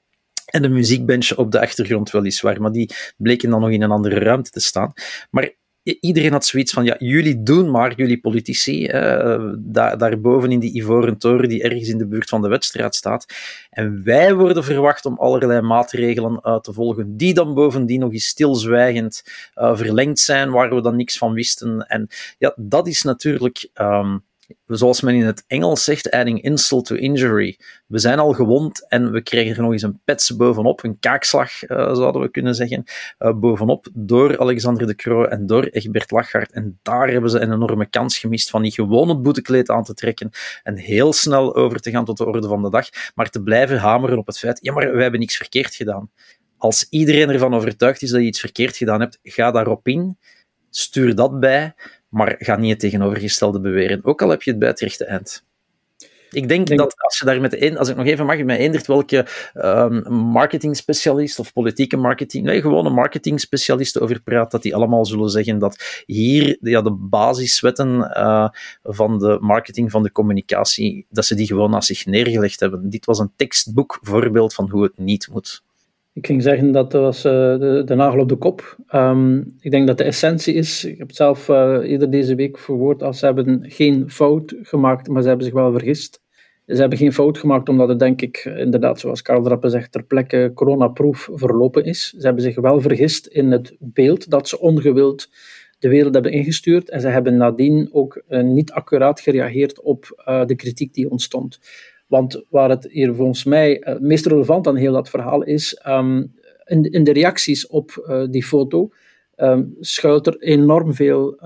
en 0.51 0.65
een 0.65 0.73
muziekbench 0.73 1.37
op 1.37 1.53
de 1.53 1.61
achtergrond 1.61 2.11
weliswaar, 2.11 2.61
maar 2.61 2.73
die 2.73 2.91
bleken 3.17 3.51
dan 3.51 3.61
nog 3.61 3.71
in 3.71 3.83
een 3.83 3.91
andere 3.91 4.19
ruimte 4.19 4.51
te 4.51 4.61
staan. 4.61 4.93
Maar 5.31 5.59
iedereen 5.83 6.33
had 6.33 6.45
zoiets 6.45 6.73
van, 6.73 6.85
ja, 6.85 6.97
jullie 6.99 7.43
doen 7.43 7.71
maar, 7.71 7.95
jullie 7.95 8.21
politici, 8.21 8.87
eh, 8.87 9.53
daar, 9.59 9.99
daarboven 9.99 10.53
in 10.53 10.59
die 10.59 10.75
ivoren 10.75 11.19
toren 11.19 11.49
die 11.49 11.63
ergens 11.63 11.89
in 11.89 11.99
de 11.99 12.07
buurt 12.07 12.29
van 12.29 12.43
de 12.43 12.49
wedstrijd 12.49 12.95
staat. 12.95 13.27
En 13.71 14.05
wij 14.05 14.35
worden 14.35 14.65
verwacht 14.65 15.05
om 15.05 15.19
allerlei 15.19 15.61
maatregelen 15.61 16.41
uh, 16.43 16.59
te 16.59 16.73
volgen, 16.73 17.17
die 17.17 17.35
dan 17.35 17.55
bovendien 17.55 18.01
nog 18.01 18.13
eens 18.13 18.27
stilzwijgend 18.27 19.23
uh, 19.55 19.77
verlengd 19.77 20.19
zijn, 20.19 20.51
waar 20.51 20.75
we 20.75 20.83
dan 20.83 20.97
niks 20.97 21.19
van 21.19 21.33
wisten. 21.33 21.87
En 21.87 22.09
ja, 22.39 22.55
dat 22.57 22.87
is 22.87 23.03
natuurlijk... 23.03 23.69
Um, 23.75 24.29
zoals 24.67 25.01
men 25.01 25.15
in 25.15 25.27
het 25.27 25.45
Engels 25.47 25.85
zegt, 25.85 26.11
adding 26.11 26.43
insult 26.43 26.87
to 26.87 26.95
injury. 26.95 27.59
We 27.87 27.99
zijn 27.99 28.19
al 28.19 28.33
gewond 28.33 28.89
en 28.89 29.13
we 29.13 29.23
krijgen 29.23 29.57
er 29.57 29.63
nog 29.63 29.73
eens 29.73 29.83
een 29.83 30.01
pets 30.05 30.37
bovenop, 30.37 30.85
een 30.85 30.99
kaakslag 30.99 31.63
uh, 31.63 31.95
zouden 31.95 32.21
we 32.21 32.31
kunnen 32.31 32.55
zeggen, 32.55 32.85
uh, 33.19 33.33
bovenop 33.33 33.89
door 33.93 34.39
Alexander 34.39 34.87
de 34.87 34.95
Croo 34.95 35.25
en 35.25 35.47
door 35.47 35.65
Egbert 35.65 36.11
Lachgaard. 36.11 36.53
En 36.53 36.79
daar 36.83 37.09
hebben 37.09 37.31
ze 37.31 37.39
een 37.41 37.53
enorme 37.53 37.87
kans 37.87 38.19
gemist 38.19 38.51
van 38.51 38.63
niet 38.63 38.75
gewoon 38.75 39.09
het 39.09 39.23
boetekleed 39.23 39.71
aan 39.71 39.85
te 39.85 39.95
trekken 39.95 40.31
en 40.63 40.77
heel 40.77 41.13
snel 41.13 41.55
over 41.55 41.81
te 41.81 41.91
gaan 41.91 42.05
tot 42.05 42.19
de 42.19 42.27
orde 42.27 42.49
van 42.49 42.63
de 42.63 42.71
dag, 42.71 42.89
maar 43.15 43.31
te 43.31 43.43
blijven 43.43 43.79
hameren 43.79 44.19
op 44.19 44.27
het 44.27 44.39
feit, 44.39 44.59
ja, 44.63 44.73
maar 44.73 44.93
wij 44.93 45.03
hebben 45.03 45.21
niks 45.21 45.37
verkeerd 45.37 45.75
gedaan. 45.75 46.11
Als 46.57 46.87
iedereen 46.91 47.31
ervan 47.31 47.55
overtuigd 47.55 48.03
is 48.03 48.11
dat 48.11 48.21
je 48.21 48.27
iets 48.27 48.41
verkeerd 48.41 48.77
gedaan 48.77 49.01
hebt, 49.01 49.19
ga 49.23 49.51
daarop 49.51 49.89
in, 49.89 50.19
stuur 50.71 51.15
dat 51.15 51.41
bij, 51.41 51.75
maar 52.11 52.35
ga 52.39 52.57
niet 52.57 52.71
het 52.71 52.81
tegenovergestelde 52.81 53.61
beweren, 53.61 54.01
ook 54.03 54.23
al 54.23 54.29
heb 54.29 54.43
je 54.43 54.51
het 54.51 54.59
bij 54.59 54.69
het 54.69 54.81
rechte 54.81 55.05
eind. 55.05 55.45
Ik 56.33 56.49
denk, 56.49 56.77
dat 56.77 56.95
als 56.97 57.19
je 57.19 57.25
daar 57.25 57.41
met 57.41 57.63
een, 57.63 57.79
als 57.79 57.89
ik 57.89 57.97
nog 57.97 58.07
even 58.07 58.27
mag, 58.27 58.43
met 58.43 58.59
eendert 58.59 58.87
welke 58.87 59.27
um, 59.55 60.13
marketing 60.13 60.77
specialist 60.77 61.39
of 61.39 61.53
politieke 61.53 61.97
marketing, 61.97 62.45
nee, 62.45 62.61
gewone 62.61 62.91
marketing 62.91 63.41
specialisten 63.41 64.01
over 64.01 64.23
praat, 64.23 64.51
dat 64.51 64.63
die 64.63 64.75
allemaal 64.75 65.07
zullen 65.07 65.31
zeggen 65.31 65.59
dat 65.59 66.03
hier 66.07 66.57
ja, 66.61 66.83
de 66.83 66.93
basiswetten 66.93 67.89
uh, 68.17 68.49
van 68.83 69.19
de 69.19 69.39
marketing, 69.41 69.91
van 69.91 70.03
de 70.03 70.13
communicatie, 70.13 71.07
dat 71.09 71.25
ze 71.25 71.35
die 71.35 71.47
gewoon 71.47 71.71
naast 71.71 71.87
zich 71.87 72.07
neergelegd 72.07 72.61
hebben. 72.61 72.91
Dit 72.91 73.05
was 73.05 73.19
een 73.19 73.33
tekstboek 73.37 73.99
voorbeeld 74.03 74.55
van 74.55 74.71
hoe 74.71 74.83
het 74.83 74.99
niet 74.99 75.29
moet. 75.33 75.63
Ik 76.13 76.27
ging 76.27 76.43
zeggen 76.43 76.73
dat 76.73 76.93
was 76.93 77.25
uh, 77.25 77.33
de, 77.33 77.83
de, 77.85 77.95
nagel 77.95 78.21
op 78.21 78.29
de 78.29 78.37
kop. 78.37 78.77
Um, 78.95 79.57
ik 79.61 79.71
denk 79.71 79.87
dat 79.87 79.99
de 79.99 80.05
essentie 80.05 80.55
is, 80.55 80.85
ik 80.85 80.99
heb 80.99 81.07
het 81.07 81.17
zelf 81.17 81.49
uh, 81.49 81.79
eerder 81.83 82.11
deze 82.11 82.35
week 82.35 82.59
verwoord, 82.59 83.03
als 83.03 83.19
ze 83.19 83.25
hebben 83.25 83.65
geen 83.71 84.11
fout 84.11 84.55
gemaakt, 84.63 85.09
maar 85.09 85.23
ze 85.23 85.29
hebben 85.29 85.47
zich 85.47 85.55
wel 85.55 85.73
vergist. 85.73 86.21
Ze 86.67 86.81
hebben 86.81 86.99
geen 86.99 87.13
fout 87.13 87.39
gemaakt 87.39 87.69
omdat 87.69 87.89
het, 87.89 87.99
denk 87.99 88.23
ik, 88.23 88.45
inderdaad, 88.57 89.01
zoals 89.01 89.23
Karl 89.23 89.43
Drappe 89.43 89.69
zegt, 89.69 89.93
ter 89.93 90.03
plekke 90.03 90.51
coronaproof 90.55 91.29
verlopen 91.33 91.85
is. 91.85 92.15
Ze 92.19 92.27
hebben 92.27 92.43
zich 92.43 92.61
wel 92.61 92.81
vergist 92.81 93.27
in 93.27 93.51
het 93.51 93.77
beeld 93.79 94.31
dat 94.31 94.49
ze 94.49 94.61
ongewild 94.61 95.29
de 95.79 95.89
wereld 95.89 96.15
hebben 96.15 96.33
ingestuurd. 96.33 96.91
En 96.91 97.01
ze 97.01 97.09
hebben 97.09 97.37
nadien 97.37 97.89
ook 97.93 98.23
uh, 98.29 98.43
niet 98.43 98.73
accuraat 98.73 99.21
gereageerd 99.21 99.81
op 99.81 100.23
de 100.47 100.55
kritiek 100.57 100.95
die 100.95 101.11
ontstond. 101.11 101.59
Want 102.11 102.45
waar 102.49 102.71
het 102.71 102.89
hier 102.91 103.15
volgens 103.15 103.45
mij 103.45 103.87
uh, 103.87 103.99
meest 103.99 104.27
relevant 104.27 104.67
aan 104.67 104.77
heel 104.77 104.93
dat 104.93 105.11
verhaal 105.11 105.43
is, 105.43 105.83
um, 105.89 106.35
in, 106.65 106.83
in, 106.83 107.05
de 107.05 107.13
reacties 107.13 107.67
op 107.67 108.07
uh, 108.09 108.25
die 108.31 108.45
foto 108.45 108.89
um, 109.37 109.77
schuilt 109.81 110.27
er 110.27 110.37
enorm 110.39 110.95
veel 110.95 111.39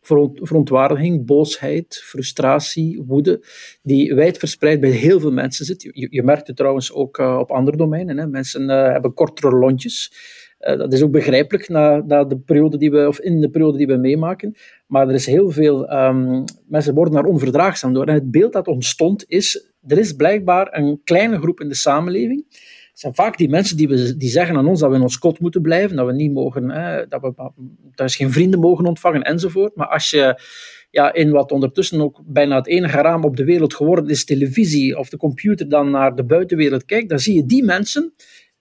veront, 0.00 0.40
verontwaardiging, 0.42 1.26
boosheid, 1.26 2.02
frustratie, 2.04 3.02
woede, 3.06 3.44
die 3.82 4.14
wijdverspreid 4.14 4.80
bij 4.80 4.90
heel 4.90 5.20
veel 5.20 5.32
mensen 5.32 5.64
zit. 5.64 5.82
Je, 5.82 6.06
je 6.10 6.22
merkt 6.22 6.46
het 6.46 6.56
trouwens 6.56 6.92
ook 6.92 7.18
op 7.18 7.50
andere 7.50 7.76
domeinen. 7.76 8.18
Hè. 8.18 8.26
Mensen 8.26 8.68
hebben 8.68 9.14
kortere 9.14 9.56
lontjes. 9.56 10.12
Uh, 10.68 10.78
dat 10.78 10.92
is 10.92 11.02
ook 11.02 11.10
begrijpelijk 11.10 11.68
na, 11.68 12.02
na, 12.06 12.24
de 12.24 12.38
periode 12.38 12.78
die 12.78 12.90
we, 12.90 13.08
of 13.08 13.20
in 13.20 13.40
de 13.40 13.50
periode 13.50 13.78
die 13.78 13.86
we 13.86 13.96
meemaken. 13.96 14.54
Maar 14.86 15.08
er 15.08 15.14
is 15.14 15.26
heel 15.26 15.50
veel, 15.50 15.92
um, 15.92 16.44
mensen 16.66 16.94
worden 16.94 17.14
daar 17.14 17.24
onverdraagzaam 17.24 17.92
door. 17.92 18.06
En 18.06 18.14
het 18.14 18.30
beeld 18.30 18.52
dat 18.52 18.68
ontstond 18.68 19.24
is, 19.26 19.72
er 19.86 19.98
is 19.98 20.12
blijkbaar 20.12 20.68
een 20.70 21.00
kleine 21.04 21.38
groep 21.38 21.60
in 21.60 21.68
de 21.68 21.74
samenleving. 21.74 22.44
Het 22.50 23.02
zijn 23.02 23.14
vaak 23.14 23.36
die 23.36 23.48
mensen 23.48 23.76
die, 23.76 23.88
we, 23.88 24.16
die 24.16 24.28
zeggen 24.28 24.56
aan 24.56 24.66
ons 24.66 24.80
dat 24.80 24.90
we 24.90 24.96
in 24.96 25.02
ons 25.02 25.18
kot 25.18 25.40
moeten 25.40 25.62
blijven, 25.62 25.96
dat 25.96 26.06
we 26.06 26.12
niet 26.12 26.32
mogen, 26.32 26.70
hè, 26.70 27.06
dat 27.06 27.20
we 27.20 27.50
thuis 27.94 28.16
geen 28.16 28.32
vrienden 28.32 28.60
mogen 28.60 28.86
ontvangen 28.86 29.22
enzovoort. 29.22 29.76
Maar 29.76 29.88
als 29.88 30.10
je 30.10 30.40
ja, 30.90 31.12
in 31.12 31.30
wat 31.30 31.52
ondertussen 31.52 32.00
ook 32.00 32.22
bijna 32.26 32.56
het 32.56 32.66
enige 32.66 33.00
raam 33.00 33.24
op 33.24 33.36
de 33.36 33.44
wereld 33.44 33.74
geworden 33.74 34.08
is, 34.08 34.24
televisie 34.24 34.98
of 34.98 35.08
de 35.08 35.16
computer, 35.16 35.68
dan 35.68 35.90
naar 35.90 36.14
de 36.14 36.24
buitenwereld 36.24 36.84
kijkt, 36.84 37.08
dan 37.08 37.18
zie 37.18 37.34
je 37.34 37.46
die 37.46 37.64
mensen 37.64 38.12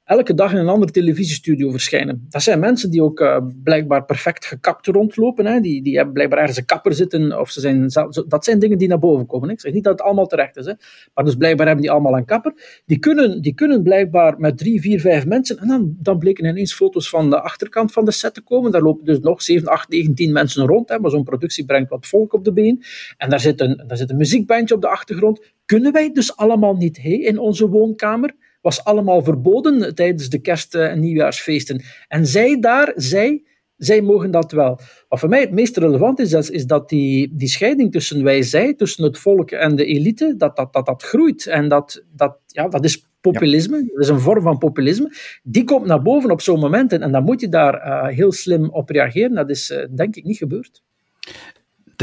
elke 0.04 0.34
dag 0.34 0.52
in 0.52 0.58
een 0.58 0.68
andere 0.68 0.92
televisiestudio 0.92 1.72
verschijnen. 1.72 2.26
Dat 2.30 2.42
zijn 2.42 2.60
mensen 2.60 2.92
die 2.92 3.04
ook 3.04 3.20
uh, 3.20 3.38
blijkbaar 3.64 4.06
perfect 4.06 4.46
gekapt 4.46 4.88
rondlopen. 4.88 5.46
Hè. 5.46 5.60
Die, 5.60 5.84
die 5.84 5.96
hebben 5.96 6.14
blijkbaar 6.14 6.40
ergens 6.40 6.58
een 6.58 6.66
kapper 6.66 6.94
zitten. 6.94 7.40
Of 7.40 7.52
ze 7.52 7.60
zijn, 7.60 7.90
dat 8.28 8.46
zijn 8.46 8.60
dingen 8.60 8.78
die 8.78 8.88
naar 8.88 9.00
boven 9.00 9.26
komen. 9.26 9.50
Ik 9.50 9.60
zeg 9.60 9.74
niet 9.74 9.84
dat 9.84 9.94
het 9.94 10.02
allemaal 10.02 10.28
terecht 10.28 10.58
is. 10.58 10.66
Hè. 10.66 10.74
Maar 11.14 11.26
dus 11.26 11.36
blijkbaar 11.36 11.66
hebben 11.66 11.84
die 11.84 11.94
allemaal 11.94 12.18
een 12.18 12.26
kapper. 12.26 12.82
Die 12.86 13.00
kunnen, 13.00 13.42
die 13.42 13.54
kunnen 13.54 13.84
blijkbaar 13.84 14.40
met 14.40 14.58
drie, 14.58 14.82
vier, 14.82 15.00
vijf 15.00 15.26
mensen. 15.26 15.58
En 15.58 15.68
dan, 15.68 15.96
dan 16.00 16.18
bleken 16.18 16.46
ineens 16.46 16.74
foto's 16.74 17.10
van 17.10 17.30
de 17.30 17.42
achterkant 17.42 17.92
van 17.92 18.06
de 18.06 18.12
set 18.12 18.34
te 18.34 18.42
komen. 18.42 18.72
Daar 18.72 18.82
lopen 18.82 19.06
dus 19.06 19.20
nog 19.20 19.42
7, 19.42 19.68
8, 19.68 19.90
9, 19.90 20.16
10 20.16 20.32
mensen 20.32 20.66
rond. 20.66 20.90
Hè. 20.90 21.00
Maar 21.00 21.12
zo'n 21.12 21.24
productie 21.24 21.66
brengt 21.66 21.90
wat 21.90 22.08
volk 22.08 22.34
op 22.34 22.46
de 22.46 22.54
been. 22.54 22.84
En 23.18 23.30
daar 23.30 23.40
zit 23.40 23.62
een, 23.62 23.84
daar 23.88 23.98
zit 23.98 24.10
een 24.10 24.18
muziekbandje 24.18 24.76
op 24.76 24.82
de 24.82 24.88
achtergrond. 24.88 25.54
Kunnen 25.66 25.92
wij 25.92 26.12
dus 26.12 26.36
allemaal 26.36 26.76
niet 26.76 27.02
hey, 27.02 27.18
in 27.20 27.38
onze 27.40 27.70
woonkamer? 27.70 28.36
Was 28.64 28.84
allemaal 28.84 29.24
verboden 29.24 29.96
tijdens 29.96 30.30
de 30.30 30.42
kerst- 30.42 30.76
en 30.76 31.00
nieuwjaarsfeesten. 31.00 31.84
En 32.08 32.26
zij 32.26 32.60
daar, 32.60 32.92
zij, 32.96 33.44
zij 33.78 34.02
mogen 34.02 34.32
dat 34.32 34.52
wel. 34.52 34.80
Wat 35.08 35.20
voor 35.20 35.30
mij 35.30 35.42
het 35.42 35.52
meest 35.52 35.78
relevant 35.78 36.20
is, 36.20 36.34
is, 36.34 36.50
is 36.50 36.66
dat 36.66 36.90
die, 36.90 37.36
die 37.36 37.48
scheiding 37.48 37.92
tussen 37.92 38.24
wij, 38.24 38.42
zij, 38.42 38.74
tussen 38.74 39.04
het 39.04 39.18
volk 39.18 39.52
en 39.52 39.76
de 39.76 39.86
elite, 39.86 40.34
dat 40.38 40.56
dat, 40.56 40.74
dat, 40.74 40.86
dat 40.86 41.04
groeit. 41.04 41.48
En 41.48 41.68
dat, 41.68 42.06
dat, 42.16 42.40
ja, 42.48 42.68
dat 42.68 42.84
is 42.84 43.08
populisme, 43.22 43.78
dat 43.78 44.04
is 44.04 44.10
een 44.10 44.20
vorm 44.20 44.44
van 44.44 44.58
populisme. 44.58 45.12
Die 45.44 45.64
komt 45.64 45.86
naar 45.86 46.02
boven 46.02 46.32
op 46.32 46.42
zo'n 46.42 46.60
moment 46.60 46.94
en, 46.94 47.02
en 47.02 47.12
dan 47.12 47.24
moet 47.24 47.42
je 47.42 47.50
daar 47.50 47.76
uh, 47.76 48.08
heel 48.16 48.32
slim 48.32 48.70
op 48.70 48.90
reageren. 48.90 49.36
Dat 49.36 49.50
is 49.50 49.72
uh, 49.72 49.86
denk 49.96 50.16
ik 50.16 50.24
niet 50.24 50.38
gebeurd. 50.38 50.84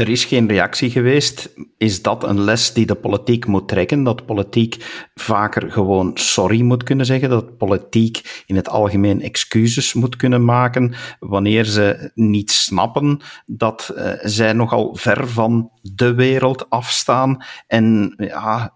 Er 0.01 0.09
is 0.09 0.25
geen 0.25 0.47
reactie 0.47 0.89
geweest. 0.89 1.53
Is 1.77 2.01
dat 2.01 2.23
een 2.23 2.41
les 2.41 2.73
die 2.73 2.85
de 2.85 2.95
politiek 2.95 3.45
moet 3.45 3.67
trekken? 3.67 4.03
Dat 4.03 4.25
politiek 4.25 5.05
vaker 5.15 5.71
gewoon 5.71 6.11
sorry 6.13 6.61
moet 6.61 6.83
kunnen 6.83 7.05
zeggen? 7.05 7.29
Dat 7.29 7.57
politiek 7.57 8.43
in 8.45 8.55
het 8.55 8.69
algemeen 8.69 9.21
excuses 9.21 9.93
moet 9.93 10.15
kunnen 10.15 10.45
maken 10.45 10.93
wanneer 11.19 11.65
ze 11.65 12.11
niet 12.15 12.51
snappen 12.51 13.19
dat 13.45 13.93
uh, 13.95 14.11
zij 14.21 14.53
nogal 14.53 14.95
ver 14.95 15.27
van 15.27 15.71
de 15.81 16.13
wereld 16.13 16.69
afstaan 16.69 17.43
en 17.67 18.13
ja, 18.17 18.73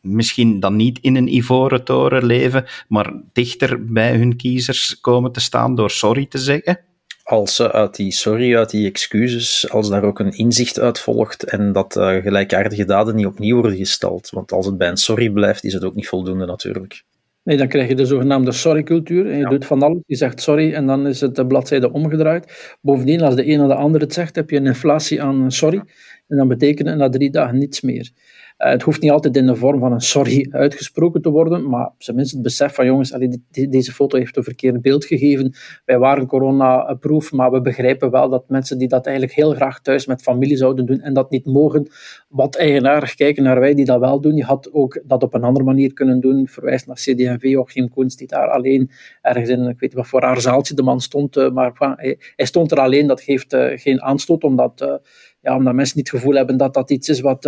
misschien 0.00 0.60
dan 0.60 0.76
niet 0.76 0.98
in 1.00 1.16
een 1.16 1.34
ivoren 1.34 1.84
toren 1.84 2.24
leven, 2.24 2.64
maar 2.88 3.12
dichter 3.32 3.92
bij 3.92 4.16
hun 4.16 4.36
kiezers 4.36 5.00
komen 5.00 5.32
te 5.32 5.40
staan 5.40 5.74
door 5.74 5.90
sorry 5.90 6.26
te 6.26 6.38
zeggen? 6.38 6.80
Als 7.28 7.56
ze 7.56 7.72
uit 7.72 7.96
die 7.96 8.12
sorry, 8.12 8.56
uit 8.56 8.70
die 8.70 8.88
excuses, 8.88 9.70
als 9.70 9.88
daar 9.88 10.04
ook 10.04 10.18
een 10.18 10.32
inzicht 10.32 10.80
uit 10.80 10.98
volgt 10.98 11.44
en 11.44 11.72
dat 11.72 11.96
uh, 11.96 12.16
gelijkaardige 12.16 12.84
daden 12.84 13.14
niet 13.14 13.26
opnieuw 13.26 13.60
worden 13.60 13.76
gesteld. 13.76 14.30
Want 14.30 14.52
als 14.52 14.66
het 14.66 14.78
bij 14.78 14.88
een 14.88 14.96
sorry 14.96 15.30
blijft, 15.30 15.64
is 15.64 15.72
het 15.72 15.84
ook 15.84 15.94
niet 15.94 16.08
voldoende 16.08 16.46
natuurlijk. 16.46 17.04
Nee, 17.42 17.56
dan 17.56 17.68
krijg 17.68 17.88
je 17.88 17.94
de 17.94 18.06
zogenaamde 18.06 18.52
sorry-cultuur. 18.52 19.30
En 19.30 19.38
je 19.38 19.48
doet 19.48 19.64
van 19.66 19.82
alles. 19.82 19.98
Je 20.06 20.16
zegt 20.16 20.40
sorry 20.40 20.72
en 20.72 20.86
dan 20.86 21.06
is 21.06 21.20
het 21.20 21.36
de 21.36 21.46
bladzijde 21.46 21.92
omgedraaid. 21.92 22.76
Bovendien, 22.80 23.22
als 23.22 23.34
de 23.34 23.48
een 23.48 23.60
of 23.60 23.68
de 23.68 23.74
ander 23.74 24.00
het 24.00 24.12
zegt, 24.12 24.36
heb 24.36 24.50
je 24.50 24.56
een 24.56 24.66
inflatie 24.66 25.22
aan 25.22 25.52
sorry. 25.52 25.82
En 26.28 26.36
dan 26.36 26.48
betekent 26.48 26.88
het 26.88 26.96
na 26.96 27.08
drie 27.08 27.30
dagen 27.30 27.58
niets 27.58 27.80
meer. 27.80 28.10
Het 28.58 28.82
hoeft 28.82 29.00
niet 29.00 29.10
altijd 29.10 29.36
in 29.36 29.46
de 29.46 29.56
vorm 29.56 29.80
van 29.80 29.92
een 29.92 30.00
sorry 30.00 30.46
uitgesproken 30.50 31.22
te 31.22 31.30
worden, 31.30 31.68
maar 31.68 31.90
tenminste 31.98 32.34
het 32.34 32.44
besef 32.44 32.74
van 32.74 32.86
jongens, 32.86 33.16
deze 33.50 33.92
foto 33.92 34.18
heeft 34.18 34.36
een 34.36 34.42
verkeerd 34.42 34.82
beeld 34.82 35.04
gegeven. 35.04 35.54
Wij 35.84 35.98
waren 35.98 36.26
corona-proof, 36.26 37.32
maar 37.32 37.50
we 37.50 37.60
begrijpen 37.60 38.10
wel 38.10 38.28
dat 38.28 38.48
mensen 38.48 38.78
die 38.78 38.88
dat 38.88 39.06
eigenlijk 39.06 39.36
heel 39.36 39.54
graag 39.54 39.80
thuis 39.80 40.06
met 40.06 40.22
familie 40.22 40.56
zouden 40.56 40.86
doen 40.86 41.00
en 41.00 41.14
dat 41.14 41.30
niet 41.30 41.46
mogen, 41.46 41.88
wat 42.28 42.56
eigenaardig 42.56 43.14
kijken 43.14 43.42
naar 43.42 43.60
wij 43.60 43.74
die 43.74 43.84
dat 43.84 44.00
wel 44.00 44.20
doen. 44.20 44.34
Je 44.34 44.44
had 44.44 44.72
ook 44.72 45.02
dat 45.04 45.22
op 45.22 45.34
een 45.34 45.44
andere 45.44 45.64
manier 45.64 45.92
kunnen 45.92 46.20
doen. 46.20 46.48
Verwijs 46.48 46.86
naar 46.86 46.96
CD&V, 46.96 47.42
Joachim 47.42 47.88
Koens, 47.88 48.16
die 48.16 48.26
daar 48.26 48.48
alleen 48.48 48.90
ergens 49.22 49.48
in, 49.48 49.60
ik 49.60 49.66
weet 49.66 49.80
niet 49.80 49.94
wat 49.94 50.06
voor 50.06 50.22
haar 50.22 50.40
zaaltje 50.40 50.74
de 50.74 50.82
man 50.82 51.00
stond, 51.00 51.36
eh, 51.36 51.50
maar 51.50 51.72
hij, 51.76 52.18
stond 52.36 52.70
er 52.70 52.80
alleen. 52.80 53.06
Dat 53.06 53.20
geeft 53.20 53.52
uh, 53.52 53.66
geen 53.74 54.02
aanstoot, 54.02 54.44
omdat, 54.44 55.00
ja, 55.40 55.56
omdat 55.56 55.74
mensen 55.74 55.96
niet 55.96 56.10
het 56.10 56.20
gevoel 56.20 56.36
hebben 56.36 56.56
dat 56.56 56.74
dat 56.74 56.90
iets 56.90 57.08
is 57.08 57.20
wat, 57.20 57.44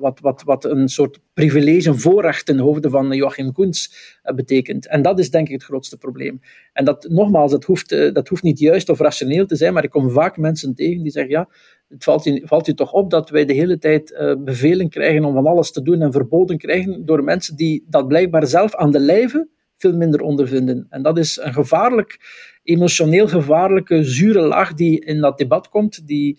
wat, 0.00 0.20
wat, 0.20 0.42
wat 0.44 0.64
een 0.64 0.88
soort 0.88 1.18
privilege, 1.34 1.88
een 1.88 1.98
voorrecht 1.98 2.46
ten 2.46 2.58
hoofde 2.58 2.90
van 2.90 3.12
Joachim 3.12 3.52
Koens 3.52 3.94
betekent. 4.34 4.86
En 4.86 5.02
dat 5.02 5.18
is 5.18 5.30
denk 5.30 5.46
ik 5.46 5.52
het 5.52 5.64
grootste 5.64 5.96
probleem. 5.96 6.40
En 6.72 6.84
dat, 6.84 7.06
nogmaals, 7.08 7.50
dat 7.50 7.64
hoeft, 7.64 7.88
dat 7.88 8.28
hoeft 8.28 8.42
niet 8.42 8.58
juist 8.58 8.88
of 8.88 8.98
rationeel 8.98 9.46
te 9.46 9.56
zijn, 9.56 9.72
maar 9.72 9.84
ik 9.84 9.90
kom 9.90 10.10
vaak 10.10 10.36
mensen 10.36 10.74
tegen 10.74 11.02
die 11.02 11.12
zeggen, 11.12 11.32
ja, 11.32 11.48
het 11.88 12.04
valt 12.04 12.24
je, 12.24 12.42
valt 12.44 12.66
je 12.66 12.74
toch 12.74 12.92
op 12.92 13.10
dat 13.10 13.30
wij 13.30 13.44
de 13.44 13.52
hele 13.52 13.78
tijd 13.78 14.34
bevelen 14.38 14.88
krijgen 14.88 15.24
om 15.24 15.34
van 15.34 15.46
alles 15.46 15.72
te 15.72 15.82
doen 15.82 16.02
en 16.02 16.12
verboden 16.12 16.58
krijgen 16.58 17.04
door 17.04 17.24
mensen 17.24 17.56
die 17.56 17.86
dat 17.88 18.08
blijkbaar 18.08 18.46
zelf 18.46 18.74
aan 18.74 18.90
de 18.90 19.00
lijve 19.00 19.48
veel 19.82 19.96
minder 19.96 20.20
ondervinden. 20.20 20.86
En 20.90 21.02
dat 21.02 21.18
is 21.18 21.38
een 21.42 21.52
gevaarlijk, 21.52 22.18
emotioneel 22.62 23.28
gevaarlijke, 23.28 24.04
zure 24.04 24.40
laag 24.40 24.74
die 24.74 25.04
in 25.04 25.20
dat 25.20 25.38
debat 25.38 25.68
komt. 25.68 26.06
Die, 26.06 26.38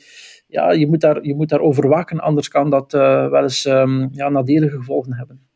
ja, 0.53 0.71
je, 0.71 0.87
moet 0.87 1.01
daar, 1.01 1.25
je 1.25 1.35
moet 1.35 1.49
daar 1.49 1.59
over 1.59 1.87
waken, 1.87 2.19
anders 2.19 2.47
kan 2.47 2.69
dat 2.69 2.93
uh, 2.93 3.29
wel 3.29 3.41
eens 3.41 3.65
um, 3.65 4.09
ja, 4.11 4.29
nadelige 4.29 4.77
gevolgen 4.77 5.13
hebben. 5.13 5.47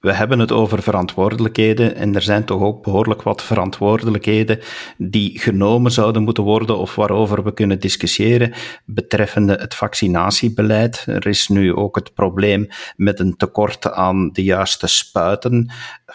We 0.00 0.12
hebben 0.12 0.38
het 0.38 0.52
over 0.52 0.82
verantwoordelijkheden 0.82 1.94
en 1.94 2.14
er 2.14 2.22
zijn 2.22 2.44
toch 2.44 2.60
ook 2.60 2.82
behoorlijk 2.82 3.22
wat 3.22 3.42
verantwoordelijkheden 3.42 4.58
die 4.98 5.38
genomen 5.38 5.90
zouden 5.90 6.22
moeten 6.22 6.42
worden 6.42 6.78
of 6.78 6.94
waarover 6.94 7.44
we 7.44 7.54
kunnen 7.54 7.80
discussiëren 7.80 8.52
betreffende 8.84 9.52
het 9.52 9.74
vaccinatiebeleid. 9.74 11.04
Er 11.06 11.26
is 11.26 11.48
nu 11.48 11.74
ook 11.74 11.96
het 11.96 12.14
probleem 12.14 12.68
met 12.96 13.20
een 13.20 13.36
tekort 13.36 13.92
aan 13.92 14.30
de 14.32 14.42
juiste 14.42 14.86
spuiten. 14.86 15.72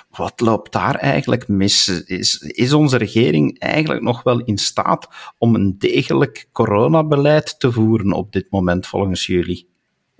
Wat 0.09 0.39
loopt 0.39 0.71
daar 0.71 0.95
eigenlijk 0.95 1.47
mis? 1.47 2.03
Is, 2.05 2.37
is 2.37 2.73
onze 2.73 2.97
regering 2.97 3.59
eigenlijk 3.59 4.03
nog 4.03 4.23
wel 4.23 4.39
in 4.39 4.57
staat 4.57 5.07
om 5.37 5.55
een 5.55 5.75
degelijk 5.77 6.47
coronabeleid 6.51 7.59
te 7.59 7.71
voeren 7.71 8.11
op 8.11 8.31
dit 8.31 8.45
moment 8.49 8.87
volgens 8.87 9.25
jullie? 9.25 9.70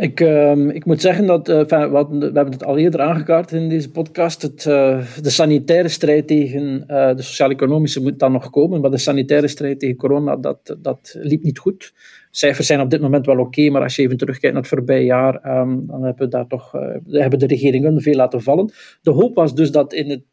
Ik, 0.02 0.20
uh, 0.20 0.56
ik 0.56 0.86
moet 0.86 1.02
zeggen 1.02 1.26
dat, 1.26 1.49
uh, 1.49 1.91
wat, 1.91 2.10
we 2.10 2.24
hebben 2.24 2.52
het 2.52 2.64
al 2.64 2.78
eerder 2.78 3.02
aangekaart 3.02 3.52
in 3.52 3.70
deze 3.70 3.91
podcast, 3.91 4.41
het, 4.41 4.66
uh, 4.66 5.02
de 5.22 5.30
sanitaire 5.30 5.88
strijd 5.88 6.28
tegen 6.28 6.84
uh, 6.88 7.16
de 7.16 7.22
sociaal-economische 7.22 8.02
moet 8.02 8.20
dan 8.20 8.32
nog 8.32 8.49
komen, 8.49 8.82
maar 8.82 8.91
de 8.91 8.97
sanitaire 8.97 9.47
strijd 9.47 9.80
tegen 9.80 9.95
corona, 9.95 10.36
dat, 10.36 10.78
dat 10.80 11.16
liep 11.20 11.43
niet 11.43 11.60
goed. 11.60 11.93
Cijfers 12.32 12.68
zijn 12.68 12.82
op 12.82 12.89
dit 12.89 13.02
moment 13.02 13.26
wel 13.26 13.39
oké, 13.39 13.70
maar 13.70 13.82
als 13.82 13.95
je 13.95 14.02
even 14.02 14.18
terugkijkt 14.18 14.54
naar 14.56 14.64
het 14.64 14.74
voorbije 14.74 15.06
jaar, 15.06 15.60
um, 15.60 15.88
dan 15.88 16.04
hebben, 16.04 16.26
we 16.26 16.28
daar 16.28 16.47
toch, 16.47 16.72
hebben 17.10 17.39
de 17.39 17.47
regeringen 17.47 18.02
veel 18.02 18.16
laten 18.16 18.41
vallen. 18.41 18.72
De 19.02 19.12
hoop 19.12 19.36
was 19.36 19.56
dus 19.56 19.72
dat 19.72 19.93
in 19.93 20.10
het, 20.10 20.24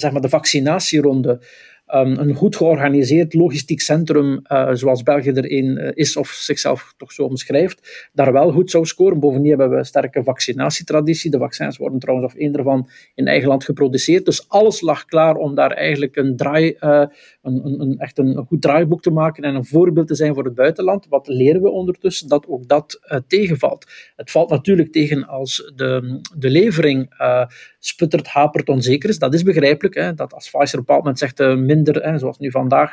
zeg 0.00 0.12
maar 0.12 0.20
de 0.20 0.28
vaccinatieronde 0.28 1.40
um, 1.94 2.18
een 2.18 2.34
goed 2.34 2.56
georganiseerd 2.56 3.34
logistiek 3.34 3.80
centrum, 3.80 4.40
uh, 4.52 4.68
zoals 4.72 5.02
België 5.02 5.30
er 5.30 5.52
een 5.52 5.78
uh, 5.78 5.90
is 5.94 6.16
of 6.16 6.28
zichzelf 6.28 6.94
toch 6.96 7.12
zo 7.12 7.22
omschrijft, 7.22 8.08
daar 8.12 8.32
wel 8.32 8.50
goed 8.52 8.70
zou 8.70 8.84
scoren. 8.84 9.20
Bovendien 9.20 9.48
hebben 9.48 9.70
we 9.70 9.76
een 9.76 9.84
sterke 9.84 10.22
vaccinatietraditie. 10.22 11.30
De 11.30 11.38
vaccins 11.38 11.76
worden 11.76 11.98
trouwens, 11.98 12.32
of 12.32 12.40
één 12.40 12.54
ervan, 12.54 12.88
in 13.14 13.26
eigen 13.26 13.48
land 13.48 13.64
geproduceerd. 13.64 14.24
Dus 14.24 14.48
alles 14.48 14.80
lag 14.80 15.04
klaar 15.04 15.36
om 15.36 15.54
daar 15.54 15.70
eigenlijk 15.70 16.16
een 16.16 16.36
uh, 16.40 16.66
een, 16.80 17.10
een, 17.42 17.80
een, 17.80 17.98
echt 17.98 18.18
een 18.18 18.44
goed 18.46 18.62
draaiboek 18.62 19.02
te 19.02 19.10
maken 19.10 19.42
en 19.42 19.54
een 19.54 19.64
voorbeeld 19.64 20.06
te 20.06 20.14
zijn 20.14 20.34
voor 20.34 20.44
het 20.44 20.54
buitenland. 20.54 21.06
Wat 21.08 21.28
leren 21.28 21.62
we 21.62 21.70
ondertussen? 21.70 22.28
Dat 22.28 22.46
ook 22.48 22.68
dat 22.68 23.00
tegenvalt. 23.26 23.86
Het 24.16 24.30
valt 24.30 24.50
natuurlijk 24.50 24.92
tegen 24.92 25.26
als 25.26 25.72
de, 25.76 26.20
de 26.36 26.50
levering 26.50 27.14
sputtert, 27.78 28.26
hapert, 28.26 28.68
onzeker 28.68 29.08
is. 29.08 29.18
Dat 29.18 29.34
is 29.34 29.42
begrijpelijk. 29.42 29.94
Hè, 29.94 30.14
dat 30.14 30.34
als 30.34 30.50
Pfizer 30.50 30.62
op 30.62 30.72
een 30.72 30.80
bepaald 30.80 31.02
moment 31.02 31.18
zegt 31.18 31.40
zoals 32.16 32.38
nu 32.38 32.50
vandaag, 32.50 32.92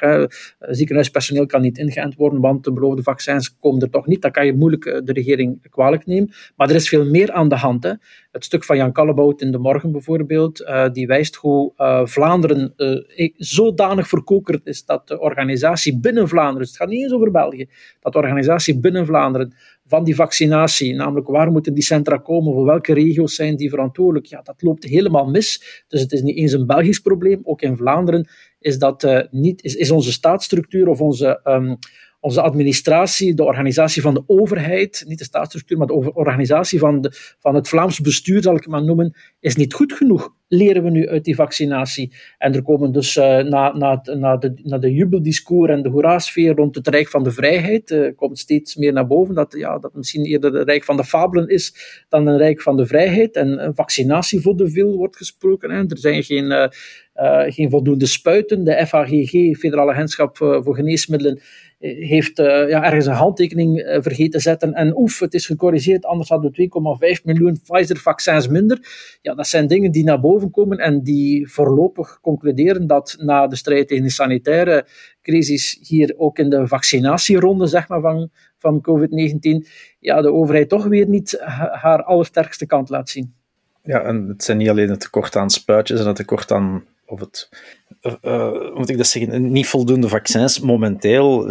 ziekenhuispersoneel 0.60 1.46
kan 1.46 1.62
niet 1.62 1.78
ingeënt 1.78 2.16
worden, 2.16 2.42
want 2.42 2.64
de 2.64 2.74
beloofde 2.74 3.04
vaccins 3.04 3.58
komen 3.60 3.82
er 3.82 3.90
toch 3.90 4.08
niet. 4.08 4.22
Dat 4.22 4.32
kan 4.32 4.46
je 4.46 4.54
moeilijk 4.54 4.86
eh, 4.86 5.02
de 5.04 5.14
regering 5.14 5.68
kwalijk 5.70 6.06
nemen. 6.06 6.32
Maar 6.56 6.70
er 6.70 6.76
is 6.76 6.90
veel 6.90 7.06
meer 7.06 7.32
aan 7.32 7.50
de 7.50 7.56
hand. 7.56 7.84
Hè. 7.84 7.94
Het 8.32 8.46
stuk 8.46 8.64
van 8.64 8.78
Jan 8.78 8.92
Kallebout 8.92 9.42
in 9.42 9.52
de 9.52 9.58
morgen 9.58 9.92
bijvoorbeeld, 9.92 10.62
uh, 10.62 10.90
die 10.92 11.08
wijst 11.08 11.36
hoe 11.36 11.74
uh, 11.78 12.06
Vlaanderen 12.06 12.74
uh, 12.78 13.30
zodanig 13.38 14.08
verkokerd 14.08 14.66
is 14.66 14.86
dat 14.86 15.08
de 15.08 15.20
organisatie 15.20 16.00
binnen 16.00 16.28
Vlaanderen, 16.28 16.60
dus 16.60 16.68
het 16.68 16.78
gaat 16.78 16.88
niet 16.88 17.02
eens 17.02 17.14
over 17.14 17.32
België, 17.32 17.70
dat 18.00 18.14
de 18.14 18.20
organisatie 18.20 18.80
binnen 18.80 19.06
Vlaanderen 19.06 19.54
van 19.88 20.04
die 20.04 20.16
vaccinatie, 20.16 20.94
namelijk 20.94 21.28
waar 21.28 21.52
moeten 21.52 21.74
die 21.74 21.84
centra 21.84 22.18
komen, 22.18 22.54
voor 22.54 22.66
welke 22.66 22.94
regio's 22.94 23.36
zijn 23.36 23.56
die 23.56 23.70
verantwoordelijk, 23.70 24.26
ja, 24.26 24.42
dat 24.42 24.62
loopt 24.62 24.84
helemaal 24.84 25.26
mis. 25.26 25.84
Dus 25.88 26.02
het 26.02 26.12
is 26.12 26.22
niet 26.22 26.38
eens 26.38 26.52
een 26.52 26.66
Belgisch 26.66 27.00
probleem, 27.00 27.40
ook 27.44 27.62
in 27.62 27.78
Vlaanderen 27.78 28.28
is, 28.66 28.78
dat, 28.78 29.04
uh, 29.04 29.20
niet, 29.32 29.64
is, 29.64 29.76
is 29.76 29.92
onze 29.92 30.12
staatsstructuur 30.12 30.88
of 30.88 31.02
onze, 31.02 31.40
um, 31.44 31.78
onze 32.26 32.42
administratie, 32.42 33.34
de 33.34 33.44
organisatie 33.44 34.02
van 34.02 34.14
de 34.14 34.24
overheid, 34.26 35.04
niet 35.08 35.18
de 35.18 35.24
staatsstructuur, 35.24 35.78
maar 35.78 35.88
de 35.88 36.14
organisatie 36.14 36.80
van, 36.80 37.02
de, 37.02 37.12
van 37.40 37.56
het 37.56 37.68
Vlaams 37.68 38.00
bestuur, 38.00 38.42
zal 38.42 38.56
ik 38.56 38.62
het 38.62 38.72
maar 38.72 38.84
noemen, 38.84 39.16
is 39.40 39.56
niet 39.56 39.74
goed 39.74 39.94
genoeg, 39.94 40.34
leren 40.48 40.84
we 40.84 40.90
nu 40.90 41.08
uit 41.08 41.24
die 41.24 41.36
vaccinatie. 41.36 42.14
En 42.38 42.54
er 42.54 42.62
komen 42.62 42.92
dus 42.92 43.16
uh, 43.16 43.24
na, 43.24 43.78
na, 43.78 44.02
na, 44.04 44.38
de, 44.38 44.54
na 44.64 44.78
de 44.78 44.94
jubeldiscours 44.94 45.72
en 45.72 45.84
de 45.84 45.90
hoera-sfeer 45.90 46.56
rond 46.56 46.76
het 46.76 46.88
Rijk 46.88 47.10
van 47.10 47.24
de 47.24 47.32
Vrijheid, 47.32 47.92
uh, 47.92 48.16
komt 48.16 48.40
steeds 48.40 48.76
meer 48.76 48.94
naar 48.94 49.08
boven 49.08 49.36
dat, 49.36 49.56
ja, 49.58 49.80
dat 49.80 49.94
misschien 49.94 50.26
eerder 50.26 50.54
het 50.54 50.68
Rijk 50.68 50.84
van 50.84 50.98
de 50.98 51.04
Fabelen 51.04 51.48
is 51.48 51.74
dan 52.10 52.28
een 52.28 52.38
Rijk 52.38 52.62
van 52.62 52.78
de 52.78 52.86
Vrijheid. 52.86 53.36
En 53.36 53.72
vaccinatie 53.76 54.42
voor 54.42 54.58
de 54.58 54.70
veel 54.70 54.98
wordt 54.98 55.18
gesproken. 55.18 55.72
Hè. 55.72 55.78
Er 55.78 55.98
zijn 55.98 56.24
geen... 56.24 56.46
Uh, 56.52 56.68
geen 57.48 57.70
voldoende 57.70 58.06
spuiten. 58.06 58.64
De 58.64 58.88
FAGG, 58.88 59.58
Federale 59.58 59.92
Agentschap 59.92 60.38
voor 60.38 60.76
Geneesmiddelen, 60.76 61.42
heeft 61.80 62.40
uh, 62.40 62.46
ja, 62.70 62.84
ergens 62.84 63.06
een 63.06 63.14
handtekening 63.14 63.80
uh, 63.80 64.02
vergeten 64.02 64.32
te 64.32 64.40
zetten. 64.40 64.74
En 64.74 64.98
oef, 64.98 65.20
het 65.20 65.34
is 65.34 65.46
gecorrigeerd, 65.46 66.06
anders 66.06 66.30
hadden 66.30 66.52
we 66.52 67.18
2,5 67.18 67.24
miljoen 67.24 67.60
Pfizer-vaccins 67.64 68.48
minder. 68.48 68.80
Ja, 69.22 69.34
dat 69.34 69.48
zijn 69.48 69.68
dingen 69.68 69.92
die 69.92 70.04
naar 70.04 70.20
boven 70.20 70.52
komen 70.52 70.78
en 70.78 71.04
die 71.04 71.52
voorlopig 71.52 72.20
concluderen 72.22 72.88
dat 72.88 73.16
na 73.20 73.48
de 73.48 73.56
strijd 73.56 73.88
tegen 73.88 74.04
de 74.04 74.12
sanitaire 74.12 74.88
crisis, 75.22 75.80
hier 75.82 76.14
ook 76.18 76.40
in 76.40 76.50
de 76.50 76.68
vaccinatieronde 76.68 77.68
zeg 77.68 77.88
maar, 77.88 78.02
van, 78.02 78.30
van 78.58 78.82
COVID-19, 78.90 79.68
ja, 80.00 80.22
de 80.22 80.32
overheid 80.32 80.70
toch 80.70 80.86
weer 80.86 81.08
niet 81.08 81.40
haar 81.72 82.04
allersterkste 82.04 82.66
kant 82.66 82.90
laat 82.90 83.10
zien. 83.10 83.34
Ja, 83.84 84.02
en 84.02 84.28
het 84.28 84.44
zijn 84.44 84.58
niet 84.58 84.70
alleen 84.70 84.90
het 84.90 85.00
tekort 85.00 85.36
aan 85.36 85.50
spuitjes 85.50 86.00
en 86.00 86.08
het 86.08 86.16
tekort 86.16 86.52
aan 86.52 86.84
of 87.06 87.20
het, 87.20 87.50
moet 88.74 88.90
ik 88.90 88.98
dat 88.98 89.08
zeggen, 89.08 89.52
niet 89.52 89.68
voldoende 89.68 90.08
vaccins 90.08 90.60
momenteel. 90.60 91.50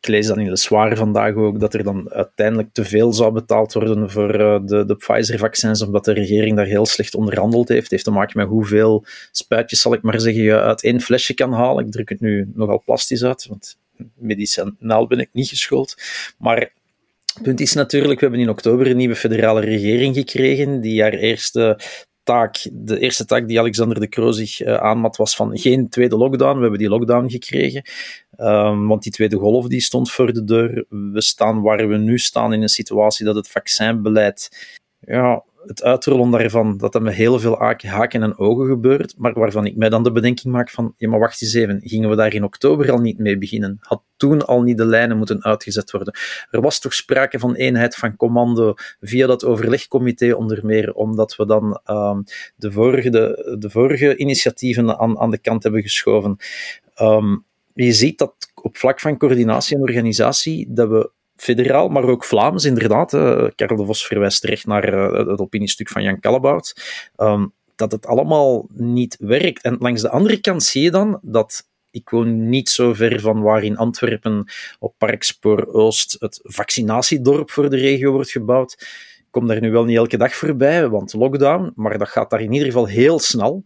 Ik 0.00 0.08
lees 0.08 0.26
dan 0.26 0.40
in 0.40 0.48
de 0.48 0.56
zware 0.56 0.96
vandaag 0.96 1.34
ook 1.34 1.60
dat 1.60 1.74
er 1.74 1.82
dan 1.82 2.10
uiteindelijk 2.12 2.68
te 2.72 2.84
veel 2.84 3.12
zou 3.12 3.32
betaald 3.32 3.72
worden 3.72 4.10
voor 4.10 4.40
uh, 4.40 4.58
de, 4.64 4.84
de 4.84 4.96
Pfizer-vaccins, 4.96 5.82
omdat 5.82 6.04
de 6.04 6.12
regering 6.12 6.56
daar 6.56 6.66
heel 6.66 6.86
slecht 6.86 7.14
onderhandeld 7.14 7.68
heeft. 7.68 7.82
Het 7.82 7.90
heeft 7.90 8.04
te 8.04 8.10
maken 8.10 8.38
met 8.38 8.48
hoeveel 8.48 9.04
spuitjes, 9.32 9.80
zal 9.80 9.92
ik 9.92 10.02
maar 10.02 10.20
zeggen, 10.20 10.42
je 10.42 10.60
uit 10.60 10.82
één 10.82 11.00
flesje 11.00 11.34
kan 11.34 11.52
halen. 11.52 11.84
Ik 11.84 11.92
druk 11.92 12.08
het 12.08 12.20
nu 12.20 12.50
nogal 12.54 12.82
plastisch 12.84 13.24
uit, 13.24 13.46
want 13.46 13.78
medicinaal 14.14 15.06
ben 15.06 15.18
ik 15.18 15.28
niet 15.32 15.48
geschoold. 15.48 15.94
Maar 16.38 16.58
het 16.58 17.42
punt 17.42 17.60
is 17.60 17.72
natuurlijk, 17.72 18.20
we 18.20 18.26
hebben 18.26 18.44
in 18.44 18.50
oktober 18.50 18.86
een 18.86 18.96
nieuwe 18.96 19.16
federale 19.16 19.60
regering 19.60 20.14
gekregen, 20.14 20.80
die 20.80 21.02
haar 21.02 21.12
eerste 21.12 21.80
de 22.72 22.98
eerste 22.98 23.24
taak 23.24 23.48
die 23.48 23.58
Alexander 23.58 24.00
de 24.00 24.08
Croo 24.08 24.32
zich 24.32 24.60
uh, 24.60 24.74
aanmat, 24.74 25.16
was 25.16 25.36
van 25.36 25.58
geen 25.58 25.88
tweede 25.88 26.16
lockdown. 26.16 26.54
We 26.56 26.60
hebben 26.60 26.78
die 26.78 26.88
lockdown 26.88 27.28
gekregen, 27.28 27.82
um, 28.38 28.88
want 28.88 29.02
die 29.02 29.12
tweede 29.12 29.36
golf 29.36 29.66
die 29.66 29.80
stond 29.80 30.10
voor 30.10 30.32
de 30.32 30.44
deur. 30.44 30.84
We 30.88 31.20
staan 31.20 31.62
waar 31.62 31.88
we 31.88 31.96
nu 31.96 32.18
staan 32.18 32.52
in 32.52 32.62
een 32.62 32.68
situatie 32.68 33.24
dat 33.24 33.34
het 33.34 33.50
vaccinbeleid 33.50 34.48
ja, 35.00 35.44
het 35.68 35.82
uitrollen 35.82 36.30
daarvan, 36.30 36.76
dat 36.76 36.92
dat 36.92 37.02
met 37.02 37.14
heel 37.14 37.38
veel 37.38 37.58
haken 37.86 38.22
en 38.22 38.38
ogen 38.38 38.66
gebeurt, 38.66 39.14
maar 39.16 39.32
waarvan 39.32 39.66
ik 39.66 39.76
mij 39.76 39.88
dan 39.88 40.02
de 40.02 40.12
bedenking 40.12 40.52
maak 40.52 40.70
van, 40.70 40.94
ja, 40.96 41.08
maar 41.08 41.18
wacht 41.18 41.42
eens 41.42 41.54
even, 41.54 41.80
gingen 41.84 42.10
we 42.10 42.16
daar 42.16 42.34
in 42.34 42.44
oktober 42.44 42.90
al 42.90 42.98
niet 42.98 43.18
mee 43.18 43.38
beginnen? 43.38 43.76
Had 43.80 44.02
toen 44.16 44.46
al 44.46 44.62
niet 44.62 44.76
de 44.76 44.84
lijnen 44.84 45.16
moeten 45.16 45.44
uitgezet 45.44 45.90
worden? 45.90 46.14
Er 46.50 46.60
was 46.60 46.80
toch 46.80 46.94
sprake 46.94 47.38
van 47.38 47.54
eenheid 47.54 47.94
van 47.94 48.16
commando 48.16 48.74
via 49.00 49.26
dat 49.26 49.44
overlegcomité 49.44 50.32
onder 50.34 50.66
meer, 50.66 50.94
omdat 50.94 51.36
we 51.36 51.46
dan 51.46 51.80
um, 51.86 52.24
de, 52.56 52.72
vorige, 52.72 53.10
de, 53.58 53.70
vorige 53.70 54.16
initiatieven 54.16 54.98
aan, 54.98 55.18
aan 55.18 55.30
de 55.30 55.38
kant 55.38 55.62
hebben 55.62 55.82
geschoven. 55.82 56.36
Um, 57.00 57.44
je 57.74 57.92
ziet 57.92 58.18
dat 58.18 58.34
op 58.54 58.76
vlak 58.76 59.00
van 59.00 59.16
coördinatie 59.16 59.76
en 59.76 59.82
organisatie, 59.82 60.66
dat 60.72 60.88
we 60.88 61.10
federaal, 61.42 61.88
maar 61.88 62.04
ook 62.04 62.24
Vlaams, 62.24 62.64
inderdaad. 62.64 63.12
Uh, 63.12 63.46
Karel 63.54 63.76
de 63.76 63.84
Vos 63.84 64.06
verwijst 64.06 64.40
terecht 64.40 64.66
naar 64.66 64.94
uh, 64.94 65.28
het 65.28 65.40
opiniestuk 65.40 65.88
van 65.88 66.02
Jan 66.02 66.20
Kallebout. 66.20 66.74
Um, 67.16 67.52
dat 67.78 67.92
het 67.92 68.06
allemaal 68.06 68.66
niet 68.72 69.16
werkt. 69.20 69.62
En 69.62 69.76
langs 69.78 70.02
de 70.02 70.10
andere 70.10 70.40
kant 70.40 70.62
zie 70.62 70.82
je 70.82 70.90
dan 70.90 71.18
dat 71.22 71.68
ik 71.90 72.10
woon 72.10 72.48
niet 72.48 72.68
zo 72.68 72.94
ver 72.94 73.20
van 73.20 73.42
waar 73.42 73.64
in 73.64 73.76
Antwerpen 73.76 74.44
op 74.78 74.94
Parkspoor 74.98 75.66
Oost 75.66 76.16
het 76.18 76.40
vaccinatiedorp 76.42 77.50
voor 77.50 77.70
de 77.70 77.76
regio 77.76 78.12
wordt 78.12 78.30
gebouwd. 78.30 78.76
Ik 79.18 79.26
kom 79.30 79.46
daar 79.46 79.60
nu 79.60 79.70
wel 79.70 79.84
niet 79.84 79.96
elke 79.96 80.16
dag 80.16 80.34
voorbij, 80.34 80.88
want 80.88 81.12
lockdown, 81.12 81.72
maar 81.74 81.98
dat 81.98 82.08
gaat 82.08 82.30
daar 82.30 82.40
in 82.40 82.52
ieder 82.52 82.66
geval 82.66 82.86
heel 82.86 83.18
snel 83.18 83.64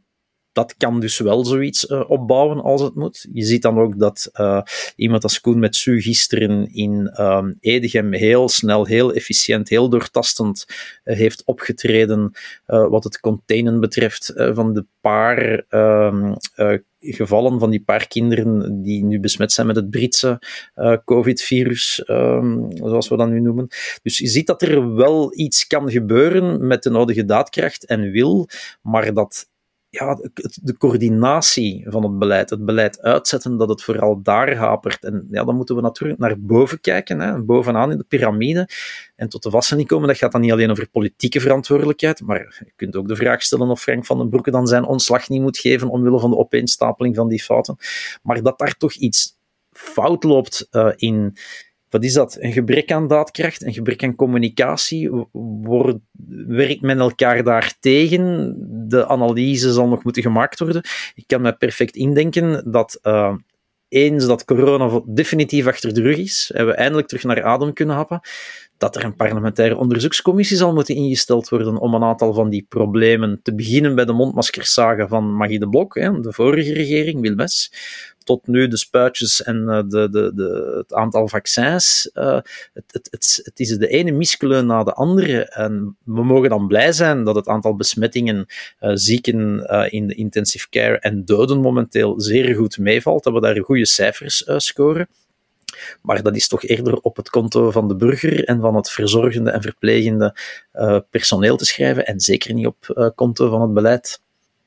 dat 0.52 0.74
kan 0.76 1.00
dus 1.00 1.18
wel 1.18 1.44
zoiets 1.44 1.84
uh, 1.84 2.10
opbouwen 2.10 2.60
als 2.60 2.80
het 2.80 2.94
moet. 2.94 3.26
Je 3.32 3.44
ziet 3.44 3.62
dan 3.62 3.78
ook 3.78 3.98
dat 3.98 4.30
uh, 4.34 4.62
iemand 4.96 5.22
als 5.22 5.40
Koen 5.40 5.58
met 5.58 5.76
Su 5.76 6.00
gisteren 6.00 6.74
in 6.74 7.20
um, 7.20 7.56
Edegem 7.60 8.12
heel 8.12 8.48
snel, 8.48 8.84
heel 8.84 9.12
efficiënt, 9.12 9.68
heel 9.68 9.88
doortastend 9.88 10.66
uh, 11.04 11.16
heeft 11.16 11.44
opgetreden 11.44 12.32
wat 12.66 13.04
het 13.04 13.20
containen 13.20 13.80
betreft 13.80 14.32
van 14.34 14.72
de 14.72 14.86
paar 15.00 15.64
um, 15.70 16.36
gevallen 17.00 17.58
van 17.58 17.70
die 17.70 17.82
paar 17.82 18.06
kinderen 18.06 18.82
die 18.82 19.04
nu 19.04 19.20
besmet 19.20 19.52
zijn 19.52 19.66
met 19.66 19.76
het 19.76 19.90
Britse 19.90 20.42
COVID-virus, 21.04 22.02
um, 22.06 22.68
zoals 22.76 23.08
we 23.08 23.16
dat 23.16 23.28
nu 23.28 23.40
noemen. 23.40 23.68
Dus 24.02 24.18
je 24.18 24.26
ziet 24.26 24.46
dat 24.46 24.62
er 24.62 24.94
wel 24.94 25.38
iets 25.38 25.66
kan 25.66 25.90
gebeuren 25.90 26.66
met 26.66 26.82
de 26.82 26.90
nodige 26.90 27.24
daadkracht 27.24 27.86
en 27.86 28.10
wil, 28.10 28.48
maar 28.82 29.14
dat 29.14 29.50
ja, 29.94 30.18
de 30.62 30.76
coördinatie 30.78 31.84
van 31.88 32.02
het 32.02 32.18
beleid, 32.18 32.50
het 32.50 32.64
beleid 32.64 33.00
uitzetten, 33.00 33.56
dat 33.56 33.68
het 33.68 33.82
vooral 33.82 34.22
daar 34.22 34.54
hapert. 34.54 35.04
En 35.04 35.26
ja, 35.30 35.44
dan 35.44 35.56
moeten 35.56 35.76
we 35.76 35.80
natuurlijk 35.80 36.20
naar 36.20 36.40
boven 36.40 36.80
kijken, 36.80 37.20
hè, 37.20 37.42
bovenaan 37.42 37.90
in 37.90 37.98
de 37.98 38.04
piramide. 38.04 38.68
En 39.16 39.28
tot 39.28 39.42
de 39.42 39.50
vastzending 39.50 39.88
komen, 39.88 40.08
dat 40.08 40.16
gaat 40.16 40.32
dan 40.32 40.40
niet 40.40 40.52
alleen 40.52 40.70
over 40.70 40.88
politieke 40.88 41.40
verantwoordelijkheid, 41.40 42.20
maar 42.20 42.62
je 42.64 42.72
kunt 42.76 42.96
ook 42.96 43.08
de 43.08 43.16
vraag 43.16 43.42
stellen 43.42 43.68
of 43.68 43.80
Frank 43.80 44.06
van 44.06 44.18
den 44.18 44.28
Broeke 44.28 44.50
dan 44.50 44.66
zijn 44.66 44.84
ontslag 44.84 45.28
niet 45.28 45.40
moet 45.40 45.58
geven 45.58 45.88
omwille 45.88 46.20
van 46.20 46.30
de 46.30 46.36
opeenstapeling 46.36 47.16
van 47.16 47.28
die 47.28 47.42
fouten. 47.42 47.76
Maar 48.22 48.42
dat 48.42 48.58
daar 48.58 48.76
toch 48.76 48.92
iets 48.92 49.38
fout 49.70 50.24
loopt 50.24 50.68
uh, 50.70 50.92
in 50.96 51.36
wat 51.92 52.04
is 52.04 52.12
dat? 52.12 52.36
Een 52.40 52.52
gebrek 52.52 52.92
aan 52.92 53.08
daadkracht, 53.08 53.64
een 53.64 53.72
gebrek 53.72 54.02
aan 54.02 54.14
communicatie. 54.14 55.10
Wordt, 55.62 55.98
werkt 56.46 56.80
men 56.80 56.98
elkaar 56.98 57.44
daar 57.44 57.74
tegen? 57.80 58.54
De 58.88 59.06
analyse 59.08 59.72
zal 59.72 59.88
nog 59.88 60.04
moeten 60.04 60.22
gemaakt 60.22 60.58
worden. 60.58 60.82
Ik 61.14 61.24
kan 61.26 61.40
me 61.40 61.52
perfect 61.52 61.96
indenken 61.96 62.70
dat 62.70 62.98
uh, 63.02 63.34
eens 63.88 64.26
dat 64.26 64.44
corona 64.44 65.00
definitief 65.06 65.66
achter 65.66 65.94
de 65.94 66.02
rug 66.02 66.16
is 66.16 66.50
en 66.54 66.66
we 66.66 66.72
eindelijk 66.72 67.08
terug 67.08 67.24
naar 67.24 67.42
adem 67.42 67.72
kunnen 67.72 67.96
happen, 67.96 68.20
dat 68.78 68.96
er 68.96 69.04
een 69.04 69.16
parlementaire 69.16 69.76
onderzoekscommissie 69.76 70.56
zal 70.56 70.74
moeten 70.74 70.94
ingesteld 70.94 71.48
worden 71.48 71.78
om 71.78 71.94
een 71.94 72.02
aantal 72.02 72.34
van 72.34 72.50
die 72.50 72.66
problemen, 72.68 73.40
te 73.42 73.54
beginnen 73.54 73.94
bij 73.94 74.04
de 74.04 74.12
mondmaskersaga 74.12 75.08
van 75.08 75.34
Magie 75.34 75.58
de 75.58 75.68
Blok, 75.68 75.94
de 75.94 76.32
vorige 76.32 76.72
regering, 76.72 77.20
Wilmes, 77.20 77.72
tot 78.22 78.46
nu 78.46 78.68
de 78.68 78.76
spuitjes 78.76 79.42
en 79.42 79.56
uh, 79.56 79.82
de, 79.88 80.08
de, 80.10 80.32
de, 80.34 80.74
het 80.76 80.94
aantal 80.94 81.28
vaccins. 81.28 82.10
Uh, 82.14 82.38
het, 82.72 82.84
het, 82.86 83.08
het, 83.10 83.40
het, 83.42 83.60
is 83.60 83.68
de 83.68 83.88
ene 83.88 84.10
miskleun 84.12 84.66
na 84.66 84.82
de 84.84 84.92
andere. 84.92 85.44
En 85.44 85.96
we 86.04 86.24
mogen 86.24 86.48
dan 86.48 86.66
blij 86.66 86.92
zijn 86.92 87.24
dat 87.24 87.34
het 87.34 87.48
aantal 87.48 87.76
besmettingen, 87.76 88.46
uh, 88.80 88.90
zieken 88.94 89.66
in 89.90 90.06
de 90.06 90.14
intensive 90.14 90.68
care 90.68 90.98
en 90.98 91.24
doden 91.24 91.60
momenteel 91.60 92.20
zeer 92.20 92.54
goed 92.54 92.78
meevalt. 92.78 93.24
Dat 93.24 93.32
we 93.32 93.40
daar 93.40 93.64
goede 93.64 93.86
cijfers 93.86 94.44
scoren. 94.56 95.08
Maar 96.02 96.22
dat 96.22 96.36
is 96.36 96.48
toch 96.48 96.62
eerder 96.62 96.96
op 96.96 97.16
het 97.16 97.30
konto 97.30 97.70
van 97.70 97.88
de 97.88 97.96
burger 97.96 98.44
en 98.44 98.60
van 98.60 98.74
het 98.74 98.90
verzorgende 98.90 99.50
en 99.50 99.62
verplegende 99.62 100.36
personeel 101.10 101.56
te 101.56 101.64
schrijven 101.64 102.06
en 102.06 102.20
zeker 102.20 102.54
niet 102.54 102.66
op 102.66 103.12
konto 103.14 103.48
van 103.48 103.60
het 103.60 103.74
beleid. 103.74 104.20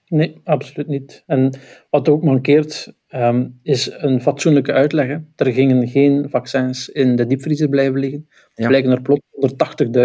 Nee, 0.08 0.42
absoluut 0.44 0.88
niet. 0.88 1.24
En 1.26 1.54
wat 1.90 2.10
ook 2.10 2.24
mankeert, 2.24 2.94
um, 3.16 3.60
is 3.64 3.92
een 3.98 4.22
fatsoenlijke 4.22 4.74
uitleg. 4.74 5.20
Er 5.36 5.54
gingen 5.54 5.88
geen 5.88 6.30
vaccins 6.30 6.90
in 6.90 7.16
de 7.16 7.26
diepvriezer 7.26 7.70
blijven 7.70 8.00
liggen. 8.00 8.28
Er 8.56 8.68
blijken 8.68 8.92
er 8.92 9.02
plots 9.02 9.22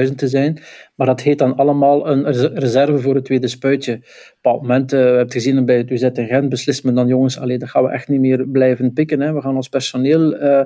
180.000 0.09 0.15
te 0.15 0.29
zijn. 0.29 0.59
Maar 0.95 1.07
dat 1.07 1.21
heet 1.21 1.39
dan 1.39 1.57
allemaal 1.57 2.09
een 2.09 2.25
reserve 2.55 2.99
voor 2.99 3.15
het 3.15 3.25
tweede 3.25 3.49
spuitje. 3.49 3.93
Op 3.93 4.01
een 4.01 4.35
bepaald 4.43 4.63
moment, 4.63 4.93
uh, 4.93 5.01
we 5.01 5.07
hebben 5.07 5.33
gezien 5.33 5.65
bij 5.65 5.77
het 5.77 5.91
UZ 5.91 6.03
in 6.03 6.27
Gent, 6.27 6.49
beslist 6.49 6.85
men 6.85 6.95
dan, 6.95 7.09
jongens, 7.09 7.39
allee, 7.39 7.59
dat 7.59 7.69
gaan 7.69 7.83
we 7.83 7.91
echt 7.91 8.09
niet 8.09 8.21
meer 8.21 8.49
blijven 8.49 8.93
pikken. 8.93 9.21
Hè. 9.21 9.33
We 9.33 9.41
gaan 9.41 9.57
ons 9.57 9.69
personeel 9.69 10.43
uh, 10.43 10.63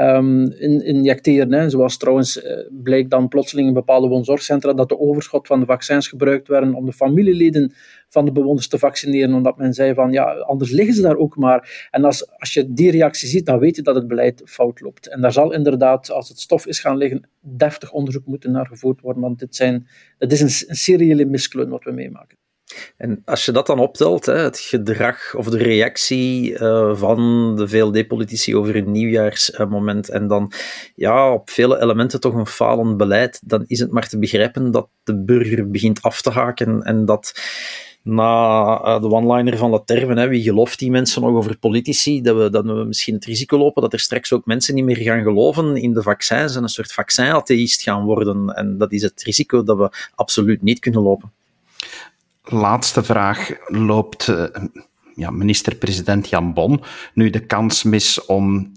um, 0.00 0.52
in, 0.52 0.84
injecteren. 0.84 1.52
Hè. 1.52 1.70
Zoals 1.70 1.96
trouwens 1.96 2.44
uh, 2.44 2.52
bleek 2.82 3.10
dan 3.10 3.28
plotseling 3.28 3.68
in 3.68 3.74
bepaalde 3.74 4.08
woonzorgcentra 4.08 4.72
dat 4.72 4.88
de 4.88 4.98
overschot 4.98 5.46
van 5.46 5.60
de 5.60 5.66
vaccins 5.66 6.08
gebruikt 6.08 6.48
werden 6.48 6.74
om 6.74 6.86
de 6.86 6.92
familieleden 6.92 7.72
van 8.12 8.24
de 8.24 8.32
bewoners 8.32 8.68
te 8.68 8.78
vaccineren, 8.78 9.34
omdat 9.34 9.56
men 9.56 9.74
zei 9.74 9.94
van, 9.94 10.12
ja, 10.12 10.32
anders 10.32 10.70
liggen 10.70 10.94
ze 10.94 11.02
daar 11.02 11.16
ook 11.16 11.36
maar. 11.36 11.88
En 11.90 12.04
als, 12.04 12.38
als 12.38 12.52
je 12.52 12.72
die 12.72 12.90
reactie 12.90 13.28
ziet, 13.28 13.46
dan 13.46 13.58
weet 13.58 13.76
je 13.76 13.82
dat 13.82 13.94
het 13.94 14.06
beleid 14.06 14.42
fout 14.44 14.80
loopt. 14.80 15.08
En 15.08 15.20
daar 15.20 15.32
zal 15.32 15.52
inderdaad, 15.52 16.10
als 16.10 16.28
het 16.28 16.40
stof 16.40 16.66
is 16.66 16.80
gaan 16.80 16.96
liggen, 16.96 17.28
deftig 17.40 17.92
onderzoek 17.92 18.26
moeten 18.26 18.50
naar 18.50 18.66
gevoerd 18.66 19.00
worden, 19.00 19.22
want 19.22 19.38
dit, 19.38 19.56
zijn, 19.56 19.86
het 20.18 20.32
is 20.32 20.40
een, 20.40 20.68
een 20.68 20.76
seriële 20.76 21.24
miskleun 21.24 21.68
wat 21.68 21.84
we 21.84 21.92
meemaken. 21.92 22.36
En 22.96 23.22
als 23.24 23.44
je 23.44 23.52
dat 23.52 23.66
dan 23.66 23.78
optelt, 23.78 24.26
het 24.26 24.58
gedrag 24.58 25.34
of 25.34 25.46
de 25.48 25.58
reactie 25.58 26.52
uh, 26.52 26.96
van 26.96 27.52
de 27.56 27.68
VLD-politici 27.68 28.56
over 28.56 28.76
een 28.76 28.90
nieuwjaarsmoment, 28.90 30.08
en 30.08 30.26
dan 30.26 30.52
ja, 30.94 31.32
op 31.32 31.50
vele 31.50 31.80
elementen 31.80 32.20
toch 32.20 32.34
een 32.34 32.46
falend 32.46 32.96
beleid, 32.96 33.40
dan 33.44 33.64
is 33.66 33.78
het 33.78 33.90
maar 33.90 34.08
te 34.08 34.18
begrijpen 34.18 34.70
dat 34.70 34.88
de 35.02 35.24
burger 35.24 35.70
begint 35.70 36.02
af 36.02 36.22
te 36.22 36.30
haken 36.30 36.82
en 36.82 37.04
dat 37.04 37.32
na 38.02 38.80
uh, 38.84 39.00
de 39.00 39.10
one-liner 39.10 39.56
van 39.56 39.70
de 39.70 39.82
termen, 39.84 40.18
hè, 40.18 40.28
wie 40.28 40.42
gelooft 40.42 40.78
die 40.78 40.90
mensen 40.90 41.22
nog 41.22 41.30
over 41.30 41.58
politici, 41.58 42.22
dat 42.22 42.36
we, 42.36 42.50
dat 42.50 42.64
we 42.64 42.72
misschien 42.72 43.14
het 43.14 43.24
risico 43.24 43.58
lopen 43.58 43.82
dat 43.82 43.92
er 43.92 44.00
straks 44.00 44.32
ook 44.32 44.46
mensen 44.46 44.74
niet 44.74 44.84
meer 44.84 44.96
gaan 44.96 45.22
geloven 45.22 45.76
in 45.76 45.92
de 45.92 46.02
vaccins 46.02 46.56
en 46.56 46.62
een 46.62 46.68
soort 46.68 46.92
vaccinatheïst 46.92 47.82
gaan 47.82 48.04
worden. 48.04 48.54
En 48.54 48.78
dat 48.78 48.92
is 48.92 49.02
het 49.02 49.22
risico 49.22 49.62
dat 49.62 49.76
we 49.76 49.90
absoluut 50.14 50.62
niet 50.62 50.78
kunnen 50.78 51.02
lopen. 51.02 51.32
Laatste 52.44 53.02
vraag 53.02 53.50
loopt 53.66 54.26
uh, 54.26 54.44
ja, 55.14 55.30
minister-president 55.30 56.28
Jan 56.28 56.52
Bon 56.52 56.80
nu 57.14 57.30
de 57.30 57.46
kans 57.46 57.82
mis 57.82 58.24
om 58.24 58.72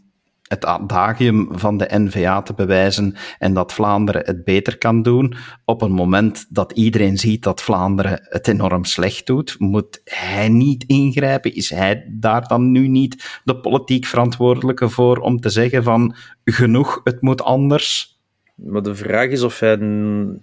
het 0.47 0.65
adagium 0.65 1.47
van 1.51 1.77
de 1.77 1.87
NVA 1.89 2.41
te 2.41 2.53
bewijzen 2.53 3.15
en 3.39 3.53
dat 3.53 3.73
Vlaanderen 3.73 4.25
het 4.25 4.43
beter 4.43 4.77
kan 4.77 5.01
doen. 5.01 5.35
Op 5.65 5.81
een 5.81 5.91
moment 5.91 6.45
dat 6.49 6.71
iedereen 6.71 7.17
ziet 7.17 7.43
dat 7.43 7.61
Vlaanderen 7.61 8.19
het 8.23 8.47
enorm 8.47 8.85
slecht 8.85 9.25
doet, 9.25 9.55
moet 9.59 10.01
hij 10.03 10.49
niet 10.49 10.83
ingrijpen? 10.83 11.55
Is 11.55 11.69
hij 11.69 12.05
daar 12.11 12.47
dan 12.47 12.71
nu 12.71 12.87
niet 12.87 13.41
de 13.43 13.59
politiek 13.59 14.05
verantwoordelijke 14.05 14.89
voor 14.89 15.17
om 15.17 15.39
te 15.39 15.49
zeggen 15.49 15.83
van 15.83 16.15
genoeg, 16.43 17.01
het 17.03 17.21
moet 17.21 17.41
anders? 17.41 18.13
Maar 18.55 18.81
de 18.81 18.95
vraag 18.95 19.29
is 19.29 19.41
of 19.41 19.59
hij. 19.59 19.77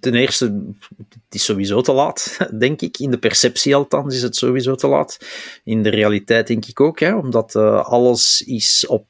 Ten 0.00 0.14
eerste, 0.14 0.74
het 1.09 1.34
is 1.34 1.44
sowieso 1.44 1.80
te 1.80 1.92
laat, 1.92 2.38
denk 2.59 2.80
ik. 2.80 2.98
In 2.98 3.11
de 3.11 3.18
perceptie 3.18 3.74
althans 3.74 4.14
is 4.14 4.22
het 4.22 4.36
sowieso 4.36 4.74
te 4.74 4.86
laat. 4.86 5.18
In 5.64 5.82
de 5.82 5.88
realiteit 5.88 6.46
denk 6.46 6.66
ik 6.66 6.80
ook, 6.80 7.00
hè, 7.00 7.14
omdat 7.14 7.55
uh, 7.55 7.84
alles 7.84 8.42
is 8.46 8.86
op 8.86 9.07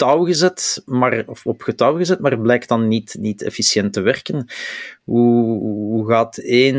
touw 0.00 0.24
gezet, 0.24 0.82
maar, 0.84 1.22
of 1.26 1.46
op 1.46 1.62
getouw 1.62 1.96
gezet, 1.96 2.20
maar 2.20 2.40
blijkt 2.40 2.68
dan 2.68 2.88
niet, 2.88 3.16
niet 3.18 3.42
efficiënt 3.42 3.92
te 3.92 4.00
werken. 4.00 4.46
Hoe, 5.04 5.58
hoe 5.60 6.08
gaat 6.08 6.36
één 6.36 6.76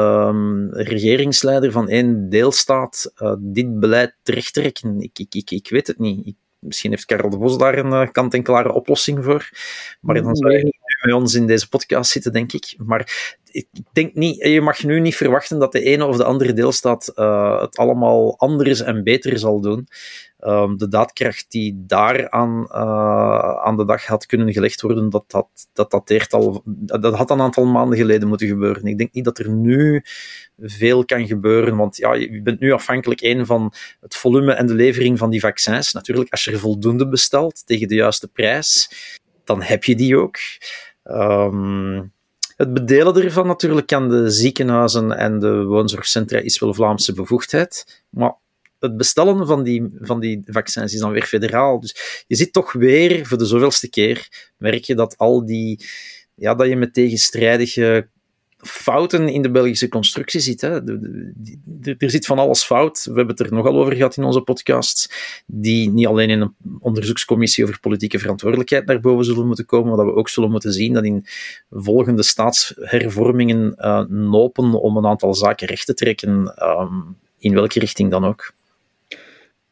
um, 0.00 0.70
regeringsleider 0.72 1.72
van 1.72 1.88
één 1.88 2.28
deelstaat 2.28 3.12
uh, 3.22 3.34
dit 3.38 3.80
beleid 3.80 4.14
terechttrekken? 4.22 5.00
Ik, 5.00 5.18
ik, 5.18 5.34
ik, 5.34 5.50
ik 5.50 5.68
weet 5.70 5.86
het 5.86 5.98
niet. 5.98 6.26
Ik, 6.26 6.36
misschien 6.58 6.90
heeft 6.90 7.04
Karel 7.04 7.30
de 7.30 7.36
Vos 7.36 7.58
daar 7.58 7.78
een 7.78 7.92
uh, 7.92 8.10
kant-en-klare 8.10 8.72
oplossing 8.72 9.24
voor, 9.24 9.50
maar 10.00 10.22
dan 10.22 10.36
zou 10.36 10.52
je 10.52 10.72
bij 11.02 11.12
ons 11.12 11.34
in 11.34 11.46
deze 11.46 11.68
podcast 11.68 12.10
zitten, 12.10 12.32
denk 12.32 12.52
ik. 12.52 12.74
Maar 12.78 13.32
ik 13.50 13.66
denk 13.92 14.14
niet, 14.14 14.36
je 14.46 14.60
mag 14.60 14.82
nu 14.82 15.00
niet 15.00 15.16
verwachten 15.16 15.58
dat 15.58 15.72
de 15.72 15.82
ene 15.82 16.06
of 16.06 16.16
de 16.16 16.24
andere 16.24 16.52
deelstaat 16.52 17.12
uh, 17.14 17.60
het 17.60 17.76
allemaal 17.76 18.38
anders 18.38 18.80
en 18.80 19.04
beter 19.04 19.38
zal 19.38 19.60
doen. 19.60 19.88
Um, 20.40 20.76
de 20.76 20.88
daadkracht 20.88 21.46
die 21.48 21.84
daar 21.86 22.30
aan, 22.30 22.66
uh, 22.70 23.64
aan 23.64 23.76
de 23.76 23.84
dag 23.84 24.06
had 24.06 24.26
kunnen 24.26 24.52
gelegd 24.52 24.80
worden, 24.80 25.10
dat, 25.10 25.24
dat, 25.26 25.48
dat 25.72 25.90
dateert 25.90 26.32
al, 26.32 26.62
dat 26.64 27.14
had 27.14 27.30
een 27.30 27.40
aantal 27.40 27.64
maanden 27.64 27.98
geleden 27.98 28.28
moeten 28.28 28.48
gebeuren. 28.48 28.84
Ik 28.84 28.98
denk 28.98 29.12
niet 29.12 29.24
dat 29.24 29.38
er 29.38 29.50
nu 29.50 30.02
veel 30.58 31.04
kan 31.04 31.26
gebeuren, 31.26 31.76
want 31.76 31.96
ja, 31.96 32.14
je 32.14 32.42
bent 32.42 32.60
nu 32.60 32.72
afhankelijk 32.72 33.20
één 33.20 33.46
van 33.46 33.72
het 34.00 34.16
volume 34.16 34.52
en 34.52 34.66
de 34.66 34.74
levering 34.74 35.18
van 35.18 35.30
die 35.30 35.40
vaccins. 35.40 35.92
Natuurlijk, 35.92 36.30
als 36.30 36.44
je 36.44 36.50
er 36.50 36.58
voldoende 36.58 37.08
bestelt 37.08 37.66
tegen 37.66 37.88
de 37.88 37.94
juiste 37.94 38.28
prijs, 38.28 38.90
dan 39.44 39.62
heb 39.62 39.84
je 39.84 39.96
die 39.96 40.16
ook. 40.16 40.36
Um, 41.04 42.12
het 42.56 42.74
bedelen 42.74 43.22
ervan 43.22 43.46
natuurlijk 43.46 43.92
aan 43.92 44.08
de 44.08 44.30
ziekenhuizen 44.30 45.12
en 45.12 45.38
de 45.38 45.64
woonzorgcentra 45.64 46.38
is 46.38 46.58
wel 46.58 46.74
Vlaamse 46.74 47.12
bevoegdheid, 47.12 48.02
maar 48.08 48.34
het 48.78 48.96
bestellen 48.96 49.46
van 49.46 49.62
die, 49.62 49.88
van 50.00 50.20
die 50.20 50.42
vaccins 50.46 50.94
is 50.94 51.00
dan 51.00 51.10
weer 51.10 51.26
federaal. 51.26 51.80
Dus 51.80 52.24
je 52.26 52.36
ziet 52.36 52.52
toch 52.52 52.72
weer, 52.72 53.26
voor 53.26 53.38
de 53.38 53.46
zoveelste 53.46 53.90
keer, 53.90 54.50
merk 54.56 54.84
je 54.84 54.94
dat 54.94 55.16
al 55.18 55.46
die, 55.46 55.84
ja, 56.34 56.54
dat 56.54 56.68
je 56.68 56.76
met 56.76 56.94
tegenstrijdige 56.94 58.08
fouten 58.62 59.28
in 59.28 59.42
de 59.42 59.50
Belgische 59.50 59.88
constructie 59.88 60.40
zit. 60.40 60.60
Hè. 60.60 60.80
Er 61.98 62.10
zit 62.10 62.26
van 62.26 62.38
alles 62.38 62.64
fout. 62.64 63.04
We 63.04 63.16
hebben 63.16 63.36
het 63.36 63.46
er 63.46 63.52
nogal 63.52 63.78
over 63.78 63.94
gehad 63.94 64.16
in 64.16 64.24
onze 64.24 64.40
podcast. 64.40 65.14
Die 65.46 65.90
niet 65.90 66.06
alleen 66.06 66.30
in 66.30 66.40
een 66.40 66.54
onderzoekscommissie 66.80 67.64
over 67.64 67.80
politieke 67.80 68.18
verantwoordelijkheid 68.18 68.86
naar 68.86 69.00
boven 69.00 69.24
zullen 69.24 69.46
moeten 69.46 69.66
komen, 69.66 69.88
maar 69.88 69.96
dat 69.96 70.06
we 70.06 70.14
ook 70.14 70.28
zullen 70.28 70.50
moeten 70.50 70.72
zien 70.72 70.92
dat 70.92 71.04
in 71.04 71.26
volgende 71.70 72.22
staatshervormingen 72.22 73.74
uh, 73.78 74.04
nopen 74.08 74.80
om 74.80 74.96
een 74.96 75.06
aantal 75.06 75.34
zaken 75.34 75.66
recht 75.66 75.86
te 75.86 75.94
trekken, 75.94 76.54
um, 76.62 77.16
in 77.38 77.54
welke 77.54 77.78
richting 77.78 78.10
dan 78.10 78.24
ook. 78.24 78.52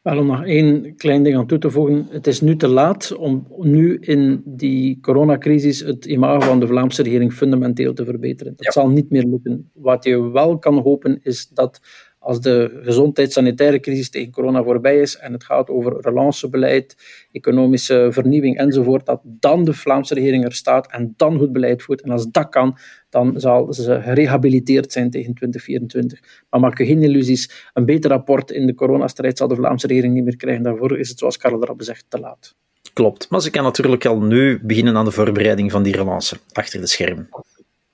Wel, 0.01 0.17
om 0.17 0.25
nog 0.25 0.45
één 0.45 0.95
klein 0.95 1.23
ding 1.23 1.37
aan 1.37 1.47
toe 1.47 1.57
te 1.57 1.69
voegen. 1.69 2.07
Het 2.09 2.27
is 2.27 2.41
nu 2.41 2.55
te 2.55 2.67
laat 2.67 3.15
om 3.15 3.47
nu 3.57 3.97
in 3.99 4.41
die 4.45 4.99
coronacrisis 5.01 5.79
het 5.79 6.05
imago 6.05 6.39
van 6.39 6.59
de 6.59 6.67
Vlaamse 6.67 7.03
regering 7.03 7.33
fundamenteel 7.33 7.93
te 7.93 8.05
verbeteren. 8.05 8.53
Dat 8.55 8.73
zal 8.73 8.89
niet 8.89 9.09
meer 9.09 9.23
lukken. 9.25 9.71
Wat 9.73 10.03
je 10.03 10.31
wel 10.31 10.59
kan 10.59 10.77
hopen 10.77 11.19
is 11.23 11.47
dat 11.47 11.81
als 12.21 12.41
de 12.41 12.79
gezondheidssanitaire 12.83 13.79
crisis 13.79 14.09
tegen 14.09 14.31
corona 14.31 14.63
voorbij 14.63 14.99
is 14.99 15.17
en 15.17 15.33
het 15.33 15.43
gaat 15.43 15.69
over 15.69 15.97
relancebeleid, 16.01 16.95
economische 17.31 18.07
vernieuwing 18.11 18.57
enzovoort, 18.57 19.05
dat 19.05 19.21
dan 19.23 19.63
de 19.63 19.73
Vlaamse 19.73 20.13
regering 20.13 20.45
er 20.45 20.53
staat 20.53 20.91
en 20.91 21.13
dan 21.17 21.37
goed 21.37 21.51
beleid 21.51 21.83
voert. 21.83 22.01
En 22.01 22.09
als 22.11 22.27
dat 22.31 22.49
kan, 22.49 22.77
dan 23.09 23.39
zal 23.39 23.73
ze 23.73 24.01
gerehabiliteerd 24.01 24.91
zijn 24.91 25.09
tegen 25.09 25.33
2024. 25.33 26.45
Maar 26.49 26.59
maak 26.59 26.77
je 26.77 26.85
geen 26.85 27.03
illusies, 27.03 27.69
een 27.73 27.85
beter 27.85 28.09
rapport 28.09 28.51
in 28.51 28.65
de 28.65 28.73
coronastrijd 28.73 29.37
zal 29.37 29.47
de 29.47 29.55
Vlaamse 29.55 29.87
regering 29.87 30.13
niet 30.13 30.23
meer 30.23 30.37
krijgen. 30.37 30.63
Daarvoor 30.63 30.99
is 30.99 31.09
het, 31.09 31.19
zoals 31.19 31.37
Karel 31.37 31.63
erop 31.63 31.83
zegt, 31.83 32.05
te 32.07 32.19
laat. 32.19 32.55
Klopt, 32.93 33.29
maar 33.29 33.41
ze 33.41 33.49
kan 33.49 33.63
natuurlijk 33.63 34.05
al 34.05 34.21
nu 34.21 34.59
beginnen 34.63 34.97
aan 34.97 35.05
de 35.05 35.11
voorbereiding 35.11 35.71
van 35.71 35.83
die 35.83 35.95
relance, 35.95 36.37
achter 36.51 36.81
de 36.81 36.87
schermen. 36.87 37.29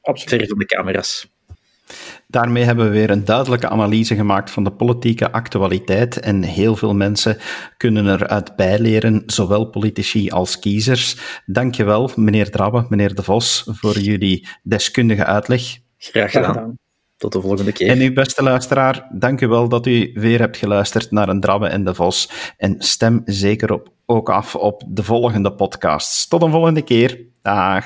Absoluut. 0.01 0.41
Ver 0.41 0.49
van 0.49 0.57
de 0.57 0.65
camera's. 0.65 1.36
Daarmee 2.27 2.63
hebben 2.63 2.85
we 2.85 2.91
weer 2.91 3.09
een 3.09 3.25
duidelijke 3.25 3.69
analyse 3.69 4.15
gemaakt 4.15 4.51
van 4.51 4.63
de 4.63 4.71
politieke 4.71 5.31
actualiteit 5.31 6.19
en 6.19 6.43
heel 6.43 6.75
veel 6.75 6.95
mensen 6.95 7.37
kunnen 7.77 8.07
eruit 8.07 8.55
bijleren, 8.55 9.23
zowel 9.25 9.65
politici 9.65 10.29
als 10.29 10.59
kiezers. 10.59 11.17
Dankjewel, 11.45 12.11
meneer 12.15 12.51
Drabbe, 12.51 12.85
meneer 12.89 13.15
De 13.15 13.23
Vos, 13.23 13.69
voor 13.71 13.99
jullie 13.99 14.47
deskundige 14.63 15.25
uitleg. 15.25 15.77
Graag 15.97 16.31
gedaan. 16.31 16.77
Tot 17.17 17.33
de 17.33 17.41
volgende 17.41 17.71
keer. 17.71 17.89
En 17.89 17.99
uw 17.99 18.13
beste 18.13 18.43
luisteraar, 18.43 19.07
dank 19.11 19.41
u 19.41 19.47
wel 19.47 19.69
dat 19.69 19.85
u 19.85 20.11
weer 20.13 20.39
hebt 20.39 20.57
geluisterd 20.57 21.11
naar 21.11 21.29
een 21.29 21.39
Drabbe 21.39 21.67
en 21.67 21.83
De 21.83 21.93
Vos. 21.93 22.29
En 22.57 22.75
stem 22.77 23.21
zeker 23.25 23.73
op, 23.73 23.89
ook 24.05 24.29
af 24.29 24.55
op 24.55 24.83
de 24.87 25.03
volgende 25.03 25.53
podcasts. 25.53 26.27
Tot 26.27 26.41
een 26.41 26.51
volgende 26.51 26.81
keer. 26.81 27.19
Dag. 27.41 27.85